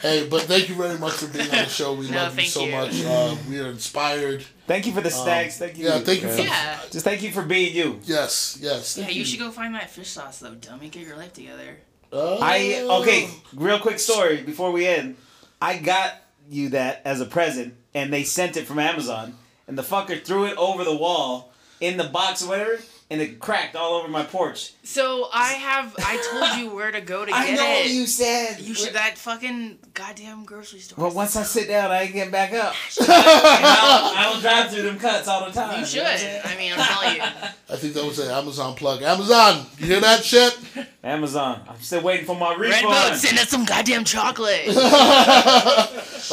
Hey, 0.01 0.27
but 0.29 0.43
thank 0.43 0.69
you 0.69 0.75
very 0.77 0.99
much 0.99 1.13
for 1.15 1.27
being 1.27 1.45
on 1.51 1.57
the 1.57 1.67
show. 1.67 1.93
We 1.95 2.11
No, 2.11 2.17
love 2.25 2.39
you 2.39 2.47
so 2.47 2.65
you. 2.65 2.73
much. 2.73 3.05
Uh, 3.05 3.37
we 3.49 3.61
are 3.61 3.67
inspired. 3.69 4.45
Thank 4.67 4.87
you 4.87 4.93
for 4.93 5.01
the 5.03 5.11
snacks. 5.11 5.59
thank 5.59 5.77
you. 5.77 5.89
Um, 5.89 5.99
yeah, 5.99 6.05
thank 6.05 6.23
you 6.23 6.29
for- 6.29 6.41
Yeah. 6.41 6.79
Just 6.91 7.05
thank 7.05 7.23
you 7.23 7.31
for 7.33 7.43
being 7.43 7.75
you. 7.75 8.01
Yes, 8.05 8.57
yes. 8.61 8.97
Yeah, 8.97 9.05
thank 9.05 9.17
you 9.17 9.25
should 9.25 9.39
go 9.41 9.51
find 9.51 9.75
that 9.75 9.91
fish 9.91 10.09
sauce 10.09 10.39
though, 10.39 10.55
dummy. 10.55 10.89
Get 10.89 11.07
your 11.07 11.17
life 11.17 11.33
together. 11.35 11.79
Uh, 12.13 12.39
I 12.41 12.81
okay. 13.03 13.29
Real 13.55 13.79
quick 13.79 13.99
story 13.99 14.39
before 14.39 14.73
we 14.73 14.87
end. 14.87 15.17
I 15.61 15.77
got 15.77 16.15
you 16.49 16.71
that 16.71 17.03
as 17.05 17.21
a 17.21 17.27
present, 17.27 17.75
and 17.95 18.13
they 18.13 18.25
sent 18.25 18.57
it 18.57 18.67
from 18.67 18.79
Amazon, 18.79 19.37
and 19.69 19.77
the 19.79 19.83
fucker 19.83 20.23
threw 20.25 20.47
it 20.47 20.57
over 20.57 20.83
the 20.83 20.95
wall 20.97 21.53
in 21.81 21.97
the 21.99 22.05
box 22.05 22.43
or 22.43 22.49
whatever, 22.49 22.79
and 23.11 23.21
it 23.21 23.41
cracked 23.41 23.75
all 23.75 23.95
over 23.95 24.07
my 24.09 24.23
porch. 24.23 24.73
So 24.85 25.29
I 25.33 25.49
have. 25.55 25.95
I 25.99 26.17
told 26.33 26.59
you 26.63 26.71
where 26.75 26.93
to 26.93 27.01
go 27.01 27.25
to 27.25 27.31
get 27.33 27.49
it. 27.49 27.53
I 27.53 27.55
know 27.57 27.81
it. 27.85 27.91
you 27.91 28.07
said. 28.07 28.61
You 28.61 28.75
should 28.75 28.93
that 28.95 29.19
fucking 29.19 29.79
goddamn 29.95 30.45
grocery 30.45 30.79
store. 30.79 31.05
Well, 31.07 31.15
once 31.15 31.35
I 31.37 31.43
sit 31.43 31.67
down, 31.69 31.91
I 31.91 32.03
ain't 32.03 32.13
getting 32.13 32.31
back 32.31 32.53
up. 32.53 32.75
I'll, 33.01 34.35
I'll 34.35 34.41
drive 34.41 34.71
through 34.71 34.83
them 34.83 34.99
cuts 34.99 35.27
all 35.29 35.45
the 35.47 35.53
time. 35.53 35.81
you 35.81 35.87
should. 35.87 36.05
know 36.05 36.11
I'm 36.11 36.19
saying? 36.19 36.43
I 36.45 36.57
mean, 36.57 36.73
I'm 36.73 36.79
telling 36.87 37.17
you. 37.17 37.23
I 37.23 37.77
think 37.77 37.95
that 37.95 38.05
was 38.05 38.19
an 38.21 38.31
Amazon 38.31 38.75
plug. 38.77 39.03
Amazon, 39.03 39.67
you 39.79 39.87
hear 39.87 40.01
that 40.01 40.25
shit? 40.25 40.57
Amazon. 41.03 41.63
I'm 41.69 41.81
still 41.81 42.03
waiting 42.03 42.27
for 42.27 42.37
my 42.37 42.55
refund. 42.55 42.83
Boat, 42.85 43.17
send 43.17 43.39
us 43.39 43.49
some 43.49 43.65
goddamn 43.65 44.05
chocolate. 44.05 44.67
But 44.67 44.77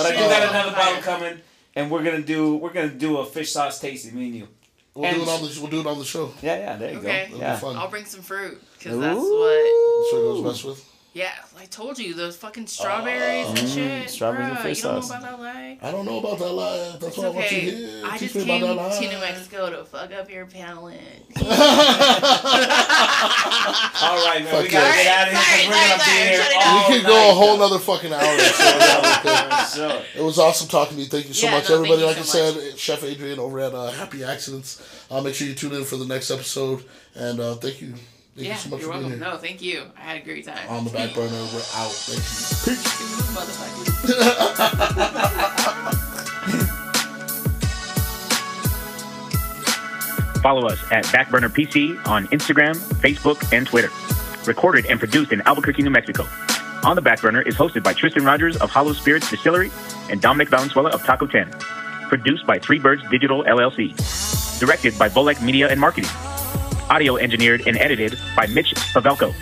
I 0.05 0.11
do 0.11 0.17
got 0.17 0.43
Oh. 0.43 0.49
another 0.49 0.71
bottle 0.71 1.01
coming, 1.01 1.39
and 1.75 1.89
we're 1.89 2.03
gonna 2.03 2.21
do 2.21 2.55
we're 2.55 2.73
gonna 2.73 2.89
do 2.89 3.17
a 3.17 3.25
fish 3.25 3.51
sauce 3.51 3.79
tasting. 3.79 4.47
Me 4.97 5.07
and 5.07 5.17
you. 5.17 5.23
We'll 5.25 5.27
do 5.27 5.31
it 5.31 5.41
on 5.41 5.41
the 5.49 5.61
we'll 5.61 5.69
do 5.71 5.79
it 5.81 5.87
on 5.87 5.99
the 5.99 6.05
show. 6.05 6.33
Yeah, 6.41 6.57
yeah. 6.57 6.75
There 6.77 6.91
you 6.91 6.97
Okay. 6.99 7.27
go. 7.31 7.37
That'll 7.37 7.73
Yeah. 7.73 7.79
I'll 7.79 7.89
bring 7.89 8.05
some 8.05 8.21
fruit 8.21 8.61
because 8.77 8.99
that's 8.99 9.15
what. 9.17 9.23
Ooh. 9.25 10.01
That's 10.01 10.13
what 10.13 10.19
it 10.19 10.43
goes 10.43 10.53
best 10.53 10.65
with. 10.65 10.85
Yeah, 11.13 11.31
I 11.59 11.65
told 11.65 11.97
you 11.97 12.13
those 12.13 12.35
fucking 12.37 12.67
strawberries 12.67 13.47
and 13.47 13.57
shit. 13.67 14.05
Mm, 14.05 14.09
strawberries 14.09 14.49
and 14.49 14.57
Bruh, 14.57 14.61
fish 14.61 14.77
you 14.77 14.83
don't 14.83 15.01
sauce. 15.01 15.09
know 15.09 15.17
about 15.17 15.39
that 15.39 15.43
lie? 15.43 15.77
I 15.81 15.89
don't 15.91 16.05
know 16.05 16.19
about 16.19 16.37
that 16.37 16.51
lie. 16.51 16.77
That's 16.91 17.05
It's 17.07 17.17
what 17.17 17.25
I 17.25 17.29
want 17.29 17.51
you 17.51 17.59
to 17.61 17.67
okay. 17.67 17.75
hear. 17.75 18.05
I 18.05 18.17
Teach 18.17 18.33
just 18.33 18.35
me 18.35 18.43
came 18.45 18.63
about 18.63 18.75
that 18.91 18.99
to 19.01 19.07
lie. 19.07 19.13
New 19.13 19.19
Mexico 19.19 19.69
to 19.71 19.85
fuck 19.85 20.11
up 20.13 20.29
your 20.29 20.45
palate. 20.45 20.99
All 23.99 24.25
right, 24.25 24.43
man. 24.43 24.61
we 24.63 24.69
Fuck 24.69 24.71
gotta 24.71 24.97
yeah. 24.97 25.03
get 25.03 25.07
out 25.17 25.27
of 25.27 25.33
here. 25.33 25.41
'cause 25.41 25.47
Sorry, 25.47 25.67
We're 25.67 25.73
gonna 25.73 25.97
sorry, 25.97 25.97
be 25.97 26.11
here 26.21 26.37
sorry, 26.37 26.43
shut 26.43 26.51
it 26.51 26.67
all 26.67 26.89
We 26.89 26.97
could 26.97 27.05
go 27.07 27.17
a 27.31 27.33
whole 27.33 27.57
nother 27.57 27.79
fucking 27.79 28.13
hour. 28.13 28.39
So, 28.39 29.89
Sure. 29.89 30.01
it 30.15 30.23
was 30.23 30.37
awesome 30.37 30.67
talking 30.67 30.97
to 30.97 31.03
you. 31.03 31.09
Thank 31.09 31.27
you 31.29 31.33
so 31.33 31.47
Yeah, 31.47 31.51
much, 31.57 31.69
no, 31.69 31.75
everybody. 31.77 32.03
Like 32.03 32.15
you 32.17 32.21
I 32.21 32.25
so 32.25 32.51
said, 32.53 32.77
Chef 32.79 33.03
Adrian 33.03 33.39
over 33.39 33.59
at 33.59 33.73
uh, 33.73 33.89
Happy 33.91 34.23
Accidents. 34.23 34.81
Uh, 35.09 35.21
make 35.21 35.33
sure 35.33 35.47
you 35.47 35.55
tune 35.55 35.73
in 35.73 35.83
for 35.83 35.95
the 35.97 36.05
next 36.05 36.29
episode. 36.29 36.83
And 37.15 37.39
uh, 37.39 37.55
thank 37.55 37.81
you. 37.81 37.95
Thank 38.37 38.49
yeah, 38.49 38.53
you 38.53 38.59
so 38.59 38.69
much 38.69 38.81
you're 38.81 38.93
for 38.93 38.99
being 38.99 39.09
welcome. 39.09 39.19
here. 39.19 39.31
No, 39.31 39.37
thank 39.37 39.61
you. 39.63 39.83
I 39.97 39.99
had 39.99 40.21
a 40.21 40.23
great 40.23 40.45
time. 40.45 40.69
On 40.69 40.83
the 40.85 40.91
back 40.91 41.15
burner, 41.15 41.31
we're 41.31 41.65
out. 41.73 41.91
Thank 41.91 42.21
you. 42.69 42.77
Motherfucker. 43.33 43.87
Follow 50.43 50.67
us 50.67 50.79
at 50.91 51.03
Backburner 51.05 51.49
PC 51.49 51.97
on 52.07 52.27
Instagram, 52.27 52.75
Facebook, 53.01 53.51
and 53.51 53.65
Twitter. 53.65 53.89
Recorded 54.45 54.85
and 54.85 54.99
produced 54.99 55.31
in 55.31 55.41
Albuquerque, 55.41 55.81
New 55.81 55.89
Mexico. 55.89 56.27
On 56.83 56.95
the 56.95 57.01
Backburner 57.01 57.45
is 57.45 57.55
hosted 57.55 57.81
by 57.81 57.93
Tristan 57.93 58.23
Rogers 58.23 58.55
of 58.57 58.69
Hollow 58.69 58.93
Spirits 58.93 59.31
Distillery 59.31 59.71
and 60.11 60.21
Dominic 60.21 60.49
Valenzuela 60.49 60.91
of 60.91 61.03
Taco 61.03 61.25
10. 61.25 61.49
Produced 62.07 62.45
by 62.45 62.59
Three 62.59 62.77
Birds 62.77 63.01
Digital 63.09 63.43
LLC. 63.45 64.59
Directed 64.59 64.95
by 64.99 65.09
Bolek 65.09 65.41
Media 65.41 65.69
and 65.69 65.81
Marketing. 65.81 66.11
Audio 66.89 67.17
engineered 67.17 67.67
and 67.67 67.77
edited 67.77 68.17
by 68.35 68.47
Mitch 68.47 68.73
Pavelko. 68.93 69.33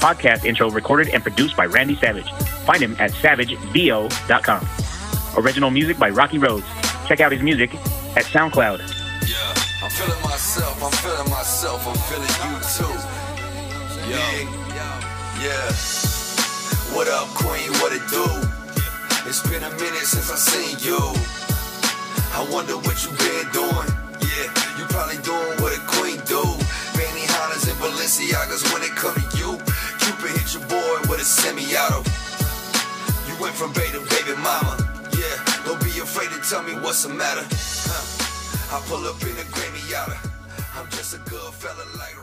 Podcast 0.00 0.44
intro 0.44 0.70
recorded 0.70 1.08
and 1.08 1.22
produced 1.22 1.56
by 1.56 1.64
Randy 1.64 1.96
Savage. 1.96 2.30
Find 2.66 2.82
him 2.82 2.96
at 2.98 3.12
savagevo.com. 3.12 4.66
Original 5.42 5.70
music 5.70 5.98
by 5.98 6.10
Rocky 6.10 6.38
Rose. 6.38 6.64
Check 7.06 7.20
out 7.20 7.32
his 7.32 7.42
music 7.42 7.74
at 8.14 8.24
SoundCloud. 8.24 8.78
Yeah, 9.26 9.36
I'm 9.82 9.90
feeling 9.90 10.22
myself, 10.22 10.82
I'm 10.82 10.92
feeling 10.92 11.30
myself, 11.30 11.86
I'm 11.86 11.96
feeling 12.08 12.34
you 12.44 12.60
too. 12.76 13.16
Yo, 14.10 14.16
yeah. 15.42 15.72
What 16.94 17.08
up, 17.08 17.28
Queen? 17.36 17.70
What 17.80 17.92
it 17.92 18.06
do? 18.08 18.24
It's 19.28 19.42
been 19.48 19.62
a 19.62 19.70
minute 19.70 20.06
since 20.06 20.30
I 20.30 20.36
seen 20.36 20.78
you. 20.80 20.98
I 22.36 22.46
wonder 22.50 22.76
what 22.76 22.96
you 23.04 23.10
been 23.16 23.48
doing. 23.52 23.88
Yeah, 24.20 24.48
you 24.78 24.84
probably 24.88 25.18
doing 25.22 25.60
what 25.60 25.76
a 25.76 25.80
Balenciagas 28.06 28.72
when 28.72 28.84
it 28.84 28.94
come 28.94 29.14
to 29.14 29.36
you. 29.36 29.58
Cupid 29.98 30.30
hit 30.38 30.54
your 30.54 30.62
boy 30.68 31.10
with 31.10 31.20
a 31.20 31.24
semi-auto. 31.24 32.06
You 33.26 33.34
went 33.42 33.52
from 33.52 33.72
baby 33.72 33.98
to 33.98 34.00
baby 34.06 34.38
mama. 34.38 34.78
Yeah, 35.18 35.34
don't 35.64 35.82
be 35.82 35.90
afraid 35.98 36.30
to 36.30 36.38
tell 36.48 36.62
me 36.62 36.74
what's 36.74 37.02
the 37.02 37.12
matter. 37.12 37.42
Huh. 37.50 38.76
I 38.76 38.80
pull 38.86 39.04
up 39.06 39.20
in 39.22 39.34
a 39.34 39.46
Grammy 39.50 39.90
Yada. 39.90 40.16
I'm 40.76 40.88
just 40.90 41.14
a 41.14 41.18
good 41.28 41.52
fella 41.54 41.82
like. 41.98 42.15